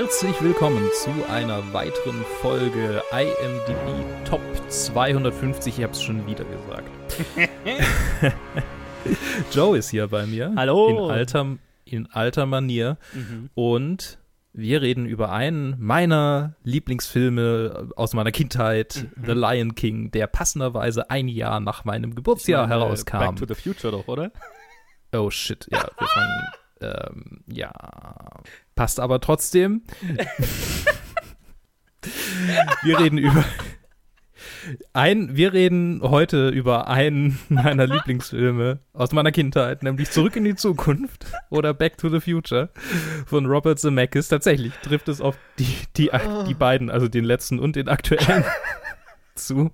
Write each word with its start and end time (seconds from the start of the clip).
Herzlich 0.00 0.40
willkommen 0.40 0.88
zu 0.94 1.10
einer 1.28 1.74
weiteren 1.74 2.24
Folge 2.40 3.02
IMDb 3.12 4.24
Top 4.24 4.40
250. 4.70 5.76
Ich 5.76 5.84
habe 5.84 5.92
es 5.92 6.00
schon 6.00 6.26
wieder 6.26 6.42
gesagt. 6.42 8.32
Joe 9.52 9.76
ist 9.76 9.90
hier 9.90 10.08
bei 10.08 10.24
mir. 10.24 10.54
Hallo. 10.56 10.88
In 10.88 11.10
alter, 11.10 11.46
in 11.84 12.10
alter 12.12 12.46
Manier. 12.46 12.96
Mhm. 13.12 13.50
Und 13.54 14.18
wir 14.54 14.80
reden 14.80 15.04
über 15.04 15.32
einen 15.32 15.76
meiner 15.78 16.54
Lieblingsfilme 16.64 17.90
aus 17.94 18.14
meiner 18.14 18.32
Kindheit, 18.32 19.06
Mhm. 19.16 19.26
The 19.26 19.32
Lion 19.32 19.74
King, 19.74 20.10
der 20.12 20.28
passenderweise 20.28 21.10
ein 21.10 21.28
Jahr 21.28 21.60
nach 21.60 21.84
meinem 21.84 22.14
Geburtsjahr 22.14 22.66
meine, 22.66 22.80
herauskam. 22.80 23.18
Back 23.18 23.36
to 23.36 23.44
the 23.46 23.54
Future 23.54 23.92
doch, 23.92 24.08
oder? 24.08 24.32
Oh 25.12 25.28
shit, 25.28 25.68
ja, 25.70 25.90
wir 25.98 26.08
fangen. 26.08 26.46
Ähm, 26.80 27.42
ja. 27.46 27.72
Passt 28.74 29.00
aber 29.00 29.20
trotzdem. 29.20 29.82
wir 32.82 32.98
reden 32.98 33.18
über. 33.18 33.44
Ein, 34.92 35.36
wir 35.36 35.52
reden 35.52 36.00
heute 36.02 36.48
über 36.48 36.88
einen 36.88 37.38
meiner 37.48 37.86
Lieblingsfilme 37.86 38.80
aus 38.92 39.12
meiner 39.12 39.32
Kindheit, 39.32 39.82
nämlich 39.82 40.10
Zurück 40.10 40.36
in 40.36 40.44
die 40.44 40.54
Zukunft 40.54 41.26
oder 41.50 41.74
Back 41.74 41.98
to 41.98 42.08
the 42.08 42.20
Future 42.20 42.70
von 43.26 43.46
Robert 43.46 43.78
Zemeckis. 43.78 44.28
Tatsächlich 44.28 44.72
trifft 44.82 45.08
es 45.08 45.20
auf 45.20 45.36
die, 45.58 45.66
die, 45.96 46.10
die 46.48 46.54
beiden, 46.54 46.90
also 46.90 47.08
den 47.08 47.24
letzten 47.24 47.58
und 47.58 47.76
den 47.76 47.88
aktuellen, 47.88 48.44
zu. 49.34 49.70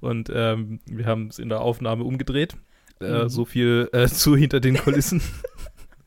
Und 0.00 0.30
ähm, 0.32 0.80
wir 0.86 1.06
haben 1.06 1.28
es 1.28 1.38
in 1.38 1.48
der 1.48 1.60
Aufnahme 1.60 2.04
umgedreht. 2.04 2.56
Äh, 3.00 3.24
Mhm. 3.24 3.28
so 3.28 3.44
viel 3.44 3.88
äh, 3.92 4.06
zu 4.08 4.36
hinter 4.36 4.60
den 4.60 4.76
Kulissen. 4.78 5.20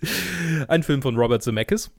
Ein 0.67 0.83
Film 0.83 1.01
von 1.01 1.15
Robert 1.15 1.43
Zemeckis. 1.43 1.91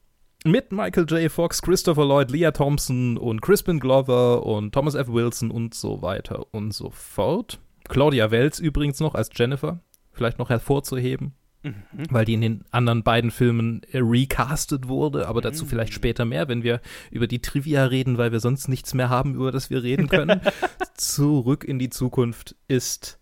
Mit 0.44 0.72
Michael 0.72 1.04
J. 1.06 1.30
Fox, 1.30 1.60
Christopher 1.60 2.06
Lloyd, 2.06 2.30
Leah 2.30 2.52
Thompson 2.52 3.18
und 3.18 3.42
Crispin 3.42 3.78
Glover 3.78 4.46
und 4.46 4.72
Thomas 4.72 4.94
F. 4.94 5.08
Wilson 5.08 5.50
und 5.50 5.74
so 5.74 6.00
weiter 6.00 6.46
und 6.54 6.72
so 6.72 6.88
fort. 6.90 7.58
Claudia 7.88 8.30
Welz 8.30 8.58
übrigens 8.58 9.00
noch 9.00 9.14
als 9.14 9.28
Jennifer. 9.34 9.80
Vielleicht 10.12 10.38
noch 10.38 10.48
hervorzuheben, 10.48 11.34
Mhm. 11.62 11.74
weil 12.10 12.24
die 12.24 12.32
in 12.34 12.40
den 12.40 12.64
anderen 12.70 13.02
beiden 13.02 13.30
Filmen 13.30 13.82
äh, 13.92 13.98
recastet 13.98 14.88
wurde, 14.88 15.28
aber 15.28 15.42
dazu 15.42 15.64
Mhm. 15.64 15.68
vielleicht 15.68 15.92
später 15.92 16.24
mehr, 16.24 16.48
wenn 16.48 16.62
wir 16.62 16.80
über 17.10 17.26
die 17.26 17.42
Trivia 17.42 17.84
reden, 17.84 18.16
weil 18.16 18.32
wir 18.32 18.40
sonst 18.40 18.66
nichts 18.68 18.94
mehr 18.94 19.10
haben, 19.10 19.34
über 19.34 19.52
das 19.52 19.68
wir 19.68 19.82
reden 19.82 20.08
können. 20.08 20.40
Zurück 20.94 21.64
in 21.64 21.78
die 21.78 21.90
Zukunft 21.90 22.56
ist 22.66 23.18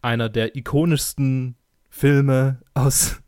einer 0.00 0.30
der 0.30 0.56
ikonischsten 0.56 1.56
Filme 1.90 2.62
aus 2.74 3.21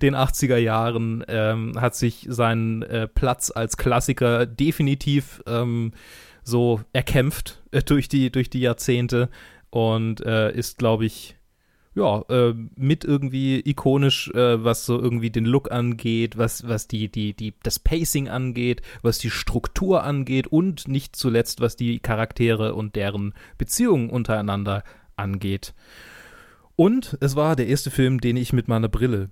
den 0.00 0.14
80er 0.14 0.56
Jahren, 0.56 1.24
ähm, 1.28 1.80
hat 1.80 1.94
sich 1.94 2.26
seinen 2.28 2.82
äh, 2.82 3.08
Platz 3.08 3.52
als 3.54 3.76
Klassiker 3.76 4.46
definitiv 4.46 5.42
ähm, 5.46 5.92
so 6.42 6.80
erkämpft 6.92 7.62
äh, 7.70 7.82
durch, 7.82 8.08
die, 8.08 8.30
durch 8.30 8.50
die 8.50 8.60
Jahrzehnte 8.60 9.28
und 9.70 10.24
äh, 10.24 10.52
ist, 10.52 10.78
glaube 10.78 11.06
ich, 11.06 11.36
ja, 11.94 12.22
äh, 12.28 12.54
mit 12.76 13.04
irgendwie 13.04 13.60
ikonisch, 13.64 14.30
äh, 14.30 14.62
was 14.62 14.86
so 14.86 14.98
irgendwie 14.98 15.30
den 15.30 15.44
Look 15.44 15.72
angeht, 15.72 16.38
was, 16.38 16.68
was 16.68 16.86
die, 16.86 17.10
die, 17.10 17.34
die, 17.34 17.54
das 17.62 17.78
Pacing 17.78 18.28
angeht, 18.28 18.82
was 19.02 19.18
die 19.18 19.30
Struktur 19.30 20.04
angeht 20.04 20.46
und 20.46 20.86
nicht 20.86 21.16
zuletzt, 21.16 21.60
was 21.60 21.76
die 21.76 21.98
Charaktere 21.98 22.74
und 22.74 22.94
deren 22.94 23.34
Beziehungen 23.58 24.08
untereinander 24.08 24.84
angeht. 25.16 25.74
Und 26.76 27.18
es 27.20 27.34
war 27.36 27.56
der 27.56 27.66
erste 27.66 27.90
Film, 27.90 28.20
den 28.20 28.36
ich 28.36 28.52
mit 28.52 28.68
meiner 28.68 28.88
Brille 28.88 29.30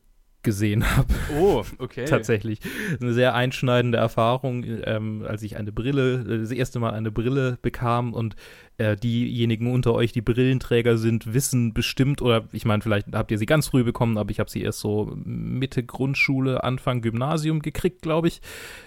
gesehen 0.48 0.96
habe. 0.96 1.12
Oh, 1.38 1.62
okay. 1.78 2.06
Tatsächlich. 2.06 2.60
Eine 3.02 3.12
sehr 3.12 3.34
einschneidende 3.34 3.98
Erfahrung, 3.98 4.64
ähm, 4.64 5.22
als 5.28 5.42
ich 5.42 5.58
eine 5.58 5.72
Brille, 5.72 6.24
äh, 6.26 6.38
das 6.38 6.50
erste 6.52 6.78
Mal 6.78 6.94
eine 6.94 7.10
Brille 7.10 7.58
bekam 7.60 8.14
und 8.14 8.34
äh, 8.78 8.96
diejenigen 8.96 9.70
unter 9.70 9.92
euch, 9.92 10.12
die 10.12 10.22
Brillenträger 10.22 10.96
sind, 10.96 11.34
wissen 11.34 11.74
bestimmt, 11.74 12.22
oder 12.22 12.44
ich 12.52 12.64
meine, 12.64 12.80
vielleicht 12.80 13.08
habt 13.12 13.30
ihr 13.30 13.36
sie 13.36 13.44
ganz 13.44 13.68
früh 13.68 13.84
bekommen, 13.84 14.16
aber 14.16 14.30
ich 14.30 14.40
habe 14.40 14.48
sie 14.48 14.62
erst 14.62 14.80
so 14.80 15.12
Mitte 15.22 15.84
Grundschule, 15.84 16.64
Anfang 16.64 17.02
Gymnasium 17.02 17.60
gekriegt, 17.60 18.00
glaube 18.00 18.28
ich, 18.28 18.40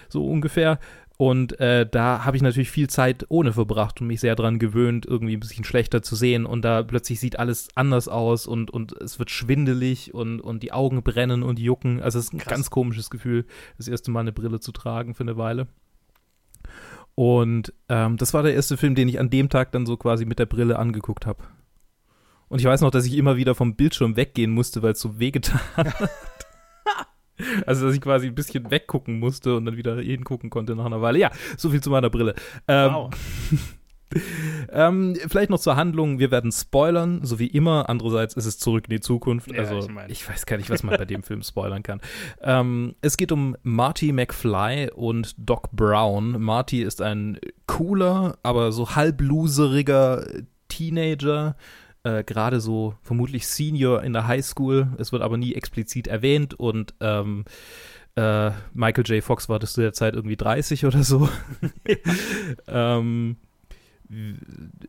so 0.08 0.26
ungefähr. 0.26 0.80
Und 1.18 1.60
äh, 1.60 1.86
da 1.88 2.24
habe 2.24 2.36
ich 2.36 2.42
natürlich 2.42 2.70
viel 2.70 2.88
Zeit 2.88 3.26
ohne 3.28 3.52
verbracht 3.52 4.00
und 4.00 4.06
mich 4.06 4.20
sehr 4.20 4.34
dran 4.34 4.58
gewöhnt, 4.58 5.06
irgendwie 5.06 5.36
ein 5.36 5.40
bisschen 5.40 5.64
schlechter 5.64 6.02
zu 6.02 6.16
sehen. 6.16 6.46
Und 6.46 6.62
da 6.62 6.82
plötzlich 6.82 7.20
sieht 7.20 7.38
alles 7.38 7.68
anders 7.74 8.08
aus 8.08 8.46
und, 8.46 8.70
und 8.70 8.92
es 8.92 9.18
wird 9.18 9.30
schwindelig 9.30 10.14
und, 10.14 10.40
und 10.40 10.62
die 10.62 10.72
Augen 10.72 11.02
brennen 11.02 11.42
und 11.42 11.58
jucken. 11.58 12.00
Also 12.00 12.18
es 12.18 12.26
ist 12.26 12.32
ein 12.32 12.38
Krass. 12.38 12.54
ganz 12.54 12.70
komisches 12.70 13.10
Gefühl, 13.10 13.44
das 13.76 13.88
erste 13.88 14.10
Mal 14.10 14.20
eine 14.20 14.32
Brille 14.32 14.60
zu 14.60 14.72
tragen 14.72 15.14
für 15.14 15.22
eine 15.22 15.36
Weile. 15.36 15.68
Und 17.14 17.72
ähm, 17.88 18.16
das 18.16 18.32
war 18.32 18.42
der 18.42 18.54
erste 18.54 18.76
Film, 18.76 18.94
den 18.94 19.08
ich 19.08 19.20
an 19.20 19.30
dem 19.30 19.48
Tag 19.48 19.72
dann 19.72 19.86
so 19.86 19.96
quasi 19.96 20.24
mit 20.24 20.38
der 20.38 20.46
Brille 20.46 20.78
angeguckt 20.78 21.26
habe. 21.26 21.44
Und 22.48 22.58
ich 22.58 22.64
weiß 22.64 22.80
noch, 22.80 22.90
dass 22.90 23.06
ich 23.06 23.16
immer 23.16 23.36
wieder 23.36 23.54
vom 23.54 23.76
Bildschirm 23.76 24.16
weggehen 24.16 24.50
musste, 24.50 24.82
weil 24.82 24.92
es 24.92 25.00
so 25.00 25.18
wehgetan 25.18 25.60
hat. 25.76 26.10
Also, 27.66 27.86
dass 27.86 27.94
ich 27.94 28.00
quasi 28.00 28.26
ein 28.26 28.34
bisschen 28.34 28.70
weggucken 28.70 29.18
musste 29.18 29.56
und 29.56 29.64
dann 29.64 29.76
wieder 29.76 29.96
hingucken 29.96 30.50
konnte 30.50 30.74
nach 30.74 30.84
einer 30.86 31.00
Weile. 31.02 31.18
Ja, 31.18 31.30
so 31.56 31.70
viel 31.70 31.80
zu 31.80 31.90
meiner 31.90 32.10
Brille. 32.10 32.34
Ähm, 32.68 32.92
Wow. 32.92 33.10
ähm, 34.72 35.16
vielleicht 35.28 35.50
noch 35.50 35.58
zur 35.58 35.76
Handlung. 35.76 36.18
Wir 36.18 36.30
werden 36.30 36.52
spoilern, 36.52 37.20
so 37.22 37.38
wie 37.38 37.46
immer. 37.46 37.88
Andererseits 37.88 38.34
ist 38.34 38.46
es 38.46 38.58
zurück 38.58 38.84
in 38.88 38.96
die 38.96 39.00
Zukunft. 39.00 39.50
Ja, 39.50 39.60
also, 39.60 39.78
ich 39.78 39.84
ich, 39.84 39.90
mein. 39.90 40.10
weiß 40.10 40.46
gar 40.46 40.56
nicht, 40.56 40.70
was 40.70 40.82
man 40.82 40.96
bei 40.96 41.04
dem 41.04 41.22
Film 41.22 41.42
spoilern 41.42 41.82
kann. 41.82 42.00
Ähm, 42.40 42.94
es 43.00 43.16
geht 43.16 43.32
um 43.32 43.56
Marty 43.62 44.12
McFly 44.12 44.90
und 44.94 45.34
Doc 45.38 45.70
Brown. 45.72 46.40
Marty 46.42 46.82
ist 46.82 47.00
ein 47.02 47.38
cooler, 47.66 48.38
aber 48.42 48.72
so 48.72 48.94
halbloseriger 48.94 50.26
Teenager. 50.68 51.56
Äh, 52.04 52.24
Gerade 52.24 52.60
so 52.60 52.94
vermutlich 53.02 53.46
Senior 53.46 54.02
in 54.02 54.12
der 54.12 54.26
Highschool. 54.26 54.88
Es 54.98 55.12
wird 55.12 55.22
aber 55.22 55.36
nie 55.36 55.54
explizit 55.54 56.08
erwähnt 56.08 56.54
und 56.54 56.94
ähm, 57.00 57.44
äh, 58.16 58.50
Michael 58.74 59.04
J. 59.06 59.24
Fox 59.24 59.48
war 59.48 59.58
das 59.58 59.72
zu 59.72 59.80
der 59.80 59.92
Zeit 59.92 60.14
irgendwie 60.14 60.36
30 60.36 60.84
oder 60.84 61.02
so. 61.02 61.28
ähm, 62.66 63.36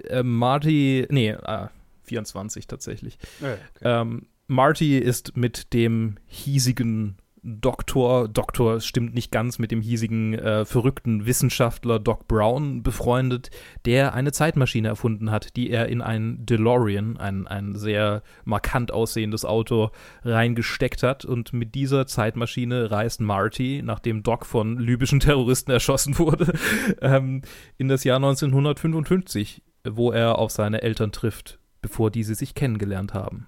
äh, 0.10 0.24
Marty, 0.24 1.08
nee, 1.10 1.30
äh, 1.30 1.68
24 2.04 2.68
tatsächlich. 2.68 3.18
Okay. 3.40 3.58
Ähm, 3.82 4.28
Marty 4.48 4.98
ist 4.98 5.38
mit 5.38 5.74
dem 5.74 6.18
hiesigen 6.28 7.18
Doktor, 7.46 8.30
Doktor 8.30 8.80
stimmt 8.80 9.14
nicht 9.14 9.30
ganz, 9.30 9.60
mit 9.60 9.70
dem 9.70 9.82
hiesigen 9.82 10.34
äh, 10.34 10.64
verrückten 10.64 11.26
Wissenschaftler 11.26 12.00
Doc 12.00 12.26
Brown 12.30 12.84
befreundet, 12.84 13.50
der 13.84 14.14
eine 14.14 14.32
Zeitmaschine 14.32 14.88
erfunden 14.88 15.30
hat, 15.30 15.58
die 15.58 15.70
er 15.70 15.90
in 15.90 16.02
ein 16.02 16.46
DeLorean, 16.46 17.18
ein, 17.18 17.46
ein 17.46 17.76
sehr 17.76 18.24
markant 18.46 18.94
aussehendes 18.94 19.44
Auto, 19.44 19.92
reingesteckt 20.24 21.04
hat. 21.04 21.26
Und 21.26 21.52
mit 21.52 21.76
dieser 21.76 22.08
Zeitmaschine 22.08 22.92
reist 22.92 23.20
Marty, 23.20 23.82
nachdem 23.84 24.24
Doc 24.24 24.46
von 24.46 24.80
libyschen 24.80 25.20
Terroristen 25.20 25.72
erschossen 25.72 26.18
wurde, 26.20 26.54
ähm, 27.02 27.42
in 27.78 27.90
das 27.90 28.06
Jahr 28.06 28.18
1955, 28.18 29.64
wo 29.84 30.14
er 30.14 30.40
auf 30.40 30.52
seine 30.52 30.82
Eltern 30.82 31.12
trifft, 31.12 31.60
bevor 31.82 32.10
diese 32.10 32.36
sich 32.36 32.56
kennengelernt 32.56 33.14
haben. 33.14 33.48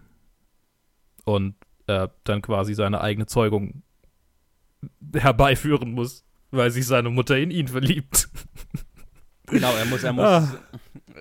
Und 1.24 1.56
äh, 1.88 2.08
dann 2.24 2.42
quasi 2.42 2.74
seine 2.74 3.02
eigene 3.02 3.26
Zeugung 3.26 3.84
herbeiführen 5.16 5.92
muss, 5.92 6.26
weil 6.52 6.72
sich 6.72 6.86
seine 6.88 7.10
Mutter 7.10 7.38
in 7.38 7.52
ihn 7.52 7.68
verliebt. 7.68 8.30
Genau, 9.48 9.72
er 9.76 9.86
muss, 9.86 10.04
er 10.04 10.12
muss 10.12 10.26
Ah. 10.26 10.58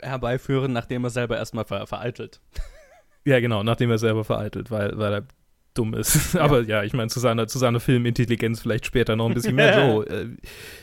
herbeiführen, 0.01 0.73
nachdem 0.73 1.05
er 1.05 1.11
selber 1.11 1.37
erstmal 1.37 1.67
ver 1.67 1.87
vereitelt. 1.87 2.41
Ja, 3.27 3.39
genau, 3.41 3.63
nachdem 3.63 3.91
er 3.91 3.99
selber 3.99 4.25
vereitelt, 4.25 4.71
weil, 4.71 4.97
weil 4.99 5.13
er 5.13 5.27
dumm 5.75 5.93
ist. 5.93 6.35
Aber 6.41 6.63
ja, 6.63 6.83
ich 6.85 6.95
meine, 6.95 7.09
zu 7.11 7.21
seiner, 7.21 7.47
zu 7.49 7.59
seiner 7.59 7.81
Filmintelligenz 7.81 8.61
vielleicht 8.61 8.87
später 8.87 9.15
noch 9.17 9.29
ein 9.29 9.35
bisschen 9.35 9.55
mehr. 9.57 9.79
Joe, 9.87 10.07
äh, 10.07 10.29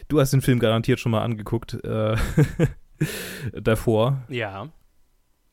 du 0.07 0.19
hast 0.19 0.33
den 0.33 0.41
Film 0.41 0.59
garantiert 0.59 1.00
schon 1.00 1.11
mal 1.11 1.23
angeguckt 1.23 1.83
äh, 1.83 2.15
davor. 3.53 4.21
Ja. 4.29 4.69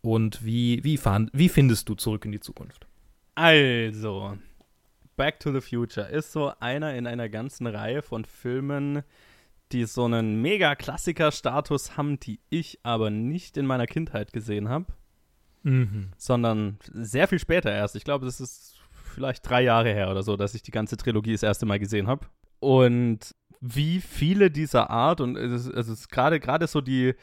Und 0.02 0.44
wie, 0.44 0.85
wie, 0.85 0.97
fand, 0.99 1.31
wie 1.32 1.49
findest 1.49 1.88
du 1.88 1.94
Zurück 1.94 2.25
in 2.26 2.32
die 2.32 2.41
Zukunft? 2.41 2.87
Also, 3.38 4.37
Back 5.17 5.38
to 5.40 5.52
the 5.52 5.61
Future 5.61 6.08
ist 6.08 6.32
so 6.32 6.52
einer 6.58 6.94
in 6.96 7.06
einer 7.06 7.29
ganzen 7.29 7.69
Reihe 7.69 8.02
von 8.02 8.25
Filmen, 8.25 9.02
die 9.70 9.85
so 9.85 10.06
einen 10.06 10.43
Mega-Klassiker-Status 10.43 11.96
haben, 11.96 12.19
die 12.19 12.40
ich 12.50 12.81
aber 12.82 13.11
nicht 13.11 13.56
in 13.56 13.64
meiner 13.67 13.87
Kindheit 13.87 14.32
gesehen 14.32 14.69
habe, 14.69 14.87
Mhm. 15.62 16.08
sondern 16.17 16.79
sehr 16.93 17.29
viel 17.29 17.38
später 17.38 17.70
erst. 17.70 17.94
Ich 17.94 18.05
glaube, 18.05 18.26
das 18.26 18.40
ist 18.40 18.81
vielleicht 19.14 19.49
drei 19.49 19.62
Jahre 19.62 19.93
her 19.93 20.11
oder 20.11 20.23
so, 20.25 20.37
dass 20.37 20.55
ich 20.55 20.62
die 20.62 20.70
ganze 20.73 20.96
Trilogie 20.96 21.32
das 21.32 21.43
erste 21.44 21.67
Mal 21.67 21.79
gesehen 21.79 22.06
habe. 22.08 22.26
Und 22.58 23.35
wie 23.61 24.00
viele 24.00 24.50
dieser 24.50 24.90
Art, 24.90 25.20
und 25.20 25.37
es 25.37 25.67
ist, 25.67 25.75
es 25.75 25.88
ist 25.88 26.08
gerade 26.11 26.40
gerade 26.40 26.67
so 26.67 26.81
die 26.81 27.14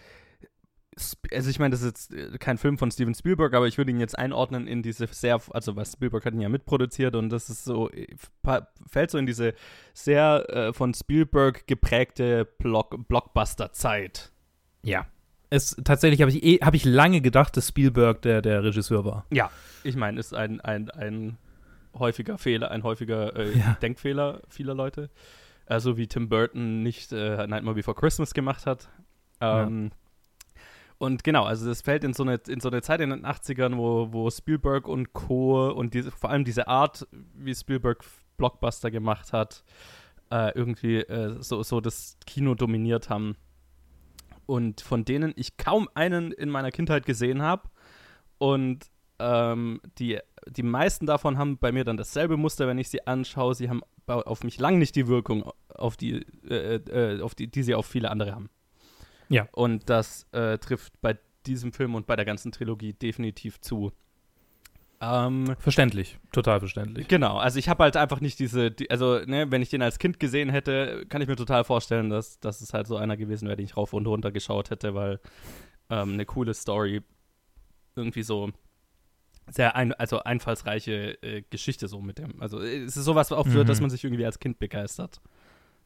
also 1.32 1.50
ich 1.50 1.60
meine, 1.60 1.72
das 1.72 1.82
ist 1.82 2.12
jetzt 2.12 2.40
kein 2.40 2.58
Film 2.58 2.78
von 2.78 2.90
Steven 2.90 3.14
Spielberg, 3.14 3.54
aber 3.54 3.68
ich 3.68 3.78
würde 3.78 3.92
ihn 3.92 4.00
jetzt 4.00 4.18
einordnen 4.18 4.66
in 4.66 4.82
diese 4.82 5.08
sehr, 5.08 5.42
also 5.52 5.76
was 5.76 5.94
Spielberg 5.94 6.26
hat 6.26 6.34
ihn 6.34 6.42
ja 6.42 6.50
mitproduziert 6.50 7.16
und 7.16 7.30
das 7.30 7.50
ist 7.50 7.66
so, 7.66 7.90
fällt 8.88 9.12
so 9.12 9.18
in 9.18 9.26
diese 9.26 9.54
sehr 9.94 10.46
äh, 10.50 10.74
von 10.74 10.94
Spielberg 10.94 11.68
geprägte 11.68 12.46
Block, 12.46 13.08
Blockbuster-Zeit. 13.08 14.32
Ja. 14.84 15.06
Es, 15.50 15.76
tatsächlich 15.84 16.22
habe 16.22 16.32
ich, 16.32 16.44
eh, 16.44 16.58
hab 16.60 16.74
ich 16.74 16.86
lange 16.86 17.22
gedacht, 17.22 17.58
dass 17.58 17.68
Spielberg 17.68 18.22
der, 18.22 18.42
der 18.42 18.64
Regisseur 18.64 19.04
war. 19.04 19.26
Ja, 19.32 19.52
ich 19.84 19.96
meine, 19.96 20.20
ist 20.20 20.34
ein, 20.34 20.62
ein, 20.62 20.90
ein 20.92 21.38
häufiger 21.94 22.38
Fehler, 22.38 22.72
ein 22.72 22.84
häufiger 22.84 23.36
äh, 23.36 23.58
ja. 23.58 23.78
Denkfehler 23.82 24.42
vieler 24.48 24.74
Leute. 24.74 25.10
Also 25.66 25.98
wie 25.98 26.08
Tim 26.08 26.30
Burton 26.30 26.84
nicht 26.84 27.12
äh, 27.12 27.48
Nightmare 27.48 27.76
Before 27.76 27.96
Christmas 27.96 28.34
gemacht 28.34 28.66
hat. 28.66 28.88
Ähm, 29.42 29.92
ja 29.92 30.05
und 31.06 31.24
genau, 31.24 31.44
also 31.44 31.68
das 31.68 31.82
fällt 31.82 32.04
in 32.04 32.14
so 32.14 32.24
eine, 32.24 32.40
in 32.48 32.60
so 32.60 32.70
eine 32.70 32.82
Zeit 32.82 33.00
in 33.00 33.12
den 33.12 33.26
80ern, 33.26 33.78
wo, 33.78 34.12
wo 34.12 34.30
Spielberg 34.30 34.88
und 34.88 35.14
Co. 35.14 35.70
und 35.70 35.94
diese, 35.94 36.12
vor 36.12 36.32
allem 36.32 36.44
diese 36.44 36.68
Art, 36.68 37.08
wie 37.12 37.54
Spielberg 37.54 38.04
Blockbuster 38.38 38.92
gemacht 38.92 39.32
hat, 39.32 39.64
äh, 40.32 40.52
irgendwie 40.56 40.98
äh, 40.98 41.42
so, 41.42 41.64
so 41.64 41.80
das 41.80 42.18
Kino 42.26 42.56
dominiert 42.56 43.10
haben. 43.10 43.36
Und 44.48 44.82
von 44.82 45.06
denen 45.06 45.34
ich 45.36 45.58
kaum 45.58 45.90
einen 45.94 46.32
in 46.32 46.50
meiner 46.50 46.72
Kindheit 46.72 47.06
gesehen 47.06 47.42
habe. 47.42 47.70
Und 48.38 48.92
ähm, 49.20 49.82
die, 49.98 50.20
die 50.48 50.64
meisten 50.64 51.06
davon 51.06 51.38
haben 51.38 51.58
bei 51.58 51.72
mir 51.72 51.84
dann 51.84 51.98
dasselbe 51.98 52.38
Muster, 52.38 52.68
wenn 52.68 52.78
ich 52.78 52.90
sie 52.90 53.08
anschaue. 53.08 53.56
Sie 53.56 53.70
haben 53.70 53.82
auf 54.08 54.44
mich 54.44 54.60
lang 54.60 54.78
nicht 54.78 54.96
die 54.96 55.08
Wirkung, 55.08 55.50
auf 55.70 55.98
die, 55.98 56.26
äh, 56.48 56.76
äh, 56.76 57.22
auf 57.22 57.34
die, 57.34 57.48
die 57.48 57.64
sie 57.64 57.76
auf 57.76 57.86
viele 57.86 58.12
andere 58.12 58.34
haben. 58.34 58.50
Ja. 59.30 59.48
Und 59.52 59.90
das 59.90 60.28
äh, 60.32 60.58
trifft 60.58 61.00
bei 61.02 61.18
diesem 61.46 61.74
Film 61.74 61.96
und 61.96 62.08
bei 62.08 62.16
der 62.16 62.26
ganzen 62.26 62.52
Trilogie 62.52 62.94
definitiv 62.94 63.60
zu. 63.62 63.92
Ähm, 65.02 65.56
verständlich, 65.60 66.18
total 66.32 66.60
verständlich. 66.60 67.08
Genau, 67.08 67.38
also 67.38 67.60
ich 67.60 67.68
habe 67.68 67.84
halt 67.84 67.98
einfach 67.98 68.22
nicht 68.22 68.40
diese, 68.40 68.72
die, 68.72 68.90
also 68.90 69.20
ne, 69.20 69.52
wenn 69.52 69.62
ich 69.62 69.70
den 69.70 69.82
als 69.82 70.00
Kind 70.00 70.20
gesehen 70.20 70.50
hätte, 70.50 71.06
kann 71.10 71.22
ich 71.22 71.28
mir 71.28 71.36
total 71.36 71.64
vorstellen, 71.64 72.10
dass, 72.10 72.40
dass 72.40 72.62
es 72.62 72.74
halt 72.74 72.88
so 72.88 72.96
einer 72.96 73.18
gewesen 73.18 73.48
wäre, 73.48 73.58
den 73.58 73.66
ich 73.66 73.76
rauf 73.76 73.94
und 73.94 74.08
runter 74.08 74.32
geschaut 74.32 74.70
hätte, 74.70 74.96
weil 74.96 75.20
ähm, 75.90 76.14
eine 76.14 76.26
coole 76.26 76.54
Story 76.54 77.02
irgendwie 77.96 78.24
so 78.24 78.52
sehr 79.48 79.76
ein, 79.76 79.94
also 79.94 80.20
einfallsreiche 80.24 81.22
äh, 81.22 81.44
Geschichte 81.50 81.88
so 81.88 82.02
mit 82.02 82.18
dem. 82.18 82.42
Also 82.42 82.60
es 82.60 82.98
ist 82.98 83.06
sowas 83.06 83.32
auch 83.32 83.46
für, 83.46 83.64
mhm. 83.64 83.68
dass 83.68 83.82
man 83.82 83.90
sich 83.90 84.04
irgendwie 84.04 84.26
als 84.26 84.40
Kind 84.40 84.60
begeistert 84.60 85.22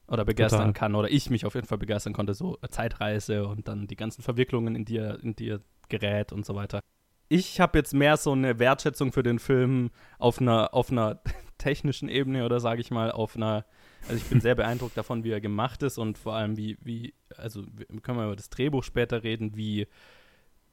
oder 0.10 0.26
begeistern 0.26 0.60
Total. 0.60 0.74
kann 0.74 0.96
oder 0.96 1.10
ich 1.10 1.30
mich 1.30 1.46
auf 1.46 1.56
jeden 1.56 1.68
Fall 1.68 1.78
begeistern 1.78 2.14
konnte, 2.14 2.34
so 2.34 2.58
Zeitreise 2.70 3.48
und 3.48 3.68
dann 3.68 3.88
die 3.88 3.96
ganzen 3.96 4.22
Verwicklungen, 4.22 4.76
in 4.76 4.86
die 4.86 4.98
er, 4.98 5.22
in 5.24 5.36
die 5.36 5.50
er 5.50 5.62
gerät 5.88 6.32
und 6.32 6.46
so 6.46 6.56
weiter. 6.56 6.82
Ich 7.28 7.60
habe 7.60 7.78
jetzt 7.78 7.94
mehr 7.94 8.18
so 8.18 8.32
eine 8.32 8.58
Wertschätzung 8.58 9.12
für 9.12 9.22
den 9.22 9.38
Film 9.38 9.92
auf 10.18 10.42
einer, 10.42 10.74
auf 10.74 10.92
einer 10.92 11.22
technischen 11.60 12.10
Ebene 12.10 12.46
oder 12.46 12.60
sage 12.60 12.82
ich 12.82 12.90
mal 12.90 13.12
auf 13.12 13.36
einer, 13.36 13.66
also 14.04 14.16
ich 14.16 14.26
bin 14.26 14.42
sehr 14.42 14.56
beeindruckt 14.56 14.98
davon, 14.98 15.24
wie 15.24 15.32
er 15.32 15.42
gemacht 15.42 15.84
ist 15.84 15.98
und 15.98 16.18
vor 16.18 16.34
allem 16.34 16.58
wie, 16.58 16.78
wie, 16.82 17.14
also 17.38 17.64
können 18.02 18.18
wir 18.18 18.26
über 18.26 18.36
das 18.36 18.50
Drehbuch 18.50 18.84
später 18.84 19.24
reden, 19.24 19.56
wie, 19.56 19.88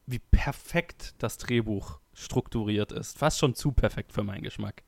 wie 0.06 0.18
perfekt 0.18 1.14
das 1.18 1.36
Drehbuch 1.36 2.00
strukturiert 2.14 2.92
ist. 2.92 3.18
Fast 3.18 3.38
schon 3.38 3.54
zu 3.54 3.72
perfekt 3.72 4.12
für 4.12 4.22
meinen 4.22 4.42
Geschmack. 4.42 4.82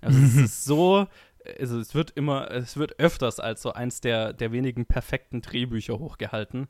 Also 0.00 0.18
es 0.18 0.36
ist 0.36 0.64
so 0.64 1.06
also 1.58 1.78
es 1.78 1.94
wird 1.94 2.10
immer, 2.12 2.50
es 2.50 2.76
wird 2.76 2.98
öfters 2.98 3.40
als 3.40 3.62
so 3.62 3.72
eins 3.72 4.00
der, 4.00 4.32
der 4.32 4.52
wenigen 4.52 4.86
perfekten 4.86 5.42
Drehbücher 5.42 5.98
hochgehalten, 5.98 6.68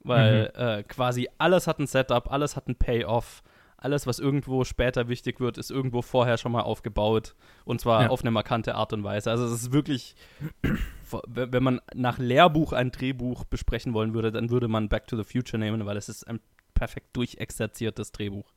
weil 0.00 0.52
mhm. 0.54 0.60
äh, 0.60 0.82
quasi 0.84 1.28
alles 1.38 1.66
hat 1.66 1.78
ein 1.78 1.86
Setup, 1.86 2.30
alles 2.30 2.56
hat 2.56 2.68
ein 2.68 2.76
Payoff, 2.76 3.42
alles, 3.76 4.06
was 4.06 4.18
irgendwo 4.18 4.64
später 4.64 5.08
wichtig 5.08 5.38
wird, 5.38 5.58
ist 5.58 5.70
irgendwo 5.70 6.00
vorher 6.00 6.38
schon 6.38 6.52
mal 6.52 6.62
aufgebaut 6.62 7.34
und 7.64 7.80
zwar 7.80 8.04
ja. 8.04 8.08
auf 8.08 8.22
eine 8.22 8.30
markante 8.30 8.74
Art 8.74 8.92
und 8.92 9.04
Weise. 9.04 9.30
Also 9.30 9.44
es 9.44 9.52
ist 9.52 9.72
wirklich, 9.72 10.16
wenn 11.26 11.62
man 11.62 11.80
nach 11.94 12.18
Lehrbuch 12.18 12.72
ein 12.72 12.90
Drehbuch 12.90 13.44
besprechen 13.44 13.92
wollen 13.92 14.14
würde, 14.14 14.32
dann 14.32 14.50
würde 14.50 14.68
man 14.68 14.88
Back 14.88 15.06
to 15.06 15.16
the 15.16 15.24
Future 15.24 15.58
nehmen, 15.58 15.84
weil 15.84 15.96
es 15.96 16.08
ist 16.08 16.26
ein 16.26 16.40
perfekt 16.74 17.16
durchexerziertes 17.16 18.12
Drehbuch. 18.12 18.50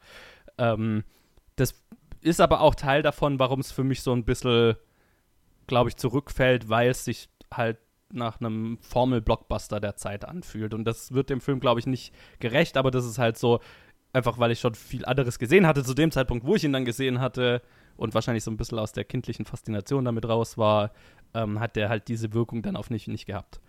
Ähm, 0.58 1.04
das 1.58 1.76
ist 2.22 2.40
aber 2.40 2.62
auch 2.62 2.76
Teil 2.76 3.02
davon, 3.02 3.40
warum 3.40 3.60
es 3.60 3.72
für 3.72 3.84
mich 3.84 4.02
so 4.02 4.14
ein 4.14 4.24
bisschen 4.24 4.76
glaube 5.70 5.90
ich, 5.90 5.96
zurückfällt, 5.96 6.68
weil 6.68 6.90
es 6.90 7.06
sich 7.06 7.30
halt 7.54 7.78
nach 8.12 8.42
einem 8.42 8.78
Formel-Blockbuster 8.82 9.80
der 9.80 9.96
Zeit 9.96 10.26
anfühlt. 10.26 10.74
Und 10.74 10.84
das 10.84 11.14
wird 11.14 11.30
dem 11.30 11.40
Film, 11.40 11.60
glaube 11.60 11.80
ich, 11.80 11.88
nicht 11.88 12.14
gerecht, 12.40 12.76
aber 12.76 12.92
das 12.92 13.06
ist 13.06 13.20
halt 13.20 13.38
so, 13.38 13.62
einfach 14.12 14.40
weil 14.40 14.52
ich 14.52 14.60
schon 14.60 14.76
viel 14.76 15.06
anderes 15.06 15.40
gesehen 15.40 15.68
hatte 15.68 15.84
zu 15.84 15.94
dem 15.94 16.12
Zeitpunkt, 16.12 16.46
wo 16.46 16.56
ich 16.56 16.64
ihn 16.64 16.74
dann 16.74 16.86
gesehen 16.86 17.22
hatte 17.22 17.62
und 17.96 18.14
wahrscheinlich 18.14 18.44
so 18.44 18.52
ein 18.52 18.58
bisschen 18.58 18.80
aus 18.80 18.92
der 18.92 19.04
kindlichen 19.04 19.46
Faszination 19.46 20.06
damit 20.06 20.28
raus 20.28 20.58
war, 20.58 20.92
ähm, 21.34 21.60
hat 21.60 21.76
der 21.76 21.90
halt 21.90 22.08
diese 22.08 22.34
Wirkung 22.34 22.62
dann 22.62 22.76
auf 22.76 22.90
mich 22.90 23.08
nicht 23.08 23.26
gehabt. 23.26 23.62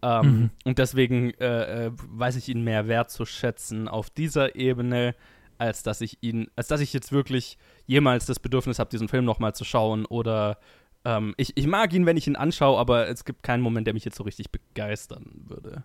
Ähm, 0.00 0.26
mhm. 0.26 0.50
Und 0.64 0.78
deswegen 0.78 1.30
äh, 1.34 1.86
äh, 1.86 1.90
weiß 1.94 2.36
ich 2.36 2.48
ihn 2.48 2.64
mehr 2.64 2.88
wert 2.88 3.10
zu 3.10 3.24
schätzen 3.24 3.88
auf 3.88 4.10
dieser 4.10 4.56
Ebene, 4.56 5.14
als 5.58 5.82
dass 5.82 6.00
ich 6.00 6.18
ihn, 6.22 6.48
als 6.56 6.68
dass 6.68 6.80
ich 6.80 6.92
jetzt 6.92 7.12
wirklich 7.12 7.58
jemals 7.86 8.26
das 8.26 8.40
Bedürfnis 8.40 8.78
habe, 8.78 8.90
diesen 8.90 9.08
Film 9.08 9.24
nochmal 9.24 9.54
zu 9.54 9.64
schauen 9.64 10.06
oder 10.06 10.58
ähm, 11.04 11.34
ich, 11.36 11.56
ich 11.56 11.66
mag 11.66 11.92
ihn, 11.92 12.06
wenn 12.06 12.16
ich 12.16 12.26
ihn 12.26 12.36
anschaue, 12.36 12.78
aber 12.78 13.08
es 13.08 13.24
gibt 13.24 13.42
keinen 13.42 13.62
Moment, 13.62 13.86
der 13.86 13.94
mich 13.94 14.04
jetzt 14.04 14.16
so 14.16 14.24
richtig 14.24 14.50
begeistern 14.50 15.30
würde. 15.46 15.84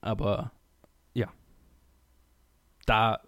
Aber 0.00 0.52
ja. 1.14 1.28
Da 2.86 3.20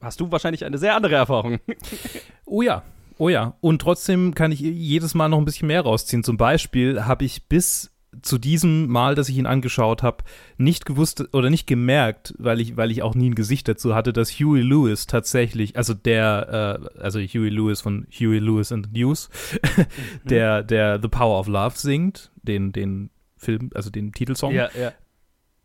hast 0.00 0.20
du 0.20 0.30
wahrscheinlich 0.30 0.64
eine 0.64 0.78
sehr 0.78 0.94
andere 0.94 1.14
Erfahrung. 1.14 1.58
oh 2.44 2.62
ja, 2.62 2.82
oh 3.18 3.28
ja. 3.28 3.56
Und 3.60 3.80
trotzdem 3.80 4.34
kann 4.34 4.52
ich 4.52 4.60
jedes 4.60 5.14
Mal 5.14 5.28
noch 5.28 5.38
ein 5.38 5.44
bisschen 5.44 5.68
mehr 5.68 5.82
rausziehen. 5.82 6.24
Zum 6.24 6.36
Beispiel 6.36 7.04
habe 7.04 7.24
ich 7.24 7.46
bis 7.46 7.95
zu 8.22 8.38
diesem 8.38 8.88
Mal, 8.88 9.14
dass 9.14 9.28
ich 9.28 9.36
ihn 9.36 9.46
angeschaut 9.46 10.02
habe, 10.02 10.24
nicht 10.58 10.86
gewusst 10.86 11.28
oder 11.32 11.50
nicht 11.50 11.66
gemerkt, 11.66 12.34
weil 12.38 12.60
ich, 12.60 12.76
weil 12.76 12.90
ich 12.90 13.02
auch 13.02 13.14
nie 13.14 13.30
ein 13.30 13.34
Gesicht 13.34 13.68
dazu 13.68 13.94
hatte, 13.94 14.12
dass 14.12 14.30
Huey 14.32 14.62
Lewis 14.62 15.06
tatsächlich, 15.06 15.76
also 15.76 15.94
der, 15.94 16.80
äh, 16.96 17.00
also 17.00 17.18
Huey 17.18 17.48
Lewis 17.48 17.80
von 17.80 18.06
Huey 18.10 18.38
Lewis 18.38 18.72
and 18.72 18.88
the 18.92 19.00
News, 19.00 19.28
mhm. 19.52 19.84
der, 20.28 20.62
der 20.62 21.00
The 21.00 21.08
Power 21.08 21.38
of 21.38 21.48
Love 21.48 21.76
singt, 21.76 22.30
den, 22.42 22.72
den 22.72 23.10
Film, 23.36 23.70
also 23.74 23.90
den 23.90 24.12
Titelsong. 24.12 24.52
Ja, 24.52 24.68
ja. 24.78 24.92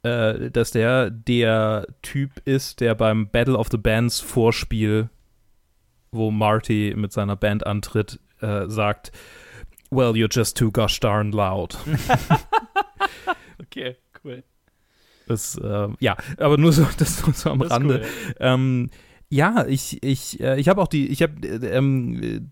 Äh, 0.04 0.50
dass 0.50 0.72
der 0.72 1.12
der 1.12 1.86
Typ 2.02 2.32
ist, 2.46 2.80
der 2.80 2.96
beim 2.96 3.30
Battle 3.30 3.56
of 3.56 3.68
the 3.70 3.78
Bands 3.78 4.20
Vorspiel, 4.20 5.10
wo 6.12 6.32
Marty 6.32 6.94
mit 6.98 7.12
seiner 7.12 7.36
Band 7.36 7.66
antritt, 7.68 8.20
äh, 8.42 8.68
sagt, 8.68 9.12
Well, 9.92 10.16
you're 10.16 10.30
just 10.32 10.56
too 10.56 10.72
gosh 10.72 11.00
darn 11.00 11.32
loud. 11.32 11.76
okay, 13.62 13.98
cool. 14.24 14.44
Das, 15.28 15.58
äh, 15.58 15.90
ja, 16.00 16.16
aber 16.38 16.58
nur 16.58 16.72
so, 16.72 16.88
das 16.98 17.18
so 17.18 17.50
am 17.50 17.60
das 17.60 17.72
Rande. 17.72 18.02
Cool. 18.02 18.36
Ähm, 18.40 18.90
ja, 19.34 19.66
ich, 19.66 20.04
ich, 20.04 20.42
äh, 20.42 20.60
ich 20.60 20.68
habe 20.68 20.82
auch 20.82 20.90
die, 20.90 21.08
ich 21.08 21.22
habe, 21.22 21.48
äh, 21.48 21.78
ähm, 21.78 22.52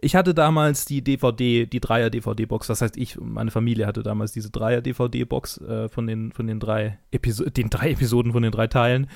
ich 0.00 0.16
hatte 0.16 0.32
damals 0.32 0.86
die 0.86 1.02
DVD, 1.02 1.66
die 1.66 1.80
Dreier-DVD-Box. 1.80 2.66
Das 2.66 2.80
heißt, 2.80 2.96
ich, 2.96 3.18
meine 3.20 3.50
Familie 3.50 3.86
hatte 3.86 4.02
damals 4.02 4.32
diese 4.32 4.50
Dreier-DVD-Box 4.50 5.58
äh, 5.58 5.88
von 5.90 6.06
den, 6.06 6.32
von 6.32 6.46
den 6.46 6.60
drei 6.60 6.98
Episoden, 7.10 7.52
den 7.52 7.68
drei 7.68 7.90
Episoden 7.90 8.32
von 8.32 8.42
den 8.42 8.52
drei 8.52 8.68
Teilen. 8.68 9.06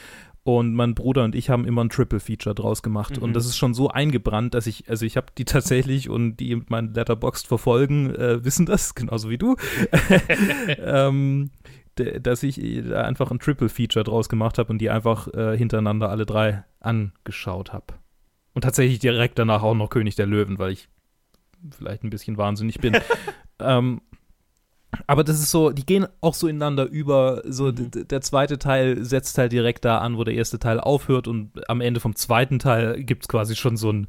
Und 0.47 0.75
mein 0.75 0.95
Bruder 0.95 1.25
und 1.25 1.35
ich 1.35 1.50
haben 1.50 1.65
immer 1.65 1.83
ein 1.83 1.88
Triple 1.88 2.21
Feature 2.21 2.55
draus 2.55 2.81
gemacht. 2.81 3.17
Mhm. 3.17 3.25
Und 3.25 3.33
das 3.33 3.47
ist 3.47 3.57
schon 3.57 3.75
so 3.75 3.88
eingebrannt, 3.88 4.55
dass 4.55 4.69
ich, 4.69 4.88
also 4.88 5.05
ich 5.05 5.17
habe 5.17 5.26
die 5.37 5.45
tatsächlich 5.45 6.09
und 6.09 6.37
die 6.37 6.62
mein 6.69 6.95
Letterboxd 6.95 7.49
verfolgen, 7.49 8.15
äh, 8.15 8.45
wissen 8.45 8.65
das, 8.65 8.95
genauso 8.95 9.29
wie 9.29 9.38
du, 9.38 9.57
ähm, 10.79 11.50
dass 11.97 12.45
ich 12.45 12.61
einfach 12.95 13.33
ein 13.33 13.41
Triple 13.41 13.69
Feature 13.69 14.05
draus 14.05 14.29
gemacht 14.29 14.59
habe 14.59 14.71
und 14.71 14.79
die 14.79 14.88
einfach 14.88 15.26
äh, 15.35 15.59
hintereinander 15.59 16.11
alle 16.11 16.26
drei 16.26 16.62
angeschaut 16.79 17.73
habe. 17.73 17.95
Und 18.55 18.62
tatsächlich 18.62 19.00
direkt 19.00 19.41
danach 19.41 19.65
auch 19.65 19.75
noch 19.75 19.91
König 19.91 20.15
der 20.15 20.26
Löwen, 20.26 20.61
weil 20.61 20.71
ich 20.71 20.88
vielleicht 21.76 22.05
ein 22.05 22.11
bisschen 22.11 22.37
wahnsinnig 22.37 22.79
bin. 22.79 22.97
ähm, 23.59 24.00
aber 25.07 25.25
das 25.25 25.41
ist 25.41 25.50
so, 25.50 25.71
die 25.71 25.87
gehen 25.87 26.07
auch 26.21 26.35
so 26.35 26.49
ineinander 26.49 26.87
über. 26.87 27.43
So, 27.47 27.67
mhm. 27.67 27.91
der 28.09 28.21
zweite 28.21 28.59
Teil 28.59 29.05
setzt 29.05 29.38
halt 29.38 29.53
direkt 29.53 29.85
da 29.85 29.99
an, 29.99 30.17
wo 30.17 30.25
der 30.25 30.35
erste 30.35 30.59
Teil 30.59 30.81
aufhört, 30.81 31.29
und 31.29 31.50
am 31.69 31.81
Ende 31.81 32.00
vom 32.00 32.15
zweiten 32.15 32.59
Teil 32.59 33.03
gibt 33.03 33.25
es 33.25 33.29
quasi 33.29 33.57
schon 33.57 33.76
so 33.76 33.93
ein. 33.93 34.07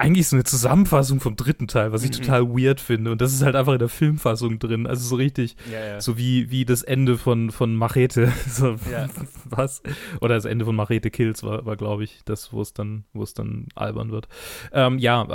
Eigentlich 0.00 0.28
so 0.28 0.36
eine 0.36 0.44
Zusammenfassung 0.44 1.18
vom 1.18 1.34
dritten 1.34 1.66
Teil, 1.66 1.90
was 1.90 2.04
ich 2.04 2.10
mhm. 2.10 2.22
total 2.22 2.48
weird 2.50 2.80
finde. 2.80 3.10
Und 3.10 3.20
das 3.20 3.32
ist 3.32 3.42
halt 3.42 3.56
einfach 3.56 3.72
in 3.72 3.80
der 3.80 3.88
Filmfassung 3.88 4.60
drin. 4.60 4.86
Also 4.86 5.04
so 5.04 5.16
richtig, 5.16 5.56
ja, 5.72 5.84
ja. 5.84 6.00
so 6.00 6.16
wie, 6.16 6.52
wie 6.52 6.64
das 6.64 6.84
Ende 6.84 7.18
von, 7.18 7.50
von 7.50 7.74
Machete. 7.74 8.32
So, 8.48 8.76
ja. 8.92 9.08
Was? 9.44 9.82
Oder 10.20 10.36
das 10.36 10.44
Ende 10.44 10.64
von 10.64 10.76
Machete 10.76 11.10
Kills 11.10 11.42
war, 11.42 11.66
war 11.66 11.76
glaube 11.76 12.04
ich, 12.04 12.20
das, 12.24 12.52
wo 12.52 12.62
es 12.62 12.72
dann, 12.72 13.06
wo 13.12 13.24
es 13.24 13.34
dann 13.34 13.66
albern 13.74 14.12
wird. 14.12 14.28
Ähm, 14.72 14.98
ja, 14.98 15.26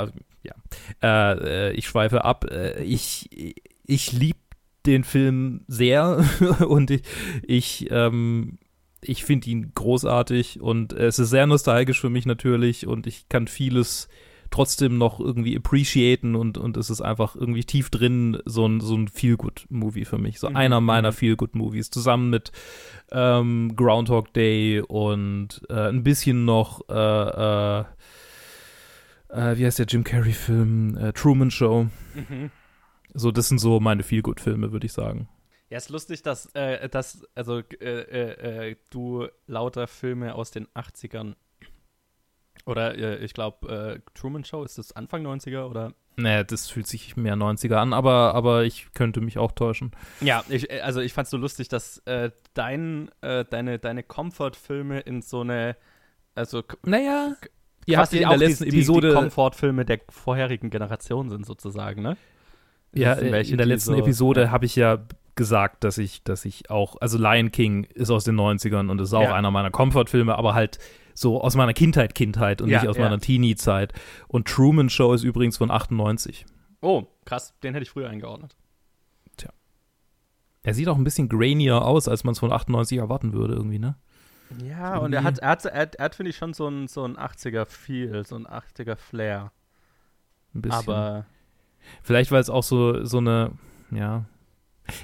ja. 0.43 0.53
Äh, 1.01 1.69
äh, 1.69 1.71
ich 1.73 1.87
schweife 1.87 2.23
ab. 2.23 2.45
Äh, 2.49 2.83
ich, 2.83 3.29
ich 3.85 4.11
liebe 4.11 4.39
den 4.85 5.03
Film 5.03 5.61
sehr 5.67 6.23
und 6.67 6.91
ich, 6.91 7.03
ich, 7.43 7.87
ähm, 7.91 8.57
ich 9.01 9.23
finde 9.23 9.49
ihn 9.49 9.71
großartig 9.73 10.61
und 10.61 10.93
es 10.93 11.19
ist 11.19 11.29
sehr 11.29 11.47
nostalgisch 11.47 11.99
für 11.99 12.09
mich 12.09 12.25
natürlich 12.25 12.87
und 12.87 13.07
ich 13.07 13.29
kann 13.29 13.47
vieles 13.47 14.07
trotzdem 14.53 14.99
noch 14.99 15.19
irgendwie 15.19 15.57
appreciaten 15.57 16.35
und, 16.35 16.59
und 16.59 16.77
es 16.77 16.91
ist 16.91 17.01
einfach 17.01 17.35
irgendwie 17.35 17.63
tief 17.63 17.89
drin 17.89 18.37
so 18.45 18.67
ein, 18.67 18.81
so 18.81 18.95
ein 18.95 19.07
Feel-Good-Movie 19.07 20.05
für 20.05 20.19
mich. 20.19 20.39
So 20.39 20.47
mhm. 20.47 20.55
einer 20.55 20.79
meiner 20.79 21.09
mhm. 21.09 21.15
Feel-Good-Movies. 21.15 21.89
Zusammen 21.89 22.29
mit 22.29 22.51
ähm, 23.11 23.75
Groundhog 23.75 24.31
Day 24.33 24.81
und 24.81 25.61
äh, 25.69 25.89
ein 25.89 26.03
bisschen 26.03 26.45
noch, 26.45 26.87
äh, 26.87 26.93
äh, 26.93 27.79
äh 29.29 29.57
wie 29.57 29.65
heißt 29.65 29.79
der 29.79 29.87
Jim 29.87 30.03
Carrey-Film? 30.03 30.97
Äh, 30.97 31.13
Truman 31.13 31.49
Show. 31.49 31.87
Mhm. 32.13 32.51
So, 33.13 33.31
das 33.31 33.47
sind 33.47 33.59
so 33.59 33.79
meine 33.79 34.03
Feel-Good-Filme, 34.03 34.71
würde 34.71 34.85
ich 34.85 34.93
sagen. 34.93 35.29
Ja, 35.69 35.77
ist 35.77 35.89
lustig, 35.89 36.21
dass, 36.21 36.47
äh, 36.53 36.87
dass 36.89 37.25
also, 37.35 37.59
äh, 37.59 38.69
äh, 38.69 38.75
du 38.89 39.27
lauter 39.47 39.87
Filme 39.87 40.35
aus 40.35 40.51
den 40.51 40.67
80ern 40.67 41.35
oder 42.65 42.97
äh, 42.97 43.23
ich 43.23 43.33
glaube, 43.33 43.67
äh, 43.67 44.11
Truman 44.13 44.43
Show, 44.43 44.63
ist 44.63 44.77
das 44.77 44.93
Anfang 44.93 45.25
90er 45.25 45.65
oder? 45.65 45.93
Nee, 46.15 46.43
das 46.43 46.69
fühlt 46.69 46.87
sich 46.87 47.17
mehr 47.17 47.35
90er 47.35 47.75
an, 47.75 47.91
aber, 47.91 48.35
aber 48.35 48.63
ich 48.63 48.93
könnte 48.93 49.19
mich 49.19 49.37
auch 49.37 49.51
täuschen. 49.51 49.91
Ja, 50.21 50.43
ich, 50.47 50.69
äh, 50.69 50.81
also 50.81 51.01
ich 51.01 51.13
fand 51.13 51.25
es 51.25 51.31
so 51.31 51.37
lustig, 51.37 51.69
dass 51.69 51.97
äh, 52.05 52.31
dein, 52.53 53.09
äh, 53.21 53.45
deine, 53.45 53.79
deine 53.79 54.03
Comfort-Filme 54.03 54.99
in 55.01 55.21
so 55.21 55.41
eine, 55.41 55.75
also 56.35 56.63
naja, 56.83 57.35
ihr 57.85 57.97
habt 57.97 58.13
in 58.13 58.27
der 58.27 58.37
letzten 58.37 58.65
die, 58.65 58.69
Episode 58.69 59.09
die 59.09 59.15
Comfort-Filme 59.15 59.85
der 59.85 60.01
vorherigen 60.09 60.69
Generation 60.69 61.29
sind 61.29 61.45
sozusagen, 61.45 62.01
ne? 62.01 62.17
Ja, 62.93 63.19
welche, 63.19 63.51
in 63.51 63.57
der 63.57 63.65
letzten 63.65 63.93
so, 63.93 63.99
Episode 63.99 64.43
ja. 64.43 64.51
habe 64.51 64.65
ich 64.65 64.75
ja 64.75 64.99
gesagt, 65.35 65.83
dass 65.83 65.97
ich, 65.97 66.23
dass 66.23 66.45
ich 66.45 66.69
auch, 66.69 66.95
also 67.01 67.17
Lion 67.17 67.51
King 67.51 67.85
ist 67.85 68.11
aus 68.11 68.23
den 68.23 68.35
90ern 68.39 68.89
und 68.89 69.01
ist 69.01 69.13
auch 69.13 69.23
ja. 69.23 69.35
einer 69.35 69.51
meiner 69.51 69.71
Comfort-Filme, 69.71 70.35
aber 70.35 70.53
halt 70.53 70.77
so 71.15 71.41
aus 71.41 71.55
meiner 71.55 71.73
Kindheit, 71.73 72.15
Kindheit 72.15 72.61
und 72.61 72.69
ja, 72.69 72.79
nicht 72.79 72.89
aus 72.89 72.97
meiner 72.97 73.19
Teenie-Zeit. 73.19 73.93
Und 74.27 74.47
Truman 74.47 74.89
Show 74.89 75.13
ist 75.13 75.23
übrigens 75.23 75.57
von 75.57 75.71
98. 75.71 76.45
Oh, 76.81 77.03
krass, 77.25 77.53
den 77.63 77.73
hätte 77.73 77.83
ich 77.83 77.89
früher 77.89 78.09
eingeordnet. 78.09 78.55
Tja. 79.37 79.51
Er 80.63 80.73
sieht 80.73 80.87
auch 80.87 80.97
ein 80.97 81.03
bisschen 81.03 81.29
grainier 81.29 81.83
aus, 81.83 82.07
als 82.07 82.23
man 82.23 82.33
es 82.33 82.39
von 82.39 82.51
98 82.51 82.97
erwarten 82.97 83.33
würde, 83.33 83.55
irgendwie, 83.55 83.79
ne? 83.79 83.95
Ja, 84.63 84.95
irgendwie. 84.95 85.05
und 85.05 85.13
er 85.13 85.23
hat, 85.23 85.39
er 85.39 85.49
hat, 85.49 85.65
er 85.65 85.81
hat, 85.81 85.95
er 85.95 86.05
hat 86.05 86.15
finde 86.15 86.29
ich, 86.31 86.37
schon 86.37 86.53
so 86.53 86.67
ein, 86.67 86.87
so 86.87 87.03
ein 87.05 87.17
80er-Feel, 87.17 88.25
so 88.25 88.35
ein 88.35 88.45
80er-Flair. 88.45 89.51
Ein 90.53 90.61
bisschen. 90.61 90.79
Aber. 90.79 91.25
Vielleicht, 92.01 92.31
weil 92.31 92.41
es 92.41 92.49
auch 92.49 92.63
so, 92.63 93.03
so 93.05 93.17
eine, 93.17 93.51
ja. 93.91 94.25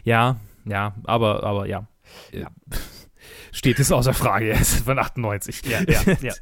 Ja, 0.03 0.37
ja, 0.65 0.93
aber, 1.05 1.43
aber 1.43 1.67
ja. 1.67 1.87
ja 2.31 2.49
steht 3.51 3.79
es 3.79 3.91
außer 3.91 4.13
Frage. 4.13 4.51
Ist 4.59 4.85
von 4.85 4.99
98. 4.99 5.61
Ja, 5.65 5.81
ja, 5.81 6.01
ja. 6.21 6.33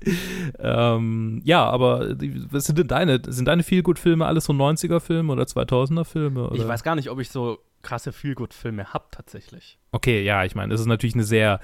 ähm, 0.95 1.41
ja, 1.43 1.65
aber 1.65 2.15
was 2.51 2.65
sind 2.65 2.77
denn 2.77 2.87
deine? 2.87 3.21
Sind 3.27 3.47
deine 3.47 3.63
Feelgood-Filme 3.63 4.25
alles 4.25 4.45
so 4.45 4.53
90er-Filme 4.53 5.31
oder 5.31 5.43
2000er-Filme? 5.43 6.51
Ich 6.53 6.67
weiß 6.67 6.83
gar 6.83 6.95
nicht, 6.95 7.09
ob 7.09 7.19
ich 7.19 7.29
so 7.29 7.59
krasse 7.81 8.11
Feelgood-Filme 8.11 8.93
habe 8.93 9.05
tatsächlich. 9.11 9.77
Okay, 9.91 10.23
ja, 10.23 10.43
ich 10.43 10.55
meine, 10.55 10.71
das 10.71 10.81
ist 10.81 10.87
natürlich 10.87 11.15
eine 11.15 11.23
sehr 11.23 11.59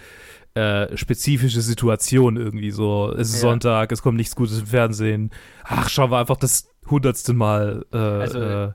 äh, 0.54 0.96
spezifische 0.96 1.62
Situation 1.62 2.38
irgendwie 2.38 2.72
so. 2.72 3.12
Es 3.12 3.30
ist 3.30 3.36
ja. 3.36 3.50
Sonntag, 3.50 3.92
es 3.92 4.02
kommt 4.02 4.18
nichts 4.18 4.36
Gutes 4.36 4.60
im 4.60 4.68
Fernsehen. 4.68 5.32
Ach, 5.64 5.90
schauen 5.90 6.12
wir 6.12 6.20
einfach 6.20 6.38
das 6.38 6.70
hundertste 6.90 7.34
Mal. 7.34 7.86
Äh, 7.92 7.98
also, 7.98 8.40
äh, 8.40 8.74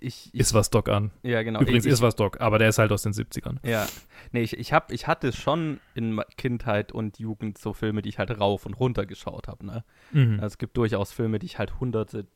ich, 0.00 0.30
ich, 0.32 0.34
ist 0.34 0.54
was 0.54 0.70
Doc 0.70 0.88
an. 0.88 1.10
Ja, 1.22 1.42
genau. 1.42 1.60
Übrigens 1.60 1.86
ich, 1.86 1.92
ist 1.92 2.02
was 2.02 2.14
Doc, 2.14 2.40
aber 2.40 2.58
der 2.58 2.68
ist 2.68 2.78
halt 2.78 2.92
aus 2.92 3.02
den 3.02 3.12
70ern. 3.12 3.56
Ja. 3.66 3.86
Nee, 4.32 4.42
ich, 4.42 4.58
ich, 4.58 4.72
hab, 4.72 4.92
ich 4.92 5.06
hatte 5.06 5.32
schon 5.32 5.80
in 5.94 6.20
Kindheit 6.36 6.92
und 6.92 7.18
Jugend 7.18 7.58
so 7.58 7.72
Filme, 7.72 8.02
die 8.02 8.10
ich 8.10 8.18
halt 8.18 8.38
rauf 8.38 8.66
und 8.66 8.74
runter 8.74 9.06
geschaut 9.06 9.48
habe. 9.48 9.64
Ne? 9.64 9.84
Mhm. 10.12 10.34
Also 10.34 10.54
es 10.54 10.58
gibt 10.58 10.76
durchaus 10.76 11.12
Filme, 11.12 11.38
die 11.38 11.46
ich 11.46 11.58
halt 11.58 11.80
hunderte, 11.80 12.26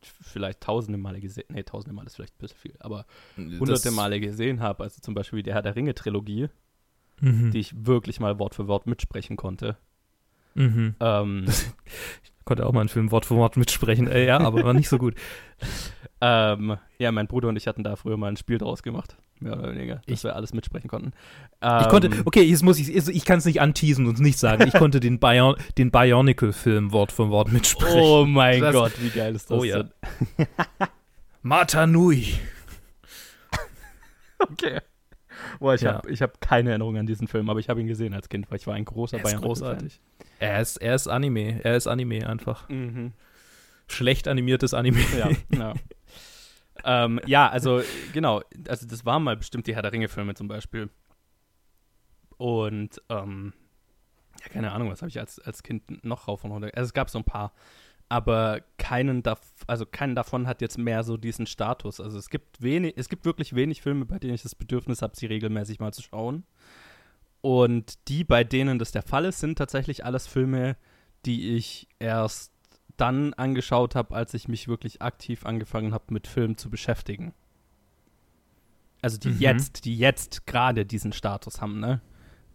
vielleicht 0.00 0.60
tausende 0.60 0.98
Male 0.98 1.20
gesehen, 1.20 1.46
nee, 1.48 1.62
tausende 1.62 1.94
Male 1.94 2.06
ist 2.06 2.16
vielleicht 2.16 2.34
ein 2.34 2.40
bisschen 2.40 2.58
viel, 2.58 2.76
aber 2.80 3.06
hunderte 3.36 3.72
das 3.72 3.90
Male 3.92 4.20
gesehen 4.20 4.60
habe. 4.60 4.84
Also 4.84 5.00
zum 5.00 5.14
Beispiel 5.14 5.42
die 5.42 5.52
Herr 5.52 5.62
der 5.62 5.76
Ringe-Trilogie, 5.76 6.48
mhm. 7.20 7.50
die 7.52 7.58
ich 7.58 7.86
wirklich 7.86 8.20
mal 8.20 8.38
Wort 8.38 8.54
für 8.54 8.68
Wort 8.68 8.86
mitsprechen 8.86 9.36
konnte. 9.36 9.78
Mhm. 10.54 10.94
Ähm, 11.00 11.44
ich 12.24 12.44
konnte 12.44 12.66
auch 12.66 12.72
mal 12.72 12.80
einen 12.80 12.88
Film 12.88 13.10
Wort 13.10 13.26
für 13.26 13.36
Wort 13.36 13.56
mitsprechen, 13.56 14.08
äh, 14.08 14.26
ja, 14.26 14.38
aber 14.38 14.64
war 14.64 14.74
nicht 14.74 14.88
so 14.88 14.98
gut. 14.98 15.14
Ähm, 16.22 16.76
ja, 16.98 17.12
mein 17.12 17.26
Bruder 17.26 17.48
und 17.48 17.56
ich 17.56 17.66
hatten 17.66 17.82
da 17.82 17.96
früher 17.96 18.18
mal 18.18 18.28
ein 18.28 18.36
Spiel 18.36 18.58
draus 18.58 18.82
gemacht, 18.82 19.16
mehr 19.38 19.58
oder 19.58 19.74
weniger, 19.74 20.02
dass 20.06 20.18
ich, 20.18 20.24
wir 20.24 20.36
alles 20.36 20.52
mitsprechen 20.52 20.88
konnten. 20.88 21.12
Ähm, 21.62 21.78
ich 21.80 21.88
konnte, 21.88 22.08
ähm, 22.08 22.22
okay, 22.26 22.42
jetzt 22.42 22.62
muss 22.62 22.78
ich, 22.78 22.94
ich 22.94 23.24
kann 23.24 23.38
es 23.38 23.46
nicht 23.46 23.62
anteasen 23.62 24.06
und 24.06 24.20
nicht 24.20 24.38
sagen. 24.38 24.66
Ich 24.68 24.74
konnte 24.74 25.00
den, 25.00 25.18
Bion, 25.18 25.56
den 25.78 25.90
Bionicle-Film 25.90 26.92
Wort 26.92 27.10
für 27.10 27.30
Wort 27.30 27.50
mitsprechen. 27.50 27.98
Oh 27.98 28.26
mein 28.26 28.60
das, 28.60 28.74
Gott, 28.74 28.92
wie 29.00 29.08
geil 29.08 29.34
ist 29.34 29.50
das? 29.50 29.58
Oh 29.58 29.64
ja. 29.64 29.84
Mata 31.42 31.86
Nui. 31.86 32.34
okay. 34.38 34.80
Boah, 35.60 35.74
ich 35.74 35.82
ja. 35.82 35.94
habe 35.94 36.12
hab 36.12 36.40
keine 36.40 36.70
Erinnerung 36.70 36.96
an 36.96 37.06
diesen 37.06 37.28
Film, 37.28 37.50
aber 37.50 37.60
ich 37.60 37.68
habe 37.68 37.80
ihn 37.80 37.86
gesehen 37.86 38.14
als 38.14 38.30
Kind, 38.30 38.50
weil 38.50 38.56
ich 38.56 38.66
war 38.66 38.74
ein 38.74 38.84
großer 38.86 39.18
er 39.18 39.24
ist 39.24 39.36
großartig. 39.36 40.00
Er 40.38 40.60
ist, 40.60 40.78
er 40.78 40.94
ist 40.94 41.06
Anime. 41.06 41.62
Er 41.62 41.76
ist 41.76 41.86
Anime 41.86 42.26
einfach. 42.26 42.68
Mhm. 42.70 43.12
Schlecht 43.86 44.26
animiertes 44.26 44.72
Anime. 44.72 45.00
Ja, 45.18 45.30
ja. 45.54 45.74
ähm, 47.04 47.20
ja, 47.26 47.48
also 47.48 47.82
genau, 48.14 48.40
also 48.66 48.86
das 48.86 49.04
waren 49.04 49.22
mal 49.22 49.36
bestimmt 49.36 49.66
die 49.66 49.74
Herr 49.74 49.82
der 49.82 49.92
Ringe-Filme 49.92 50.34
zum 50.34 50.48
Beispiel. 50.48 50.88
Und 52.38 53.02
ähm, 53.10 53.52
ja, 54.40 54.48
keine 54.48 54.72
Ahnung, 54.72 54.90
was 54.90 55.02
habe 55.02 55.10
ich 55.10 55.20
als, 55.20 55.38
als 55.40 55.62
Kind 55.62 56.02
noch 56.04 56.26
rauf 56.26 56.42
und 56.42 56.52
runter. 56.52 56.70
Also 56.72 56.86
es 56.86 56.94
gab 56.94 57.10
so 57.10 57.18
ein 57.18 57.24
paar, 57.24 57.52
aber 58.10 58.60
keinen, 58.76 59.22
also 59.68 59.86
keinen 59.86 60.16
davon 60.16 60.48
hat 60.48 60.60
jetzt 60.60 60.76
mehr 60.76 61.04
so 61.04 61.16
diesen 61.16 61.46
Status. 61.46 62.00
Also 62.00 62.18
es 62.18 62.28
gibt 62.28 62.60
wenig, 62.60 62.94
es 62.96 63.08
gibt 63.08 63.24
wirklich 63.24 63.54
wenig 63.54 63.82
Filme, 63.82 64.04
bei 64.04 64.18
denen 64.18 64.34
ich 64.34 64.42
das 64.42 64.56
Bedürfnis 64.56 65.00
habe, 65.00 65.16
sie 65.16 65.26
regelmäßig 65.26 65.78
mal 65.78 65.94
zu 65.94 66.02
schauen. 66.02 66.44
Und 67.40 68.08
die, 68.08 68.24
bei 68.24 68.42
denen 68.42 68.80
das 68.80 68.90
der 68.90 69.02
Fall 69.02 69.24
ist, 69.26 69.38
sind 69.38 69.56
tatsächlich 69.56 70.04
alles 70.04 70.26
Filme, 70.26 70.76
die 71.24 71.56
ich 71.56 71.88
erst 72.00 72.52
dann 72.96 73.32
angeschaut 73.34 73.94
habe, 73.94 74.14
als 74.14 74.34
ich 74.34 74.48
mich 74.48 74.66
wirklich 74.66 75.00
aktiv 75.00 75.46
angefangen 75.46 75.94
habe, 75.94 76.12
mit 76.12 76.26
Filmen 76.26 76.58
zu 76.58 76.68
beschäftigen. 76.68 77.32
Also 79.02 79.18
die 79.18 79.30
mhm. 79.30 79.40
jetzt, 79.40 79.84
die 79.84 79.96
jetzt 79.96 80.48
gerade 80.48 80.84
diesen 80.84 81.12
Status 81.12 81.60
haben, 81.60 81.78
ne? 81.78 82.00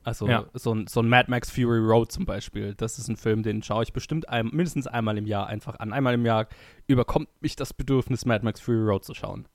Also 0.05 0.27
ja. 0.27 0.45
so, 0.53 0.73
ein, 0.73 0.85
so 0.87 1.01
ein 1.01 1.09
Mad 1.09 1.31
Max 1.31 1.49
Fury 1.49 1.79
Road 1.79 2.11
zum 2.11 2.25
Beispiel, 2.25 2.75
das 2.75 2.99
ist 2.99 3.07
ein 3.07 3.17
Film, 3.17 3.41
den 3.41 3.63
schaue 3.63 3.83
ich 3.83 3.91
bestimmt 3.91 4.29
ein, 4.29 4.47
mindestens 4.47 4.85
einmal 4.85 5.17
im 5.17 5.25
Jahr 5.25 5.47
einfach 5.47 5.79
an. 5.79 5.93
Einmal 5.93 6.13
im 6.13 6.25
Jahr 6.25 6.47
überkommt 6.85 7.27
mich 7.41 7.55
das 7.55 7.73
Bedürfnis, 7.73 8.25
Mad 8.25 8.45
Max 8.45 8.61
Fury 8.61 8.87
Road 8.87 9.03
zu 9.03 9.15
schauen. 9.15 9.47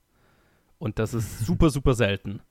Und 0.78 0.98
das 0.98 1.14
ist 1.14 1.38
super, 1.46 1.70
super 1.70 1.94
selten. 1.94 2.42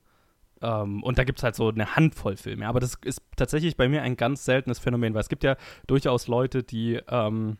Um, 0.61 0.69
ähm, 0.69 1.03
und 1.03 1.17
da 1.17 1.23
gibt 1.23 1.39
es 1.39 1.43
halt 1.43 1.55
so 1.55 1.69
eine 1.69 1.95
Handvoll 1.95 2.35
Filme. 2.35 2.67
Aber 2.67 2.79
das 2.79 2.95
ist 3.05 3.21
tatsächlich 3.37 3.77
bei 3.77 3.87
mir 3.87 4.01
ein 4.01 4.17
ganz 4.17 4.43
seltenes 4.43 4.79
Phänomen, 4.79 5.13
weil 5.13 5.21
es 5.21 5.29
gibt 5.29 5.43
ja 5.43 5.55
durchaus 5.87 6.27
Leute, 6.27 6.63
die 6.63 6.99
ähm, 7.07 7.57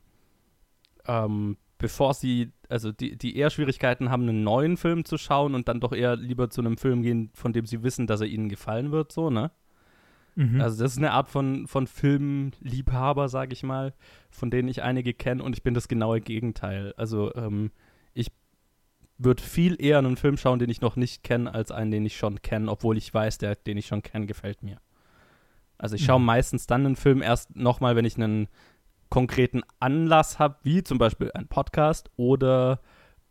ähm, 1.07 1.57
bevor 1.79 2.13
sie, 2.13 2.51
also 2.67 2.91
die, 2.91 3.17
die 3.17 3.35
eher 3.35 3.49
Schwierigkeiten 3.49 4.11
haben, 4.11 4.23
einen 4.23 4.43
neuen 4.43 4.77
Film 4.77 5.05
zu 5.05 5.17
schauen 5.17 5.55
und 5.55 5.67
dann 5.67 5.79
doch 5.79 5.93
eher 5.93 6.15
lieber 6.15 6.49
zu 6.49 6.61
einem 6.61 6.77
Film 6.77 7.01
gehen, 7.01 7.31
von 7.33 7.53
dem 7.53 7.65
sie 7.65 7.81
wissen, 7.83 8.05
dass 8.05 8.21
er 8.21 8.27
ihnen 8.27 8.49
gefallen 8.49 8.91
wird, 8.91 9.11
so, 9.11 9.29
ne? 9.29 9.51
Mhm. 10.35 10.61
Also 10.61 10.81
das 10.83 10.93
ist 10.93 10.97
eine 10.97 11.11
Art 11.11 11.29
von, 11.29 11.67
von 11.67 11.87
Filmliebhaber, 11.87 13.29
sage 13.29 13.53
ich 13.53 13.63
mal, 13.63 13.93
von 14.29 14.51
denen 14.51 14.67
ich 14.67 14.83
einige 14.83 15.13
kenne 15.13 15.43
und 15.43 15.53
ich 15.53 15.63
bin 15.63 15.73
das 15.73 15.87
genaue 15.87 16.21
Gegenteil. 16.21 16.93
Also 16.97 17.33
ähm, 17.35 17.71
ich 18.13 18.31
würde 19.17 19.43
viel 19.43 19.81
eher 19.81 19.97
einen 19.97 20.17
Film 20.17 20.37
schauen, 20.37 20.59
den 20.59 20.69
ich 20.69 20.81
noch 20.81 20.95
nicht 20.95 21.23
kenne, 21.23 21.53
als 21.53 21.71
einen, 21.71 21.91
den 21.91 22.05
ich 22.05 22.17
schon 22.17 22.41
kenne, 22.41 22.71
obwohl 22.71 22.97
ich 22.97 23.13
weiß, 23.13 23.37
der, 23.37 23.55
den 23.55 23.77
ich 23.77 23.87
schon 23.87 24.01
kenne, 24.01 24.25
gefällt 24.25 24.63
mir. 24.63 24.79
Also 25.77 25.95
ich 25.95 26.05
schaue 26.05 26.19
mhm. 26.19 26.25
meistens 26.25 26.67
dann 26.67 26.85
einen 26.85 26.95
Film 26.95 27.21
erst 27.21 27.55
nochmal, 27.55 27.95
wenn 27.95 28.05
ich 28.05 28.17
einen 28.17 28.47
konkreten 29.09 29.61
Anlass 29.79 30.39
habe, 30.39 30.57
wie 30.63 30.83
zum 30.83 30.97
Beispiel 30.97 31.31
ein 31.33 31.47
Podcast 31.47 32.11
oder 32.15 32.81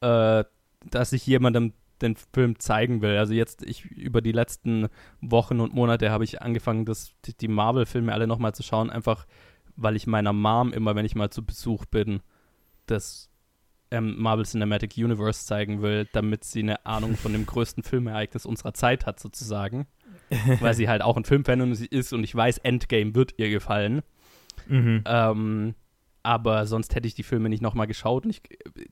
äh, 0.01 0.45
dass 0.91 1.13
ich 1.13 1.27
jemandem 1.27 1.73
den 2.03 2.17
Film 2.17 2.59
zeigen 2.59 3.03
will. 3.03 3.17
Also 3.17 3.35
jetzt, 3.35 3.63
ich 3.65 3.85
über 3.85 4.21
die 4.21 4.33
letzten 4.33 4.89
Wochen 5.21 5.61
und 5.61 5.75
Monate 5.75 6.11
habe 6.11 6.25
ich 6.25 6.43
angefangen, 6.43 6.85
das, 6.85 7.15
die 7.41 7.49
Marvel-Filme 7.49 8.13
alle 8.13 8.27
nochmal 8.27 8.55
zu 8.55 8.63
schauen, 8.63 8.91
einfach 8.91 9.27
weil 9.77 9.97
ich 9.97 10.07
meiner 10.07 10.33
Mom 10.33 10.73
immer, 10.73 10.97
wenn 10.97 11.07
ich 11.07 11.15
mal 11.15 11.31
zu 11.31 11.45
Besuch 11.45 11.85
bin, 11.85 12.21
das 12.87 13.31
ähm, 13.91 14.17
Marvel 14.19 14.45
Cinematic 14.45 14.97
Universe 14.97 15.47
zeigen 15.47 15.83
will, 15.83 16.09
damit 16.13 16.45
sie 16.45 16.61
eine 16.61 16.85
Ahnung 16.85 17.17
von 17.17 17.33
dem 17.33 17.47
größten 17.47 17.85
Filmereignis 17.85 18.45
unserer 18.45 18.75
Zeit 18.75 19.07
hat, 19.07 19.21
sozusagen. 19.21 19.87
weil 20.61 20.75
sie 20.75 20.89
halt 20.89 21.03
auch 21.03 21.17
ein 21.17 21.25
Filmfan 21.25 21.73
ist 21.73 22.13
und 22.13 22.25
ich 22.25 22.35
weiß, 22.35 22.59
Endgame 22.59 23.15
wird 23.15 23.35
ihr 23.39 23.51
gefallen. 23.51 24.03
Mhm. 24.67 25.03
Ähm, 25.07 25.75
aber 26.29 26.67
sonst 26.67 26.95
hätte 26.95 27.09
ich 27.09 27.15
die 27.15 27.23
Filme 27.23 27.49
nicht 27.49 27.63
nochmal 27.63 27.87
geschaut. 27.87 28.27
Und 28.27 28.31
ich, 28.33 28.43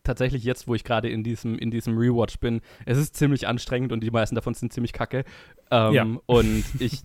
tatsächlich 0.05 0.43
jetzt, 0.43 0.69
wo 0.69 0.75
ich 0.75 0.85
gerade 0.85 1.11
in 1.11 1.23
diesem, 1.23 1.59
in 1.59 1.71
diesem 1.71 1.99
Rewatch 1.99 2.39
bin, 2.39 2.63
es 2.87 2.97
ist 2.97 3.15
ziemlich 3.15 3.47
anstrengend 3.47 3.93
und 3.93 4.03
die 4.03 4.11
meisten 4.11 4.35
davon 4.35 4.55
sind 4.55 4.73
ziemlich 4.73 4.95
kacke. 4.95 5.23
Ähm, 5.71 5.93
ja. 5.93 6.07
Und 6.25 6.65
ich 6.79 7.03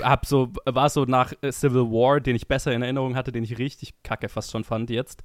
hab 0.00 0.26
so, 0.26 0.52
war 0.64 0.88
so 0.90 1.06
nach 1.06 1.32
äh, 1.42 1.50
Civil 1.50 1.90
War, 1.90 2.20
den 2.20 2.36
ich 2.36 2.46
besser 2.46 2.72
in 2.72 2.82
Erinnerung 2.82 3.16
hatte, 3.16 3.32
den 3.32 3.42
ich 3.42 3.58
richtig 3.58 4.00
kacke 4.04 4.28
fast 4.28 4.52
schon 4.52 4.62
fand 4.62 4.90
jetzt. 4.90 5.24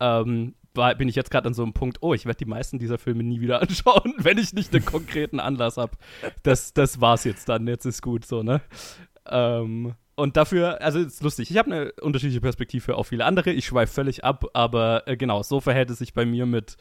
Ähm, 0.00 0.54
war, 0.74 0.94
bin 0.94 1.08
ich 1.08 1.14
jetzt 1.14 1.30
gerade 1.30 1.46
an 1.46 1.54
so 1.54 1.62
einem 1.62 1.72
Punkt, 1.72 2.02
oh, 2.02 2.12
ich 2.12 2.26
werde 2.26 2.44
die 2.44 2.50
meisten 2.50 2.78
dieser 2.78 2.98
Filme 2.98 3.22
nie 3.22 3.40
wieder 3.40 3.62
anschauen, 3.62 4.12
wenn 4.18 4.36
ich 4.36 4.52
nicht 4.52 4.74
einen 4.74 4.84
konkreten 4.84 5.40
Anlass 5.40 5.78
habe. 5.78 5.92
Das, 6.42 6.74
das 6.74 7.00
war's 7.00 7.24
jetzt 7.24 7.48
dann, 7.48 7.66
jetzt 7.66 7.86
ist 7.86 8.02
gut 8.02 8.26
so, 8.26 8.42
ne? 8.42 8.60
Ähm, 9.30 9.94
und 10.22 10.36
dafür, 10.36 10.80
also 10.80 11.00
ist 11.00 11.20
lustig, 11.20 11.50
ich 11.50 11.56
habe 11.58 11.72
eine 11.72 11.92
unterschiedliche 11.94 12.40
Perspektive 12.40 12.94
auf 12.94 13.08
viele 13.08 13.24
andere, 13.24 13.50
ich 13.50 13.66
schweife 13.66 13.92
völlig 13.92 14.22
ab, 14.22 14.44
aber 14.54 15.02
äh, 15.08 15.16
genau, 15.16 15.42
so 15.42 15.60
verhält 15.60 15.90
es 15.90 15.98
sich 15.98 16.14
bei 16.14 16.24
mir 16.24 16.46
mit 16.46 16.76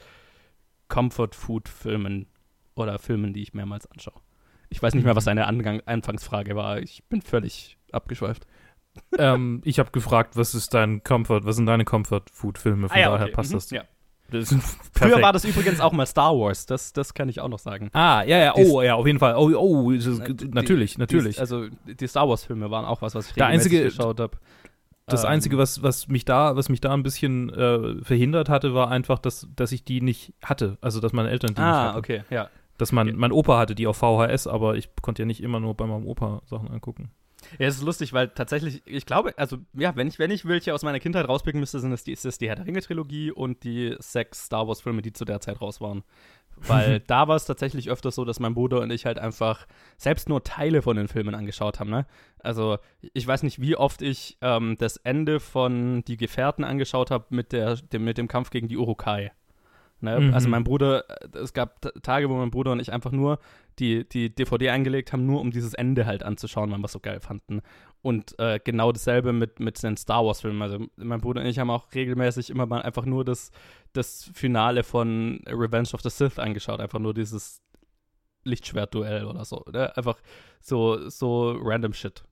Comfort-Food-Filmen 0.89 2.27
oder 2.75 2.99
Filmen, 2.99 3.33
die 3.33 3.41
ich 3.41 3.55
mehrmals 3.55 3.89
anschaue. 3.89 4.21
Ich 4.69 4.79
weiß 4.83 4.93
nicht 4.93 5.05
mehr, 5.05 5.15
was 5.15 5.25
deine 5.25 5.47
Angang 5.47 5.81
Anfangsfrage 5.87 6.55
war. 6.55 6.81
Ich 6.81 7.03
bin 7.09 7.23
völlig 7.23 7.79
abgeschweift. 7.91 8.45
ähm, 9.17 9.63
ich 9.65 9.79
habe 9.79 9.89
gefragt, 9.89 10.37
was 10.37 10.53
ist 10.53 10.75
dein 10.75 11.03
Comfort, 11.03 11.41
was 11.43 11.55
sind 11.55 11.65
deine 11.65 11.83
Comfort-Food-Filme? 11.83 12.89
Von 12.89 12.95
ah, 12.95 12.99
ja, 12.99 13.09
daher 13.09 13.25
okay. 13.25 13.33
passt 13.33 13.49
mhm. 13.49 13.55
das. 13.55 13.71
Ja. 13.71 13.85
Das 14.31 14.55
Früher 14.93 15.21
war 15.21 15.33
das 15.33 15.45
übrigens 15.45 15.79
auch 15.79 15.91
mal 15.91 16.05
Star 16.05 16.37
Wars, 16.37 16.65
das, 16.65 16.93
das 16.93 17.13
kann 17.13 17.29
ich 17.29 17.39
auch 17.39 17.47
noch 17.47 17.59
sagen. 17.59 17.89
Ah, 17.93 18.23
ja, 18.23 18.37
ja, 18.37 18.55
oh, 18.55 18.81
ja, 18.81 18.95
auf 18.95 19.05
jeden 19.05 19.19
Fall. 19.19 19.35
Oh, 19.35 19.51
oh, 19.55 19.91
die, 19.91 20.47
natürlich, 20.49 20.97
natürlich. 20.97 21.35
Die, 21.35 21.41
also 21.41 21.67
die 21.85 22.07
Star 22.07 22.27
Wars-Filme 22.27 22.71
waren 22.71 22.85
auch 22.85 23.01
was, 23.01 23.15
was 23.15 23.31
ich 23.31 23.41
einzige, 23.41 23.83
geschaut 23.83 24.19
habe. 24.19 24.37
Das 25.07 25.23
ähm, 25.23 25.31
Einzige, 25.31 25.57
was, 25.57 25.83
was, 25.83 26.07
mich 26.07 26.25
da, 26.25 26.55
was 26.55 26.69
mich 26.69 26.81
da 26.81 26.93
ein 26.93 27.03
bisschen 27.03 27.49
äh, 27.49 28.03
verhindert 28.03 28.49
hatte, 28.49 28.73
war 28.73 28.89
einfach, 28.89 29.19
dass, 29.19 29.47
dass 29.55 29.71
ich 29.71 29.83
die 29.83 30.01
nicht 30.01 30.33
hatte. 30.43 30.77
Also, 30.81 30.99
dass 30.99 31.13
meine 31.13 31.29
Eltern 31.29 31.53
die 31.53 31.61
ah, 31.61 31.65
nicht 31.65 31.79
hatten. 31.79 31.95
Ah, 31.95 31.97
okay, 31.97 32.23
ja 32.29 32.49
dass 32.81 32.91
man, 32.91 33.15
mein 33.15 33.31
Opa 33.31 33.59
hatte 33.59 33.75
die 33.75 33.85
auf 33.85 33.97
VHS, 33.97 34.47
aber 34.47 34.75
ich 34.75 34.89
konnte 35.03 35.21
ja 35.21 35.27
nicht 35.27 35.43
immer 35.43 35.59
nur 35.59 35.75
bei 35.75 35.85
meinem 35.85 36.07
Opa 36.07 36.41
Sachen 36.45 36.69
angucken. 36.69 37.11
Ja, 37.59 37.67
es 37.67 37.77
ist 37.77 37.83
lustig, 37.83 38.13
weil 38.13 38.29
tatsächlich, 38.29 38.81
ich 38.85 39.05
glaube, 39.05 39.37
also 39.37 39.57
ja, 39.73 39.95
wenn 39.95 40.07
ich, 40.07 40.19
wenn 40.19 40.31
ich 40.31 40.45
welche 40.45 40.73
aus 40.73 40.83
meiner 40.83 40.99
Kindheit 40.99 41.27
rauspicken 41.27 41.59
müsste, 41.59 41.79
sind 41.79 41.91
es 41.91 42.03
die, 42.03 42.11
ist 42.11 42.25
es 42.25 42.37
die 42.37 42.49
Herr 42.49 42.55
der 42.55 42.65
Ringe-Trilogie 42.65 43.31
und 43.31 43.63
die 43.63 43.95
sechs 43.99 44.45
Star 44.45 44.67
Wars-Filme, 44.67 45.01
die 45.01 45.13
zu 45.13 45.25
der 45.25 45.41
Zeit 45.41 45.61
raus 45.61 45.81
waren. 45.81 46.03
Weil 46.57 46.99
da 47.07 47.27
war 47.27 47.35
es 47.35 47.45
tatsächlich 47.45 47.89
öfters 47.89 48.15
so, 48.15 48.25
dass 48.25 48.39
mein 48.39 48.53
Bruder 48.53 48.81
und 48.81 48.91
ich 48.91 49.05
halt 49.05 49.19
einfach 49.19 49.67
selbst 49.97 50.29
nur 50.29 50.43
Teile 50.43 50.81
von 50.81 50.95
den 50.95 51.07
Filmen 51.07 51.35
angeschaut 51.35 51.79
haben. 51.79 51.89
Ne? 51.89 52.05
Also 52.39 52.77
ich 53.13 53.25
weiß 53.25 53.43
nicht, 53.43 53.59
wie 53.61 53.75
oft 53.75 54.01
ich 54.01 54.37
ähm, 54.41 54.77
das 54.77 54.97
Ende 54.97 55.39
von 55.39 56.03
Die 56.05 56.17
Gefährten 56.17 56.63
angeschaut 56.63 57.11
habe 57.11 57.25
mit, 57.29 57.51
dem, 57.51 58.03
mit 58.03 58.17
dem 58.17 58.27
Kampf 58.27 58.49
gegen 58.49 58.67
die 58.67 58.77
Urukai. 58.77 59.31
Ne? 60.01 60.19
Mhm. 60.19 60.33
Also 60.33 60.49
mein 60.49 60.63
Bruder, 60.63 61.05
äh, 61.09 61.37
es 61.37 61.53
gab 61.53 61.81
Tage, 62.01 62.29
wo 62.29 62.35
mein 62.35 62.51
Bruder 62.51 62.71
und 62.71 62.79
ich 62.79 62.91
einfach 62.91 63.11
nur 63.11 63.39
die, 63.79 64.07
die 64.07 64.33
DVD 64.33 64.69
eingelegt 64.69 65.13
haben, 65.13 65.25
nur 65.25 65.39
um 65.41 65.51
dieses 65.51 65.73
Ende 65.73 66.05
halt 66.05 66.23
anzuschauen, 66.23 66.71
weil 66.71 66.79
wir 66.79 66.85
es 66.85 66.91
so 66.91 66.99
geil 66.99 67.19
fanden. 67.19 67.61
Und 68.01 68.37
äh, 68.39 68.59
genau 68.63 68.91
dasselbe 68.91 69.31
mit, 69.31 69.59
mit 69.59 69.81
den 69.81 69.95
Star 69.97 70.25
Wars-Filmen. 70.25 70.61
Also 70.61 70.85
mein 70.97 71.21
Bruder 71.21 71.41
und 71.41 71.47
ich 71.47 71.59
haben 71.59 71.69
auch 71.69 71.93
regelmäßig 71.93 72.49
immer 72.49 72.65
mal 72.65 72.81
einfach 72.81 73.05
nur 73.05 73.23
das, 73.23 73.51
das 73.93 74.29
Finale 74.33 74.83
von 74.83 75.41
Revenge 75.47 75.89
of 75.93 76.01
the 76.01 76.09
Sith 76.09 76.39
angeschaut. 76.39 76.79
Einfach 76.79 76.99
nur 76.99 77.13
dieses 77.13 77.61
Lichtschwert-Duell 78.43 79.25
oder 79.25 79.45
so. 79.45 79.63
Ne? 79.71 79.95
Einfach 79.95 80.17
so, 80.59 81.09
so 81.09 81.51
random 81.51 81.93
Shit. 81.93 82.23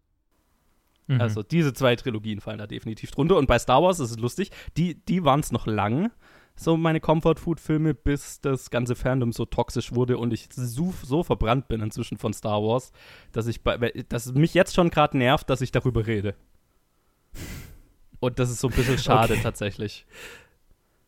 Mhm. 1.09 1.21
Also 1.21 1.43
diese 1.43 1.73
zwei 1.73 1.95
Trilogien 1.95 2.39
fallen 2.39 2.59
da 2.59 2.67
definitiv 2.67 3.11
drunter. 3.11 3.37
Und 3.37 3.47
bei 3.47 3.59
Star 3.59 3.81
Wars 3.81 3.99
ist 3.99 4.11
es 4.11 4.19
lustig, 4.19 4.51
die, 4.77 5.03
die 5.05 5.23
waren 5.23 5.39
es 5.39 5.51
noch 5.51 5.67
lang 5.67 6.11
so 6.59 6.75
meine 6.75 6.99
Comfort-Food-Filme, 6.99 7.93
bis 7.93 8.41
das 8.41 8.69
ganze 8.69 8.95
Fandom 8.95 9.31
so 9.31 9.45
toxisch 9.45 9.93
wurde 9.93 10.17
und 10.17 10.33
ich 10.33 10.49
so, 10.51 10.93
so 11.03 11.23
verbrannt 11.23 11.69
bin 11.69 11.79
inzwischen 11.79 12.17
von 12.17 12.33
Star 12.33 12.61
Wars, 12.61 12.91
dass 13.31 13.47
ich 13.47 13.63
bei, 13.63 13.77
dass 14.09 14.25
es 14.25 14.33
mich 14.33 14.53
jetzt 14.53 14.75
schon 14.75 14.89
gerade 14.89 15.17
nervt, 15.17 15.49
dass 15.49 15.61
ich 15.61 15.71
darüber 15.71 16.05
rede. 16.05 16.35
Und 18.19 18.39
das 18.39 18.49
ist 18.49 18.59
so 18.59 18.67
ein 18.67 18.73
bisschen 18.73 18.97
schade 18.99 19.33
okay. 19.33 19.43
tatsächlich. 19.43 20.05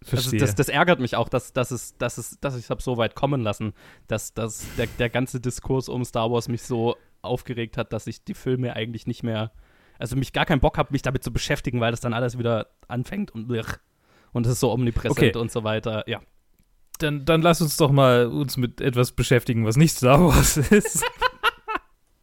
Also 0.10 0.36
das, 0.36 0.56
das, 0.56 0.70
ärgert 0.70 1.00
mich 1.00 1.18
auch, 1.18 1.28
dass, 1.28 1.52
dass, 1.52 1.70
es, 1.70 1.98
dass, 1.98 2.18
es, 2.18 2.40
dass 2.40 2.56
ich 2.56 2.64
es 2.64 2.70
habe 2.70 2.82
so 2.82 2.98
weit 2.98 3.14
kommen 3.14 3.42
lassen, 3.42 3.74
dass, 4.08 4.34
dass 4.34 4.66
der, 4.78 4.88
der 4.98 5.10
ganze 5.10 5.42
Diskurs 5.42 5.90
um 5.90 6.06
Star 6.06 6.32
Wars 6.32 6.48
mich 6.48 6.64
so 6.64 6.96
aufgeregt 7.22 7.78
hat, 7.78 7.92
dass 7.92 8.08
ich 8.08 8.24
die 8.24 8.34
Filme 8.34 8.74
eigentlich 8.74 9.06
nicht 9.06 9.22
mehr, 9.22 9.52
also 10.00 10.16
mich 10.16 10.32
gar 10.32 10.46
keinen 10.46 10.62
Bock 10.62 10.78
habe, 10.78 10.94
mich 10.94 11.04
damit 11.04 11.24
zu 11.24 11.32
beschäftigen, 11.32 11.82
weil 11.82 11.92
das 11.92 12.00
dann 12.00 12.14
alles 12.14 12.40
wieder 12.40 12.72
anfängt 12.88 13.32
und 13.32 13.48
und 14.34 14.46
es 14.46 14.54
ist 14.54 14.60
so 14.60 14.72
omnipräsent 14.72 15.18
okay. 15.18 15.38
und 15.38 15.52
so 15.52 15.64
weiter. 15.64 16.04
Ja. 16.08 16.22
Dann, 17.00 17.26
dann 17.26 17.42
lass 17.42 17.62
uns 17.62 17.78
doch 17.78 17.92
mal 17.92 18.28
uns 18.28 18.58
mit 18.58 18.80
etwas 18.80 19.12
beschäftigen, 19.12 19.66
was 19.66 19.76
nicht 19.76 19.96
Star 19.96 20.24
Wars 20.24 20.58
ist. 20.72 21.04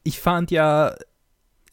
ich 0.05 0.21
fand 0.21 0.51
ja 0.51 0.95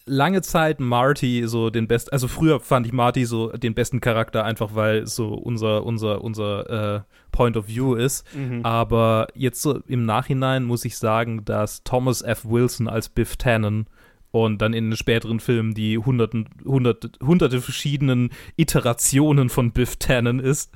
lange 0.05 0.41
Zeit 0.41 0.79
Marty 0.79 1.43
so 1.47 1.69
den 1.69 1.87
besten, 1.87 2.11
also 2.11 2.27
früher 2.27 2.59
fand 2.59 2.85
ich 2.85 2.93
Marty 2.93 3.25
so 3.25 3.51
den 3.51 3.73
besten 3.73 4.01
Charakter, 4.01 4.43
einfach 4.43 4.75
weil 4.75 5.07
so 5.07 5.33
unser, 5.33 5.83
unser, 5.83 6.23
unser 6.23 6.95
äh, 6.95 7.01
Point 7.31 7.57
of 7.57 7.67
View 7.67 7.95
ist. 7.95 8.25
Mhm. 8.35 8.63
Aber 8.63 9.27
jetzt 9.33 9.61
so 9.61 9.79
im 9.87 10.05
Nachhinein 10.05 10.63
muss 10.63 10.85
ich 10.85 10.97
sagen, 10.97 11.43
dass 11.45 11.83
Thomas 11.83 12.21
F. 12.21 12.45
Wilson 12.45 12.87
als 12.87 13.09
Biff 13.09 13.35
Tannen 13.37 13.87
und 14.35 14.61
dann 14.61 14.73
in 14.73 14.89
den 14.89 14.97
späteren 14.97 15.39
Filmen 15.39 15.73
die 15.73 15.97
hunderten, 15.97 16.49
hunderte, 16.65 17.09
hunderte 17.25 17.61
verschiedenen 17.61 18.31
Iterationen 18.57 19.47
von 19.47 19.71
Biff 19.71 19.95
Tannen 19.95 20.39
ist. 20.39 20.73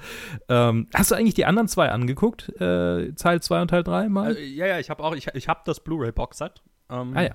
Ähm, 0.48 0.88
hast 0.94 1.12
du 1.12 1.16
eigentlich 1.16 1.34
die 1.34 1.44
anderen 1.44 1.68
zwei 1.68 1.90
angeguckt? 1.90 2.50
Äh, 2.62 3.12
Teil 3.14 3.42
2 3.42 3.62
und 3.62 3.68
Teil 3.68 3.84
3 3.84 4.08
mal? 4.08 4.38
Äh, 4.38 4.46
ja, 4.46 4.66
ja, 4.66 4.80
ich 4.80 4.90
habe 4.90 5.04
auch, 5.04 5.14
ich, 5.14 5.28
ich 5.34 5.50
habe 5.50 5.60
das 5.66 5.82
Blu-ray-Box-Set. 5.82 6.62
Ähm, 6.90 7.12
ah 7.16 7.22
ja. 7.22 7.32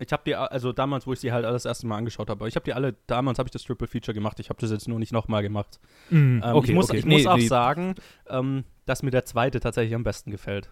Ich 0.00 0.12
habe 0.12 0.22
die, 0.26 0.34
also 0.34 0.72
damals, 0.72 1.06
wo 1.06 1.12
ich 1.12 1.20
sie 1.20 1.32
halt 1.32 1.44
alles 1.44 1.62
das 1.62 1.70
erste 1.70 1.86
Mal 1.86 1.96
angeschaut 1.96 2.28
habe, 2.28 2.46
ich 2.48 2.56
habe 2.56 2.64
die 2.64 2.72
alle, 2.72 2.94
damals 3.06 3.38
habe 3.38 3.46
ich 3.48 3.52
das 3.52 3.62
Triple 3.62 3.86
Feature 3.86 4.14
gemacht, 4.14 4.38
ich 4.40 4.48
habe 4.48 4.60
das 4.60 4.70
jetzt 4.70 4.86
nur 4.88 4.98
nicht 4.98 5.12
nochmal 5.12 5.42
gemacht. 5.42 5.80
Mm, 6.10 6.40
ähm, 6.42 6.42
okay, 6.42 6.68
ich 6.68 6.74
muss, 6.74 6.90
okay. 6.90 6.98
ich 6.98 7.04
nee, 7.04 7.18
muss 7.18 7.26
auch 7.26 7.36
nee. 7.36 7.46
sagen, 7.46 7.94
ähm, 8.28 8.64
dass 8.86 9.02
mir 9.02 9.10
der 9.10 9.24
zweite 9.24 9.58
tatsächlich 9.58 9.94
am 9.94 10.04
besten 10.04 10.30
gefällt. 10.30 10.68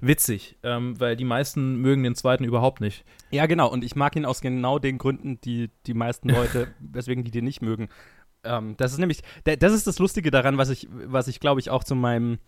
Witzig, 0.00 0.56
ähm, 0.62 0.98
weil 1.00 1.16
die 1.16 1.24
meisten 1.24 1.76
mögen 1.76 2.02
den 2.02 2.14
zweiten 2.14 2.44
überhaupt 2.44 2.80
nicht. 2.80 3.04
Ja, 3.30 3.46
genau. 3.46 3.70
Und 3.70 3.84
ich 3.84 3.96
mag 3.96 4.16
ihn 4.16 4.24
aus 4.24 4.40
genau 4.40 4.78
den 4.78 4.98
Gründen, 4.98 5.40
die 5.40 5.70
die 5.86 5.94
meisten 5.94 6.28
Leute, 6.28 6.68
weswegen 6.80 7.24
die 7.24 7.30
den 7.30 7.44
nicht 7.44 7.62
mögen. 7.62 7.88
Ähm, 8.44 8.76
das 8.76 8.92
ist 8.92 8.98
nämlich, 8.98 9.22
das 9.44 9.72
ist 9.72 9.86
das 9.86 9.98
Lustige 9.98 10.30
daran, 10.30 10.58
was 10.58 10.70
ich, 10.70 10.88
was 10.90 11.28
ich 11.28 11.40
glaube 11.40 11.60
ich 11.60 11.70
auch 11.70 11.84
zu 11.84 11.94
meinem, 11.94 12.38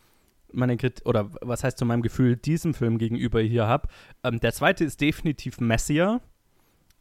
meine 0.53 0.77
Krit 0.77 1.03
oder 1.05 1.31
was 1.41 1.65
heißt 1.65 1.79
zu 1.79 1.85
meinem 1.85 2.03
Gefühl 2.03 2.37
diesem 2.37 2.75
Film 2.75 2.99
gegenüber 2.99 3.41
hier 3.41 3.67
habe. 3.67 3.89
Ähm, 4.25 4.41
der 4.41 4.53
zweite 4.53 4.85
ist 4.85 5.01
definitiv 5.01 5.61
messier 5.61 6.21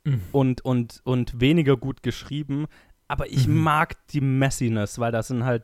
mhm. 0.04 0.22
und, 0.32 0.66
und, 0.66 1.02
und 1.04 1.40
weniger 1.40 1.78
gut 1.78 2.04
geschrieben, 2.04 2.68
aber 3.08 3.28
ich 3.28 3.48
mhm. 3.48 3.58
mag 3.58 4.08
die 4.10 4.22
Messiness, 4.22 5.00
weil 5.00 5.12
das 5.12 5.28
sind 5.28 5.44
halt 5.44 5.64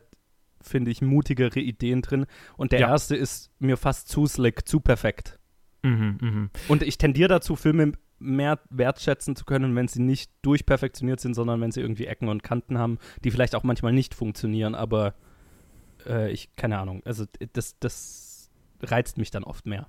finde 0.68 0.90
ich, 0.90 1.02
mutigere 1.02 1.60
Ideen 1.60 2.02
drin. 2.02 2.26
Und 2.56 2.72
der 2.72 2.80
ja. 2.80 2.88
erste 2.88 3.16
ist 3.16 3.50
mir 3.58 3.76
fast 3.76 4.08
zu 4.08 4.26
slick, 4.26 4.66
zu 4.68 4.80
perfekt. 4.80 5.38
Mhm, 5.82 6.18
mh. 6.20 6.48
Und 6.68 6.82
ich 6.82 6.98
tendiere 6.98 7.28
dazu, 7.28 7.56
Filme 7.56 7.92
mehr 8.18 8.58
wertschätzen 8.70 9.36
zu 9.36 9.44
können, 9.44 9.76
wenn 9.76 9.88
sie 9.88 10.00
nicht 10.00 10.32
durchperfektioniert 10.42 11.20
sind, 11.20 11.34
sondern 11.34 11.60
wenn 11.60 11.70
sie 11.70 11.80
irgendwie 11.80 12.06
Ecken 12.06 12.28
und 12.28 12.42
Kanten 12.42 12.78
haben, 12.78 12.98
die 13.24 13.30
vielleicht 13.30 13.54
auch 13.54 13.62
manchmal 13.62 13.92
nicht 13.92 14.14
funktionieren, 14.14 14.74
aber 14.74 15.14
äh, 16.06 16.30
ich, 16.30 16.54
keine 16.56 16.78
Ahnung, 16.78 17.02
also 17.04 17.24
das, 17.52 17.78
das 17.78 18.50
reizt 18.82 19.18
mich 19.18 19.30
dann 19.30 19.44
oft 19.44 19.66
mehr. 19.66 19.88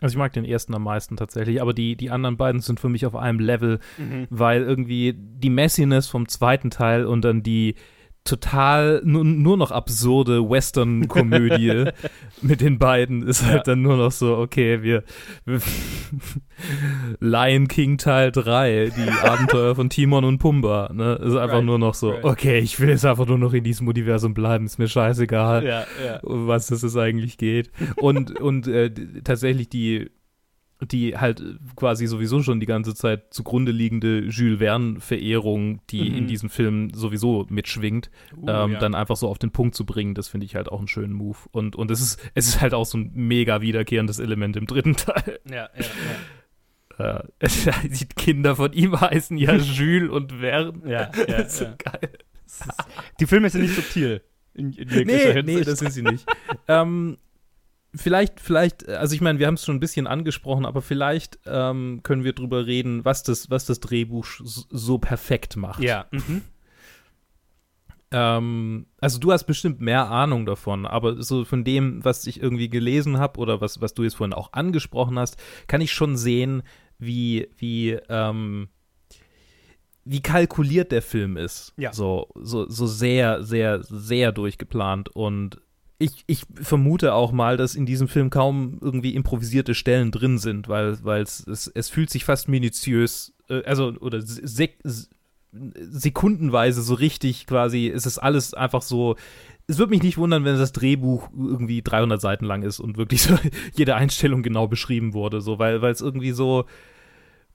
Also 0.00 0.14
ich 0.14 0.18
mag 0.18 0.32
den 0.32 0.44
ersten 0.44 0.74
am 0.74 0.82
meisten 0.82 1.16
tatsächlich, 1.16 1.62
aber 1.62 1.72
die, 1.72 1.96
die 1.96 2.10
anderen 2.10 2.36
beiden 2.36 2.60
sind 2.60 2.80
für 2.80 2.88
mich 2.88 3.06
auf 3.06 3.14
einem 3.14 3.38
Level, 3.38 3.78
mhm. 3.98 4.26
weil 4.30 4.62
irgendwie 4.62 5.14
die 5.16 5.50
Messiness 5.50 6.08
vom 6.08 6.28
zweiten 6.28 6.70
Teil 6.70 7.06
und 7.06 7.24
dann 7.24 7.44
die, 7.44 7.76
total 8.24 9.02
nur, 9.04 9.24
nur 9.24 9.56
noch 9.56 9.72
absurde 9.72 10.48
Western-Komödie 10.48 11.90
mit 12.42 12.60
den 12.60 12.78
beiden 12.78 13.26
ist 13.26 13.44
halt 13.44 13.58
ja. 13.58 13.62
dann 13.62 13.82
nur 13.82 13.96
noch 13.96 14.12
so, 14.12 14.36
okay, 14.36 14.82
wir, 14.82 15.02
wir 15.44 15.60
Lion 17.20 17.66
King 17.66 17.98
Teil 17.98 18.30
3, 18.30 18.92
die 18.96 19.10
Abenteuer 19.26 19.74
von 19.74 19.90
Timon 19.90 20.24
und 20.24 20.38
Pumba, 20.38 20.90
ne? 20.92 21.14
Ist 21.14 21.36
einfach 21.36 21.56
right, 21.56 21.64
nur 21.64 21.78
noch 21.78 21.94
so, 21.94 22.10
right. 22.10 22.24
okay, 22.24 22.58
ich 22.60 22.78
will 22.78 22.88
jetzt 22.88 23.04
einfach 23.04 23.26
nur 23.26 23.38
noch 23.38 23.54
in 23.54 23.64
diesem 23.64 23.88
Universum 23.88 24.34
bleiben, 24.34 24.66
ist 24.66 24.78
mir 24.78 24.88
scheißegal, 24.88 25.64
ja, 25.64 25.84
ja. 26.04 26.20
was 26.22 26.68
das 26.68 26.96
eigentlich 26.96 27.38
geht. 27.38 27.70
Und, 27.96 28.40
und 28.40 28.68
äh, 28.68 28.92
tatsächlich 29.24 29.68
die 29.68 30.10
die 30.86 31.16
halt 31.16 31.42
quasi 31.76 32.06
sowieso 32.06 32.42
schon 32.42 32.60
die 32.60 32.66
ganze 32.66 32.94
Zeit 32.94 33.32
zugrunde 33.32 33.72
liegende 33.72 34.20
Jules 34.26 34.58
Verne-Verehrung, 34.58 35.80
die 35.90 36.10
mhm. 36.10 36.16
in 36.16 36.26
diesem 36.26 36.50
Film 36.50 36.92
sowieso 36.94 37.46
mitschwingt, 37.48 38.10
uh, 38.36 38.48
ähm, 38.48 38.72
ja. 38.72 38.78
dann 38.78 38.94
einfach 38.94 39.16
so 39.16 39.28
auf 39.28 39.38
den 39.38 39.50
Punkt 39.50 39.74
zu 39.74 39.86
bringen, 39.86 40.14
das 40.14 40.28
finde 40.28 40.46
ich 40.46 40.54
halt 40.54 40.70
auch 40.70 40.78
einen 40.78 40.88
schönen 40.88 41.12
Move. 41.12 41.38
Und, 41.52 41.76
und 41.76 41.90
es, 41.90 42.00
ist, 42.00 42.20
es 42.34 42.48
ist 42.48 42.60
halt 42.60 42.74
auch 42.74 42.86
so 42.86 42.98
ein 42.98 43.10
mega 43.14 43.60
wiederkehrendes 43.60 44.18
Element 44.18 44.56
im 44.56 44.66
dritten 44.66 44.96
Teil. 44.96 45.40
Ja, 45.48 45.68
ja, 45.76 45.84
ja. 46.98 47.20
Äh, 47.20 47.22
die 47.88 48.06
Kinder 48.06 48.56
von 48.56 48.72
ihm 48.72 49.00
heißen 49.00 49.36
ja 49.36 49.54
Jules 49.56 50.10
und 50.10 50.32
Verne. 50.32 50.80
Ja, 50.84 51.10
ja, 51.28 51.36
ist 51.36 51.56
so 51.56 51.66
geil. 51.78 52.12
Die 53.20 53.26
Filme 53.26 53.48
sind 53.50 53.62
nicht 53.62 53.74
subtil. 53.74 54.22
In, 54.54 54.72
in 54.74 55.06
nee, 55.06 55.42
nee, 55.42 55.62
das 55.62 55.78
sind 55.78 55.92
sie 55.92 56.02
nicht. 56.02 56.26
ähm, 56.68 57.16
vielleicht, 57.94 58.40
vielleicht, 58.40 58.88
also 58.88 59.14
ich 59.14 59.20
meine, 59.20 59.38
wir 59.38 59.46
haben 59.46 59.54
es 59.54 59.64
schon 59.64 59.76
ein 59.76 59.80
bisschen 59.80 60.06
angesprochen, 60.06 60.66
aber 60.66 60.82
vielleicht 60.82 61.38
ähm, 61.46 62.00
können 62.02 62.24
wir 62.24 62.32
drüber 62.32 62.66
reden, 62.66 63.04
was 63.04 63.22
das, 63.22 63.50
was 63.50 63.66
das 63.66 63.80
Drehbuch 63.80 64.26
so 64.42 64.98
perfekt 64.98 65.56
macht. 65.56 65.82
Ja. 65.82 66.06
Mhm. 66.10 66.42
Ähm, 68.10 68.86
also 69.00 69.18
du 69.18 69.32
hast 69.32 69.44
bestimmt 69.44 69.80
mehr 69.80 70.10
Ahnung 70.10 70.46
davon, 70.46 70.86
aber 70.86 71.22
so 71.22 71.44
von 71.44 71.64
dem, 71.64 72.04
was 72.04 72.26
ich 72.26 72.42
irgendwie 72.42 72.68
gelesen 72.68 73.18
habe 73.18 73.40
oder 73.40 73.60
was, 73.60 73.80
was 73.80 73.94
du 73.94 74.02
jetzt 74.02 74.16
vorhin 74.16 74.34
auch 74.34 74.52
angesprochen 74.52 75.18
hast, 75.18 75.36
kann 75.66 75.80
ich 75.80 75.92
schon 75.92 76.16
sehen, 76.16 76.62
wie, 76.98 77.48
wie, 77.56 77.98
ähm, 78.08 78.68
wie 80.04 80.20
kalkuliert 80.20 80.92
der 80.92 81.02
Film 81.02 81.36
ist. 81.36 81.72
Ja. 81.76 81.92
So, 81.92 82.28
so, 82.34 82.68
so 82.68 82.86
sehr, 82.86 83.42
sehr, 83.42 83.82
sehr 83.82 84.32
durchgeplant. 84.32 85.08
Und 85.08 85.60
ich, 85.98 86.24
ich 86.26 86.44
vermute 86.54 87.14
auch 87.14 87.32
mal, 87.32 87.56
dass 87.56 87.74
in 87.74 87.86
diesem 87.86 88.08
Film 88.08 88.30
kaum 88.30 88.78
irgendwie 88.80 89.14
improvisierte 89.14 89.74
Stellen 89.74 90.10
drin 90.10 90.38
sind, 90.38 90.68
weil, 90.68 91.02
weil 91.04 91.22
es, 91.22 91.46
es, 91.46 91.68
es 91.68 91.88
fühlt 91.88 92.10
sich 92.10 92.24
fast 92.24 92.48
minutiös, 92.48 93.34
äh, 93.48 93.62
also, 93.64 93.94
oder 94.00 94.20
sek 94.20 94.78
sekundenweise 95.54 96.80
so 96.80 96.94
richtig 96.94 97.46
quasi, 97.46 97.86
ist 97.86 98.06
es 98.06 98.18
alles 98.18 98.54
einfach 98.54 98.80
so, 98.80 99.16
es 99.66 99.78
würde 99.78 99.90
mich 99.90 100.02
nicht 100.02 100.16
wundern, 100.16 100.46
wenn 100.46 100.56
das 100.56 100.72
Drehbuch 100.72 101.28
irgendwie 101.36 101.82
300 101.82 102.20
Seiten 102.20 102.46
lang 102.46 102.62
ist 102.62 102.80
und 102.80 102.96
wirklich 102.96 103.22
so 103.24 103.36
jede 103.74 103.94
Einstellung 103.94 104.42
genau 104.42 104.66
beschrieben 104.66 105.12
wurde, 105.12 105.40
so, 105.40 105.58
weil 105.58 105.84
es 105.84 106.00
irgendwie 106.00 106.32
so, 106.32 106.64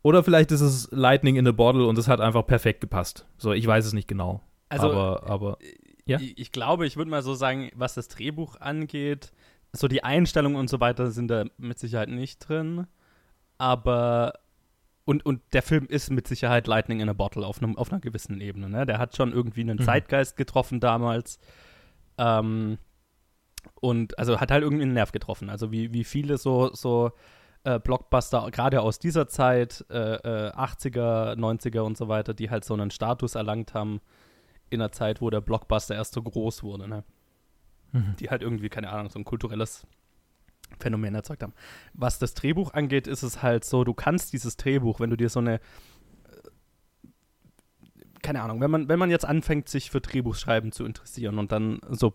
oder 0.03 0.23
vielleicht 0.23 0.51
ist 0.51 0.61
es 0.61 0.89
Lightning 0.91 1.35
in 1.35 1.47
a 1.47 1.51
Bottle 1.51 1.85
und 1.85 1.97
es 1.97 2.07
hat 2.07 2.21
einfach 2.21 2.45
perfekt 2.45 2.81
gepasst. 2.81 3.25
So, 3.37 3.51
ich 3.51 3.65
weiß 3.65 3.85
es 3.85 3.93
nicht 3.93 4.07
genau. 4.07 4.41
Also, 4.69 4.91
aber, 4.91 5.23
aber 5.27 5.57
ja? 6.07 6.19
ich, 6.19 6.37
ich 6.37 6.51
glaube, 6.51 6.85
ich 6.85 6.97
würde 6.97 7.11
mal 7.11 7.23
so 7.23 7.33
sagen, 7.33 7.69
was 7.75 7.93
das 7.93 8.07
Drehbuch 8.07 8.59
angeht, 8.59 9.31
so 9.73 9.87
die 9.87 10.03
Einstellungen 10.03 10.57
und 10.57 10.69
so 10.69 10.79
weiter 10.79 11.11
sind 11.11 11.27
da 11.27 11.45
mit 11.57 11.79
Sicherheit 11.79 12.09
nicht 12.09 12.39
drin. 12.39 12.87
Aber 13.57 14.33
und, 15.05 15.25
und 15.25 15.41
der 15.53 15.61
Film 15.61 15.85
ist 15.85 16.11
mit 16.11 16.27
Sicherheit 16.27 16.67
Lightning 16.67 16.99
in 16.99 17.07
a 17.07 17.13
Bottle 17.13 17.45
auf, 17.45 17.63
einem, 17.63 17.77
auf 17.77 17.91
einer 17.91 18.01
gewissen 18.01 18.41
Ebene. 18.41 18.69
Ne? 18.69 18.85
Der 18.85 18.97
hat 18.97 19.15
schon 19.15 19.31
irgendwie 19.31 19.61
einen 19.61 19.77
mhm. 19.77 19.83
Zeitgeist 19.83 20.35
getroffen 20.35 20.81
damals. 20.81 21.39
Ähm, 22.17 22.77
und 23.79 24.19
also 24.19 24.41
hat 24.41 24.51
halt 24.51 24.63
irgendwie 24.63 24.83
einen 24.83 24.93
Nerv 24.93 25.13
getroffen. 25.13 25.49
Also 25.49 25.71
wie, 25.71 25.93
wie 25.93 26.03
viele 26.03 26.37
so, 26.37 26.73
so 26.73 27.11
äh, 27.63 27.79
Blockbuster, 27.79 28.49
gerade 28.51 28.81
aus 28.81 28.99
dieser 28.99 29.29
Zeit, 29.29 29.85
äh, 29.89 30.15
äh, 30.47 30.51
80er, 30.51 31.35
90er 31.37 31.79
und 31.79 31.95
so 31.95 32.09
weiter, 32.09 32.33
die 32.33 32.49
halt 32.49 32.65
so 32.65 32.73
einen 32.73 32.91
Status 32.91 33.35
erlangt 33.35 33.73
haben 33.73 34.01
in 34.69 34.81
einer 34.81 34.91
Zeit, 34.91 35.21
wo 35.21 35.29
der 35.29 35.41
Blockbuster 35.41 35.95
erst 35.95 36.13
so 36.13 36.21
groß 36.21 36.63
wurde. 36.63 36.87
Ne? 36.87 37.03
Mhm. 37.91 38.15
Die 38.19 38.29
halt 38.29 38.41
irgendwie, 38.41 38.69
keine 38.69 38.89
Ahnung, 38.89 39.09
so 39.09 39.19
ein 39.19 39.25
kulturelles 39.25 39.85
Phänomen 40.79 41.15
erzeugt 41.15 41.43
haben. 41.43 41.53
Was 41.93 42.19
das 42.19 42.33
Drehbuch 42.33 42.73
angeht, 42.73 43.07
ist 43.07 43.23
es 43.23 43.41
halt 43.41 43.63
so, 43.63 43.83
du 43.83 43.93
kannst 43.93 44.33
dieses 44.33 44.57
Drehbuch, 44.57 44.99
wenn 44.99 45.09
du 45.09 45.15
dir 45.15 45.29
so 45.29 45.39
eine 45.39 45.55
äh, 45.55 45.59
keine 48.21 48.41
Ahnung, 48.41 48.59
wenn 48.59 48.71
man, 48.71 48.89
wenn 48.89 48.99
man 48.99 49.09
jetzt 49.09 49.25
anfängt, 49.25 49.69
sich 49.69 49.89
für 49.89 50.01
Drehbuchschreiben 50.01 50.71
zu 50.71 50.85
interessieren 50.85 51.39
und 51.39 51.51
dann 51.51 51.79
so 51.89 52.13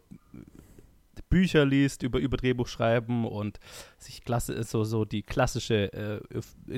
Bücher 1.33 1.65
liest 1.65 2.03
über, 2.03 2.19
über 2.19 2.37
Drehbuchschreiben 2.37 3.25
und 3.25 3.59
sich 3.97 4.23
klasse, 4.23 4.63
so, 4.65 4.85
so 4.85 5.07
die 5.07 5.23
klassische 5.23 5.91
äh, 5.93 6.21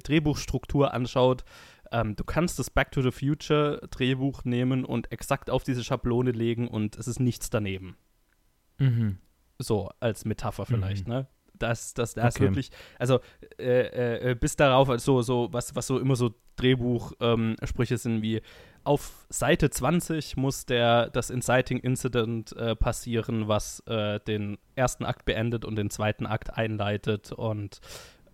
Drehbuchstruktur 0.01 0.95
anschaut, 0.95 1.45
ähm, 1.95 2.17
du 2.17 2.25
kannst 2.25 2.59
das 2.59 2.71
Back 2.71 2.91
to 2.91 3.03
the 3.03 3.13
Future 3.13 3.87
Drehbuch 3.91 4.45
nehmen 4.45 4.85
und 4.85 5.13
exakt 5.13 5.49
auf 5.49 5.63
diese 5.63 5.85
Schablone 5.85 6.33
legen 6.33 6.67
und 6.67 6.97
es 6.99 7.07
ist 7.07 7.21
nichts 7.21 7.51
daneben. 7.51 7.97
Mhm. 8.79 9.19
So, 9.59 9.91
als 10.01 10.25
Metapher 10.25 10.67
vielleicht, 10.67 11.07
mhm. 11.07 11.15
ne? 11.15 11.27
dass 11.57 11.95
das, 11.95 12.15
das 12.15 12.35
okay. 12.35 12.45
wirklich, 12.45 12.71
also 12.99 13.21
äh, 13.61 14.31
äh, 14.31 14.35
bis 14.35 14.57
darauf, 14.57 14.91
so, 15.01 15.23
so, 15.23 15.49
was, 15.53 15.77
was 15.77 15.87
so 15.87 16.01
immer 16.01 16.17
so 16.17 16.35
Drehbuchsprüche 16.57 17.95
ähm, 17.95 17.99
sind 17.99 18.23
wie 18.23 18.43
auf 18.83 19.27
Seite 19.31 19.71
20 19.71 20.37
muss 20.37 20.67
der 20.67 21.11
das 21.11 21.31
Inciting 21.31 21.79
Incident 21.79 22.55
äh, 22.57 22.77
passieren, 22.77 23.49
was 23.49 23.81
äh, 23.87 24.21
den 24.21 24.59
ersten 24.75 25.05
Akt 25.05 25.25
beendet 25.25 25.65
und 25.65 25.77
den 25.77 25.91
zweiten 25.91 26.27
Akt 26.27 26.53
einleitet 26.53 27.33
und 27.33 27.81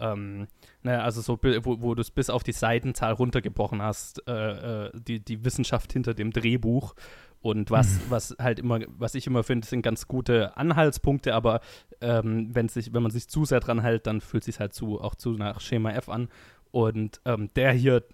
ähm, 0.00 0.48
ne, 0.82 1.02
also 1.02 1.20
so, 1.20 1.38
wo, 1.42 1.80
wo 1.80 1.94
du 1.94 2.00
es 2.00 2.10
bis 2.10 2.30
auf 2.30 2.42
die 2.42 2.52
Seitenzahl 2.52 3.12
runtergebrochen 3.12 3.82
hast, 3.82 4.26
äh, 4.28 4.86
äh, 4.86 4.90
die, 4.94 5.20
die 5.20 5.44
Wissenschaft 5.44 5.92
hinter 5.92 6.14
dem 6.14 6.32
Drehbuch 6.32 6.94
und 7.42 7.70
was, 7.70 7.94
mhm. 7.94 8.00
was 8.08 8.36
halt 8.38 8.58
immer, 8.58 8.80
was 8.88 9.14
ich 9.14 9.26
immer 9.26 9.42
finde, 9.42 9.66
sind 9.66 9.82
ganz 9.82 10.06
gute 10.06 10.56
Anhaltspunkte, 10.56 11.34
aber 11.34 11.60
ähm, 12.00 12.54
wenn, 12.54 12.68
sich, 12.68 12.92
wenn 12.92 13.02
man 13.02 13.12
sich 13.12 13.28
zu 13.28 13.44
sehr 13.44 13.60
dran 13.60 13.80
hält, 13.80 14.06
dann 14.06 14.20
fühlt 14.20 14.44
sich 14.44 14.60
halt 14.60 14.74
zu, 14.74 15.00
auch 15.00 15.14
zu 15.14 15.32
nach 15.32 15.60
Schema 15.60 15.90
F 15.92 16.08
an. 16.08 16.28
Und 16.70 17.20
ähm, 17.24 17.48
der 17.56 17.72
hier 17.72 18.04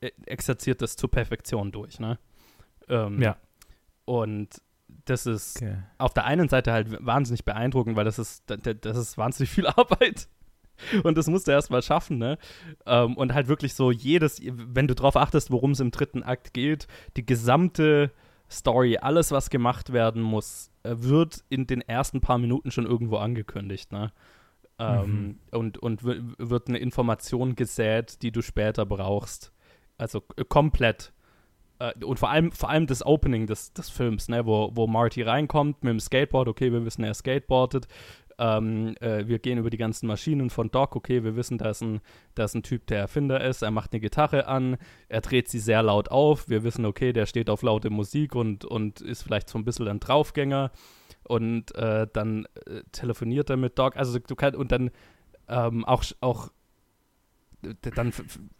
äh, 0.00 0.10
exerziert 0.26 0.82
das 0.82 0.96
zur 0.96 1.10
Perfektion 1.10 1.72
durch, 1.72 1.98
ne? 1.98 2.18
Ähm, 2.88 3.20
ja. 3.20 3.36
Und 4.04 4.60
das 5.06 5.26
ist 5.26 5.56
okay. 5.56 5.78
auf 5.98 6.14
der 6.14 6.24
einen 6.24 6.48
Seite 6.48 6.72
halt 6.72 7.04
wahnsinnig 7.04 7.44
beeindruckend, 7.44 7.96
weil 7.96 8.04
das 8.04 8.18
ist, 8.18 8.44
das 8.46 8.96
ist 8.96 9.18
wahnsinnig 9.18 9.50
viel 9.50 9.66
Arbeit. 9.66 10.28
Und 11.02 11.16
das 11.16 11.28
musst 11.28 11.46
du 11.46 11.52
erstmal 11.52 11.82
schaffen, 11.82 12.18
ne? 12.18 12.38
Ähm, 12.86 13.16
und 13.16 13.34
halt 13.34 13.48
wirklich 13.48 13.74
so 13.74 13.90
jedes, 13.90 14.40
wenn 14.44 14.88
du 14.88 14.94
drauf 14.94 15.16
achtest, 15.16 15.50
worum 15.50 15.72
es 15.72 15.80
im 15.80 15.90
dritten 15.90 16.22
Akt 16.22 16.52
geht, 16.52 16.86
die 17.16 17.24
gesamte 17.24 18.10
Story, 18.50 18.98
alles, 18.98 19.30
was 19.30 19.50
gemacht 19.50 19.92
werden 19.92 20.22
muss, 20.22 20.70
äh, 20.82 20.94
wird 20.96 21.44
in 21.48 21.66
den 21.66 21.80
ersten 21.80 22.20
paar 22.20 22.38
Minuten 22.38 22.70
schon 22.70 22.86
irgendwo 22.86 23.16
angekündigt, 23.16 23.92
ne? 23.92 24.12
Ähm, 24.78 25.06
mhm. 25.06 25.38
Und, 25.52 25.78
und 25.78 26.04
wird 26.04 26.68
eine 26.68 26.78
Information 26.78 27.54
gesät, 27.54 28.22
die 28.22 28.32
du 28.32 28.42
später 28.42 28.84
brauchst. 28.84 29.52
Also 29.98 30.22
äh, 30.36 30.44
komplett. 30.44 31.12
Äh, 31.78 32.04
und 32.04 32.18
vor 32.18 32.30
allem, 32.30 32.50
vor 32.52 32.70
allem 32.70 32.86
das 32.86 33.04
Opening 33.04 33.46
des, 33.46 33.72
des 33.72 33.88
Films, 33.88 34.28
ne, 34.28 34.46
wo, 34.46 34.70
wo 34.74 34.86
Marty 34.86 35.22
reinkommt 35.22 35.84
mit 35.84 35.92
dem 35.92 36.00
Skateboard, 36.00 36.48
okay, 36.48 36.72
wir 36.72 36.84
wissen, 36.84 37.04
er 37.04 37.14
skateboardet, 37.14 37.86
ähm, 38.38 38.96
äh, 39.00 39.26
wir 39.26 39.38
gehen 39.38 39.58
über 39.58 39.70
die 39.70 39.76
ganzen 39.76 40.06
Maschinen 40.06 40.50
von 40.50 40.70
Doc. 40.70 40.96
Okay, 40.96 41.24
wir 41.24 41.36
wissen, 41.36 41.58
da 41.58 41.70
ist, 41.70 41.82
ein, 41.82 42.00
da 42.34 42.46
ein 42.52 42.62
Typ, 42.62 42.86
der 42.86 42.98
Erfinder 42.98 43.42
ist. 43.42 43.62
Er 43.62 43.70
macht 43.70 43.92
eine 43.92 44.00
Gitarre 44.00 44.46
an. 44.46 44.76
Er 45.08 45.20
dreht 45.20 45.48
sie 45.48 45.58
sehr 45.58 45.82
laut 45.82 46.10
auf. 46.10 46.48
Wir 46.48 46.64
wissen, 46.64 46.84
okay, 46.84 47.12
der 47.12 47.26
steht 47.26 47.50
auf 47.50 47.62
laute 47.62 47.90
Musik 47.90 48.34
und, 48.34 48.64
und 48.64 49.00
ist 49.00 49.22
vielleicht 49.22 49.48
so 49.48 49.58
ein 49.58 49.64
bisschen 49.64 49.88
ein 49.88 50.00
Draufgänger. 50.00 50.70
Und 51.22 51.74
äh, 51.74 52.06
dann 52.12 52.46
äh, 52.66 52.82
telefoniert 52.92 53.50
er 53.50 53.56
mit 53.56 53.78
Doc. 53.78 53.96
Also 53.96 54.18
du 54.18 54.34
kannst, 54.34 54.58
und 54.58 54.72
dann 54.72 54.90
ähm, 55.48 55.84
auch, 55.84 56.04
auch 56.20 56.48
dann 57.94 58.12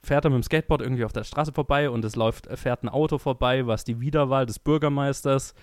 fährt 0.02 0.24
er 0.24 0.30
mit 0.30 0.36
dem 0.36 0.42
Skateboard 0.42 0.80
irgendwie 0.80 1.04
auf 1.04 1.12
der 1.12 1.24
Straße 1.24 1.52
vorbei 1.52 1.90
und 1.90 2.04
es 2.04 2.16
läuft, 2.16 2.46
fährt 2.58 2.82
ein 2.82 2.88
Auto 2.88 3.18
vorbei, 3.18 3.66
was 3.66 3.84
die 3.84 4.00
Wiederwahl 4.00 4.46
des 4.46 4.58
Bürgermeisters 4.58 5.54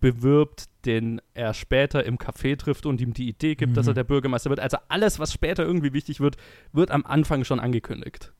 bewirbt, 0.00 0.66
den 0.84 1.20
er 1.34 1.54
später 1.54 2.04
im 2.04 2.18
Café 2.18 2.56
trifft 2.56 2.86
und 2.86 3.00
ihm 3.00 3.12
die 3.12 3.28
Idee 3.28 3.54
gibt, 3.54 3.70
mhm. 3.70 3.74
dass 3.74 3.86
er 3.86 3.92
mhm. 3.92 3.96
der 3.96 4.04
Bürgermeister 4.04 4.50
wird. 4.50 4.60
Also 4.60 4.78
alles, 4.88 5.18
was 5.18 5.32
später 5.32 5.64
irgendwie 5.64 5.92
wichtig 5.92 6.20
wird, 6.20 6.36
wird 6.72 6.90
am 6.90 7.04
Anfang 7.04 7.44
schon 7.44 7.60
angekündigt. 7.60 8.32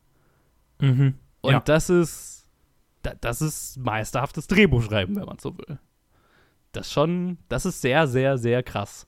Mhm. 0.81 1.15
Und 1.41 1.53
ja. 1.53 1.61
das 1.61 1.91
ist, 1.91 2.47
das 3.21 3.43
ist 3.43 3.79
meisterhaftes 3.79 4.47
Drehbuchschreiben, 4.47 5.17
wenn 5.17 5.25
man 5.25 5.39
so 5.39 5.57
will. 5.59 5.79
Das 6.73 6.93
schon, 6.93 7.39
das 7.49 7.67
ist 7.67 7.81
sehr, 7.81 8.07
sehr, 8.07 8.39
sehr 8.39 8.63
krass. 8.63 9.07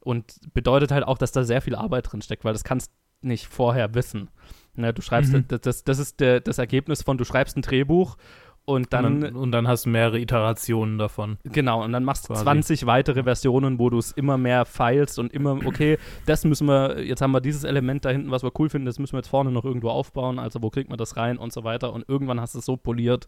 Und 0.00 0.52
bedeutet 0.52 0.90
halt 0.90 1.04
auch, 1.04 1.18
dass 1.18 1.32
da 1.32 1.44
sehr 1.44 1.62
viel 1.62 1.74
Arbeit 1.74 2.10
drin 2.10 2.22
steckt, 2.22 2.44
weil 2.44 2.52
das 2.52 2.64
kannst 2.64 2.92
nicht 3.20 3.46
vorher 3.46 3.94
wissen. 3.94 4.30
Ne, 4.74 4.92
du 4.92 5.02
schreibst, 5.02 5.32
mhm. 5.32 5.46
das, 5.48 5.84
das 5.84 5.98
ist 5.98 6.20
der, 6.20 6.40
das 6.40 6.58
Ergebnis 6.58 7.02
von, 7.02 7.18
du 7.18 7.24
schreibst 7.24 7.56
ein 7.56 7.62
Drehbuch 7.62 8.16
und 8.64 8.92
dann, 8.92 9.04
und 9.04 9.20
dann, 9.20 9.36
und 9.36 9.52
dann, 9.52 9.66
hast 9.66 9.86
du 9.86 9.90
mehrere 9.90 10.20
Iterationen 10.20 10.96
davon. 10.96 11.36
Genau, 11.42 11.82
und 11.82 11.92
dann 11.92 12.04
machst 12.04 12.28
du 12.28 12.34
20 12.34 12.86
weitere 12.86 13.24
Versionen, 13.24 13.80
wo 13.80 13.90
du 13.90 13.98
es 13.98 14.12
immer 14.12 14.38
mehr 14.38 14.64
feilst 14.64 15.18
und 15.18 15.32
immer, 15.32 15.58
okay, 15.66 15.98
das 16.26 16.44
müssen 16.44 16.68
wir, 16.68 17.04
jetzt 17.04 17.20
haben 17.20 17.32
wir 17.32 17.40
dieses 17.40 17.64
Element 17.64 18.04
da 18.04 18.10
hinten, 18.10 18.30
was 18.30 18.44
wir 18.44 18.52
cool 18.60 18.68
finden, 18.68 18.86
das 18.86 19.00
müssen 19.00 19.14
wir 19.14 19.18
jetzt 19.18 19.28
vorne 19.28 19.50
noch 19.50 19.64
irgendwo 19.64 19.90
aufbauen, 19.90 20.38
also 20.38 20.62
wo 20.62 20.70
kriegt 20.70 20.90
man 20.90 20.98
das 20.98 21.16
rein 21.16 21.38
und 21.38 21.52
so 21.52 21.64
weiter. 21.64 21.92
Und 21.92 22.08
irgendwann 22.08 22.40
hast 22.40 22.54
du 22.54 22.60
es 22.60 22.64
so 22.64 22.76
poliert, 22.76 23.26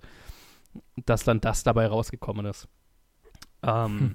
dass 1.04 1.24
dann 1.24 1.40
das 1.40 1.64
dabei 1.64 1.88
rausgekommen 1.88 2.46
ist. 2.46 2.68
Ähm, 3.64 3.98
hm. 4.00 4.14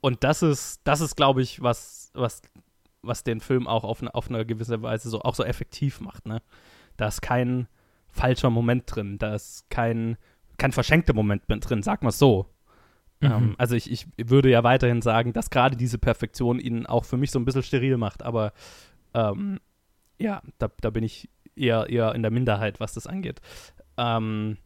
Und 0.00 0.24
das 0.24 0.42
ist, 0.42 0.80
das 0.84 1.00
ist, 1.00 1.14
glaube 1.14 1.42
ich, 1.42 1.62
was, 1.62 2.10
was, 2.14 2.42
was 3.02 3.22
den 3.22 3.40
Film 3.40 3.68
auch 3.68 3.84
auf, 3.84 4.02
auf 4.02 4.28
eine 4.28 4.44
gewisse 4.44 4.82
Weise 4.82 5.10
so 5.10 5.20
auch 5.22 5.34
so 5.34 5.44
effektiv 5.44 6.00
macht, 6.00 6.26
ne? 6.26 6.42
Da 6.96 7.06
ist 7.06 7.22
kein 7.22 7.68
falscher 8.08 8.50
Moment 8.50 8.84
drin, 8.86 9.18
da 9.18 9.34
ist 9.34 9.70
kein 9.70 10.16
kein 10.60 10.72
verschenkter 10.72 11.14
Moment 11.14 11.42
drin, 11.48 11.82
sag 11.82 12.02
mal 12.02 12.12
so. 12.12 12.46
Mhm. 13.20 13.32
Ähm, 13.32 13.54
also 13.58 13.74
ich, 13.74 13.90
ich 13.90 14.06
würde 14.16 14.48
ja 14.48 14.62
weiterhin 14.62 15.02
sagen, 15.02 15.32
dass 15.32 15.50
gerade 15.50 15.76
diese 15.76 15.98
Perfektion 15.98 16.60
ihn 16.60 16.86
auch 16.86 17.04
für 17.04 17.16
mich 17.16 17.32
so 17.32 17.38
ein 17.40 17.44
bisschen 17.44 17.64
steril 17.64 17.96
macht, 17.96 18.22
aber 18.22 18.52
ähm, 19.14 19.58
ja, 20.18 20.42
da, 20.58 20.70
da 20.80 20.90
bin 20.90 21.02
ich 21.02 21.28
eher, 21.56 21.88
eher 21.88 22.14
in 22.14 22.22
der 22.22 22.30
Minderheit, 22.30 22.78
was 22.78 22.94
das 22.94 23.06
angeht. 23.06 23.40
Ähm, 23.96 24.56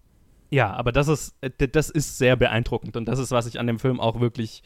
Ja, 0.50 0.72
aber 0.72 0.92
das 0.92 1.09
ist, 1.09 1.35
äh, 1.40 1.68
das 1.68 1.90
ist 1.90 2.18
sehr 2.18 2.37
beeindruckend 2.37 2.96
und 2.96 3.07
das 3.07 3.18
ist, 3.18 3.33
was 3.33 3.46
ich 3.46 3.59
an 3.59 3.66
dem 3.66 3.78
Film 3.78 3.98
auch 3.98 4.20
wirklich 4.20 4.62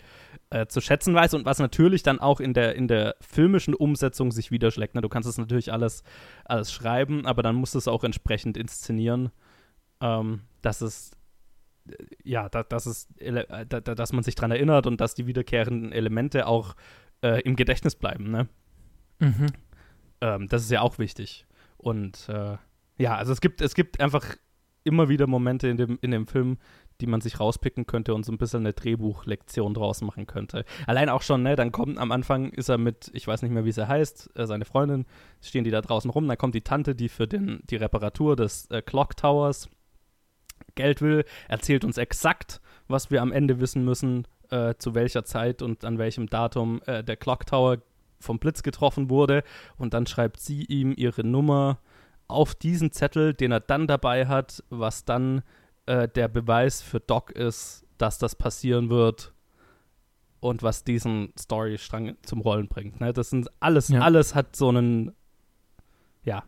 äh, 0.50 0.66
zu 0.66 0.80
schätzen 0.80 1.14
weiß 1.14 1.34
und 1.34 1.46
was 1.46 1.58
natürlich 1.58 2.02
dann 2.02 2.18
auch 2.18 2.40
in 2.40 2.52
der, 2.52 2.74
in 2.74 2.88
der 2.88 3.16
filmischen 3.20 3.74
Umsetzung 3.74 4.32
sich 4.32 4.50
widerschlägt. 4.50 4.94
Ne? 4.94 5.00
Du 5.00 5.08
kannst 5.08 5.28
es 5.28 5.38
natürlich 5.38 5.72
alles, 5.72 6.02
alles 6.44 6.72
schreiben, 6.72 7.26
aber 7.26 7.42
dann 7.42 7.54
musst 7.54 7.74
du 7.74 7.78
es 7.78 7.88
auch 7.88 8.04
entsprechend 8.04 8.56
inszenieren, 8.56 9.30
ähm, 10.00 10.40
dass 10.60 10.80
es 10.82 11.12
äh, 11.12 11.17
ja, 12.24 12.48
da, 12.48 12.62
dass, 12.62 12.86
es, 12.86 13.08
äh, 13.18 13.66
da, 13.66 13.80
dass 13.80 14.12
man 14.12 14.22
sich 14.22 14.34
daran 14.34 14.50
erinnert 14.50 14.86
und 14.86 15.00
dass 15.00 15.14
die 15.14 15.26
wiederkehrenden 15.26 15.92
Elemente 15.92 16.46
auch 16.46 16.74
äh, 17.22 17.40
im 17.42 17.56
Gedächtnis 17.56 17.96
bleiben. 17.96 18.30
Ne? 18.30 18.48
Mhm. 19.18 19.46
Ähm, 20.20 20.48
das 20.48 20.62
ist 20.62 20.70
ja 20.70 20.80
auch 20.80 20.98
wichtig. 20.98 21.46
Und 21.76 22.28
äh, 22.28 22.56
ja, 22.98 23.16
also 23.16 23.32
es 23.32 23.40
gibt, 23.40 23.60
es 23.60 23.74
gibt 23.74 24.00
einfach 24.00 24.36
immer 24.84 25.08
wieder 25.08 25.26
Momente 25.26 25.68
in 25.68 25.76
dem, 25.76 25.98
in 26.00 26.10
dem 26.10 26.26
Film, 26.26 26.58
die 27.00 27.06
man 27.06 27.20
sich 27.20 27.38
rauspicken 27.38 27.86
könnte 27.86 28.14
und 28.14 28.24
so 28.24 28.32
ein 28.32 28.38
bisschen 28.38 28.60
eine 28.60 28.72
Drehbuchlektion 28.72 29.74
draus 29.74 30.00
machen 30.00 30.26
könnte. 30.26 30.64
Allein 30.86 31.08
auch 31.08 31.22
schon, 31.22 31.42
ne, 31.42 31.54
dann 31.54 31.70
kommt 31.70 31.98
am 31.98 32.10
Anfang 32.10 32.50
ist 32.50 32.68
er 32.68 32.78
mit, 32.78 33.10
ich 33.12 33.26
weiß 33.26 33.42
nicht 33.42 33.52
mehr, 33.52 33.64
wie 33.64 33.72
sie 33.72 33.86
heißt, 33.86 34.30
äh, 34.36 34.46
seine 34.46 34.64
Freundin, 34.64 35.06
stehen 35.40 35.64
die 35.64 35.70
da 35.70 35.80
draußen 35.80 36.10
rum, 36.10 36.26
dann 36.26 36.38
kommt 36.38 36.54
die 36.54 36.62
Tante, 36.62 36.94
die 36.94 37.08
für 37.08 37.28
den, 37.28 37.60
die 37.70 37.76
Reparatur 37.76 38.34
des 38.34 38.68
äh, 38.70 38.82
Clock 38.82 39.16
Towers 39.16 39.68
Geld 40.74 41.02
will, 41.02 41.24
erzählt 41.48 41.84
uns 41.84 41.98
exakt, 41.98 42.60
was 42.88 43.10
wir 43.10 43.22
am 43.22 43.32
Ende 43.32 43.60
wissen 43.60 43.84
müssen, 43.84 44.26
äh, 44.50 44.74
zu 44.78 44.94
welcher 44.94 45.24
Zeit 45.24 45.62
und 45.62 45.84
an 45.84 45.98
welchem 45.98 46.28
Datum 46.28 46.80
äh, 46.86 47.02
der 47.04 47.16
Clock 47.16 47.46
Tower 47.46 47.78
vom 48.20 48.38
Blitz 48.38 48.62
getroffen 48.62 49.10
wurde 49.10 49.44
und 49.76 49.94
dann 49.94 50.06
schreibt 50.06 50.40
sie 50.40 50.64
ihm 50.64 50.92
ihre 50.96 51.24
Nummer 51.24 51.78
auf 52.26 52.54
diesen 52.54 52.92
Zettel, 52.92 53.34
den 53.34 53.52
er 53.52 53.60
dann 53.60 53.86
dabei 53.86 54.26
hat, 54.26 54.62
was 54.70 55.04
dann 55.04 55.42
äh, 55.86 56.08
der 56.08 56.28
Beweis 56.28 56.82
für 56.82 57.00
Doc 57.00 57.30
ist, 57.30 57.86
dass 57.96 58.18
das 58.18 58.36
passieren 58.36 58.90
wird 58.90 59.32
und 60.40 60.62
was 60.62 60.84
diesen 60.84 61.32
Storystrang 61.38 62.16
zum 62.22 62.40
Rollen 62.40 62.68
bringt. 62.68 63.00
Ne? 63.00 63.12
Das 63.12 63.30
sind 63.30 63.48
alles, 63.60 63.88
ja. 63.88 64.00
alles 64.00 64.34
hat 64.34 64.54
so 64.54 64.68
einen, 64.68 65.14
ja, 66.24 66.44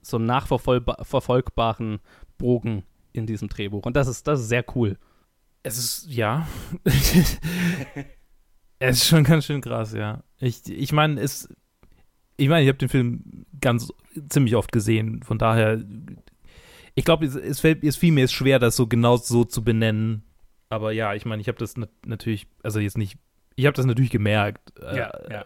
so 0.00 0.16
einen 0.18 0.26
nachverfolgbaren 0.26 1.98
Bogen 2.38 2.84
in 3.16 3.26
diesem 3.26 3.48
Drehbuch. 3.48 3.84
Und 3.84 3.96
das 3.96 4.08
ist, 4.08 4.26
das 4.26 4.40
ist 4.40 4.48
sehr 4.48 4.64
cool. 4.74 4.98
Es 5.62 5.78
ist, 5.78 6.06
ja. 6.08 6.46
es 8.78 8.96
ist 8.98 9.06
schon 9.06 9.24
ganz 9.24 9.46
schön 9.46 9.60
krass, 9.60 9.92
ja. 9.92 10.22
Ich, 10.38 10.68
ich 10.68 10.92
meine, 10.92 11.20
es, 11.20 11.48
ich 12.36 12.48
meine, 12.48 12.62
ich 12.62 12.68
habe 12.68 12.78
den 12.78 12.88
Film 12.88 13.46
ganz 13.60 13.92
ziemlich 14.28 14.54
oft 14.54 14.72
gesehen, 14.72 15.22
von 15.22 15.38
daher, 15.38 15.82
ich 16.94 17.04
glaube, 17.04 17.26
es, 17.26 17.34
es 17.34 17.60
fällt 17.60 17.84
es 17.84 17.96
fiel 17.96 18.12
mir 18.12 18.24
es 18.24 18.32
schwer, 18.32 18.58
das 18.58 18.76
so 18.76 18.86
genau 18.86 19.16
so 19.16 19.44
zu 19.44 19.62
benennen. 19.64 20.22
Aber 20.68 20.92
ja, 20.92 21.14
ich 21.14 21.24
meine, 21.24 21.40
ich 21.40 21.48
habe 21.48 21.58
das 21.58 21.76
nat 21.76 21.90
natürlich, 22.06 22.46
also 22.62 22.80
jetzt 22.80 22.98
nicht, 22.98 23.18
ich 23.54 23.66
habe 23.66 23.76
das 23.76 23.86
natürlich 23.86 24.10
gemerkt, 24.10 24.78
äh, 24.80 24.96
ja, 24.96 25.12
ja. 25.30 25.44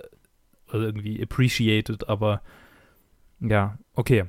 oder 0.69 0.85
irgendwie 0.85 1.23
appreciated, 1.23 2.09
aber 2.09 2.43
ja, 3.41 3.79
okay. 3.95 4.25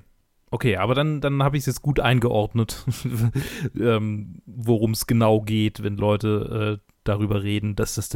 Okay, 0.54 0.76
aber 0.76 0.96
dann, 0.96 1.22
dann 1.22 1.42
habe 1.42 1.56
ich 1.56 1.62
es 1.62 1.68
jetzt 1.68 1.82
gut 1.82 2.02
eingeordnet, 2.02 2.86
ähm, 3.80 4.42
worum 4.46 4.92
es 4.92 5.08
genau 5.08 5.40
geht, 5.40 5.82
wenn 5.82 5.96
Leute 5.96 6.80
äh, 6.82 6.92
darüber 7.06 7.42
reden, 7.42 7.78
dass 7.78 7.96
das 7.96 8.10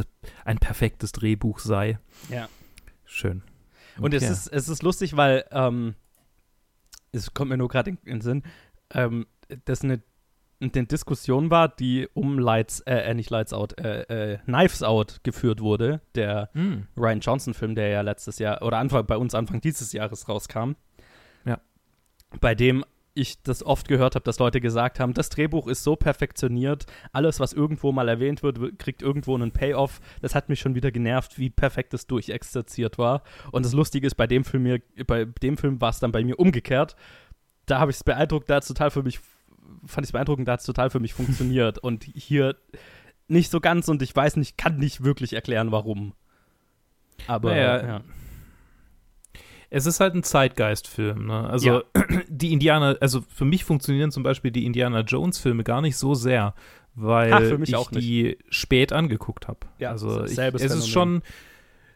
ein 0.44 0.58
perfektes 0.58 1.12
Drehbuch 1.12 1.58
sei. 1.58 1.98
Ja. 2.28 2.48
Schön. 3.06 3.42
Und 3.98 4.14
okay. 4.14 4.22
es, 4.22 4.30
ist, 4.30 4.48
es 4.48 4.68
ist 4.68 4.82
lustig, 4.82 5.16
weil 5.16 5.46
ähm, 5.50 5.94
es 7.12 7.32
kommt 7.32 7.48
mir 7.48 7.56
nur 7.56 7.68
gerade 7.68 7.90
in, 7.90 7.98
in, 8.04 8.12
den 8.12 8.20
Sinn, 8.20 8.42
ähm, 8.90 9.26
dass 9.64 9.82
eine, 9.82 10.02
eine 10.60 10.70
Diskussion 10.86 11.50
war, 11.50 11.68
die 11.68 12.06
um 12.12 12.38
Lights, 12.38 12.80
äh, 12.80 12.96
äh 12.96 13.14
nicht 13.14 13.30
Lights 13.30 13.54
Out, 13.54 13.80
äh, 13.80 14.34
äh, 14.34 14.38
Knives 14.44 14.82
Out 14.82 15.20
geführt 15.22 15.60
wurde, 15.60 16.02
der 16.14 16.50
mm. 16.52 16.86
Ryan 16.98 17.20
Johnson-Film, 17.20 17.74
der 17.74 17.88
ja 17.88 18.02
letztes 18.02 18.38
Jahr 18.38 18.60
oder 18.60 18.76
Anfang 18.76 19.06
bei 19.06 19.16
uns 19.16 19.34
Anfang 19.34 19.62
dieses 19.62 19.92
Jahres 19.94 20.28
rauskam. 20.28 20.72
Bei 22.40 22.54
dem 22.54 22.84
ich 23.16 23.42
das 23.42 23.64
oft 23.64 23.88
gehört 23.88 24.14
habe, 24.14 24.24
dass 24.24 24.38
Leute 24.38 24.60
gesagt 24.60 25.00
haben, 25.00 25.14
das 25.14 25.30
Drehbuch 25.30 25.66
ist 25.66 25.82
so 25.82 25.96
perfektioniert, 25.96 26.86
alles, 27.12 27.40
was 27.40 27.52
irgendwo 27.52 27.90
mal 27.90 28.08
erwähnt 28.08 28.42
wird, 28.42 28.78
kriegt 28.78 29.02
irgendwo 29.02 29.34
einen 29.34 29.52
Payoff. 29.52 30.00
Das 30.20 30.34
hat 30.34 30.48
mich 30.48 30.60
schon 30.60 30.74
wieder 30.74 30.90
genervt, 30.90 31.38
wie 31.38 31.50
perfekt 31.50 31.94
es 31.94 32.06
durchexerziert 32.06 32.98
war. 32.98 33.22
Und 33.52 33.64
das 33.64 33.72
Lustige 33.72 34.06
ist, 34.06 34.16
bei 34.16 34.26
dem 34.26 34.44
Film, 34.44 34.64
mir, 34.64 34.80
bei 35.06 35.24
dem 35.24 35.56
Film 35.56 35.80
war 35.80 35.90
es 35.90 35.98
dann 35.98 36.12
bei 36.12 36.22
mir 36.22 36.38
umgekehrt. 36.38 36.94
Da 37.64 37.80
habe 37.80 37.90
ich 37.90 37.96
es 37.96 38.04
beeindruckt, 38.04 38.50
da 38.50 38.56
hat 38.56 38.62
es 38.62 38.68
total 38.68 38.90
für 38.90 39.02
mich, 39.02 39.18
fand 39.86 40.04
ich 40.04 40.08
es 40.08 40.12
beeindruckend, 40.12 40.46
da 40.46 40.52
hat 40.52 40.60
es 40.60 40.66
total 40.66 40.90
für 40.90 41.00
mich 41.00 41.14
funktioniert. 41.14 41.78
Und 41.78 42.04
hier 42.04 42.56
nicht 43.28 43.50
so 43.50 43.60
ganz 43.60 43.88
und 43.88 44.02
ich 44.02 44.14
weiß 44.14 44.36
nicht, 44.36 44.58
kann 44.58 44.76
nicht 44.76 45.02
wirklich 45.02 45.32
erklären, 45.32 45.72
warum. 45.72 46.12
Aber 47.26 47.50
naja, 47.50 47.86
ja 47.86 48.02
es 49.76 49.84
ist 49.84 50.00
halt 50.00 50.14
ein 50.14 50.22
Zeitgeistfilm, 50.22 51.26
ne? 51.26 51.48
Also 51.48 51.66
ja. 51.66 51.82
die 52.28 52.52
Indianer, 52.52 52.96
also 53.00 53.22
für 53.28 53.44
mich 53.44 53.64
funktionieren 53.64 54.10
zum 54.10 54.22
Beispiel 54.22 54.50
die 54.50 54.64
Indiana 54.64 55.00
Jones-Filme 55.00 55.64
gar 55.64 55.82
nicht 55.82 55.98
so 55.98 56.14
sehr, 56.14 56.54
weil 56.94 57.32
Ach, 57.32 57.42
ich 57.42 57.88
die 57.88 58.38
spät 58.48 58.94
angeguckt 58.94 59.48
habe. 59.48 59.60
Ja, 59.78 59.90
also 59.90 60.24
ich, 60.24 60.38
es 60.38 60.74
ist 60.74 60.88
schon 60.88 61.22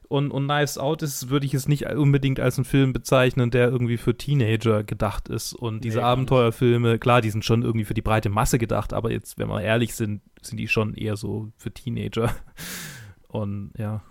und, 0.08 0.30
und 0.30 0.44
Knives 0.46 0.76
Out 0.76 1.02
ist, 1.02 1.30
würde 1.30 1.46
ich 1.46 1.54
es 1.54 1.68
nicht 1.68 1.86
unbedingt 1.86 2.38
als 2.38 2.58
einen 2.58 2.64
Film 2.66 2.92
bezeichnen, 2.92 3.50
der 3.50 3.68
irgendwie 3.68 3.96
für 3.96 4.14
Teenager 4.14 4.82
gedacht 4.82 5.28
ist. 5.28 5.54
Und 5.54 5.84
diese 5.84 5.98
nee, 5.98 6.04
Abenteuerfilme, 6.04 6.98
klar, 6.98 7.22
die 7.22 7.30
sind 7.30 7.44
schon 7.44 7.62
irgendwie 7.62 7.84
für 7.84 7.94
die 7.94 8.02
breite 8.02 8.28
Masse 8.28 8.58
gedacht, 8.58 8.92
aber 8.92 9.10
jetzt, 9.10 9.38
wenn 9.38 9.48
wir 9.48 9.62
ehrlich 9.62 9.94
sind, 9.94 10.20
sind 10.42 10.58
die 10.58 10.68
schon 10.68 10.94
eher 10.94 11.16
so 11.16 11.52
für 11.56 11.70
Teenager. 11.70 12.34
Und 13.28 13.72
ja 13.78 14.02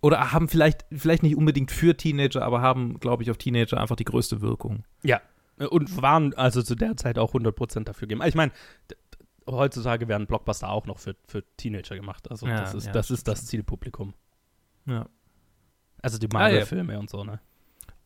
oder 0.00 0.32
haben 0.32 0.48
vielleicht, 0.48 0.86
vielleicht 0.92 1.22
nicht 1.22 1.36
unbedingt 1.36 1.70
für 1.70 1.96
Teenager, 1.96 2.42
aber 2.42 2.62
haben, 2.62 2.98
glaube 3.00 3.22
ich, 3.22 3.30
auf 3.30 3.36
Teenager 3.36 3.80
einfach 3.80 3.96
die 3.96 4.04
größte 4.04 4.40
Wirkung. 4.40 4.84
Ja. 5.02 5.20
Und 5.58 6.00
waren 6.00 6.32
also 6.34 6.62
zu 6.62 6.74
der 6.74 6.96
Zeit 6.96 7.18
auch 7.18 7.34
100% 7.34 7.84
dafür 7.84 8.08
gegeben. 8.08 8.26
Ich 8.26 8.34
meine, 8.34 8.52
heutzutage 9.46 10.08
werden 10.08 10.26
Blockbuster 10.26 10.70
auch 10.70 10.86
noch 10.86 10.98
für, 10.98 11.16
für 11.26 11.44
Teenager 11.58 11.96
gemacht. 11.96 12.30
Also 12.30 12.46
ja, 12.46 12.60
das 12.60 12.74
ist, 12.74 12.86
ja, 12.86 12.92
das, 12.92 13.10
ist 13.10 13.28
das 13.28 13.46
Zielpublikum. 13.46 14.14
Ja. 14.86 15.06
Also 16.00 16.16
die 16.16 16.28
Marvel-Filme 16.28 16.92
ah, 16.92 16.94
ja. 16.94 17.00
und 17.00 17.10
so, 17.10 17.24
ne? 17.24 17.40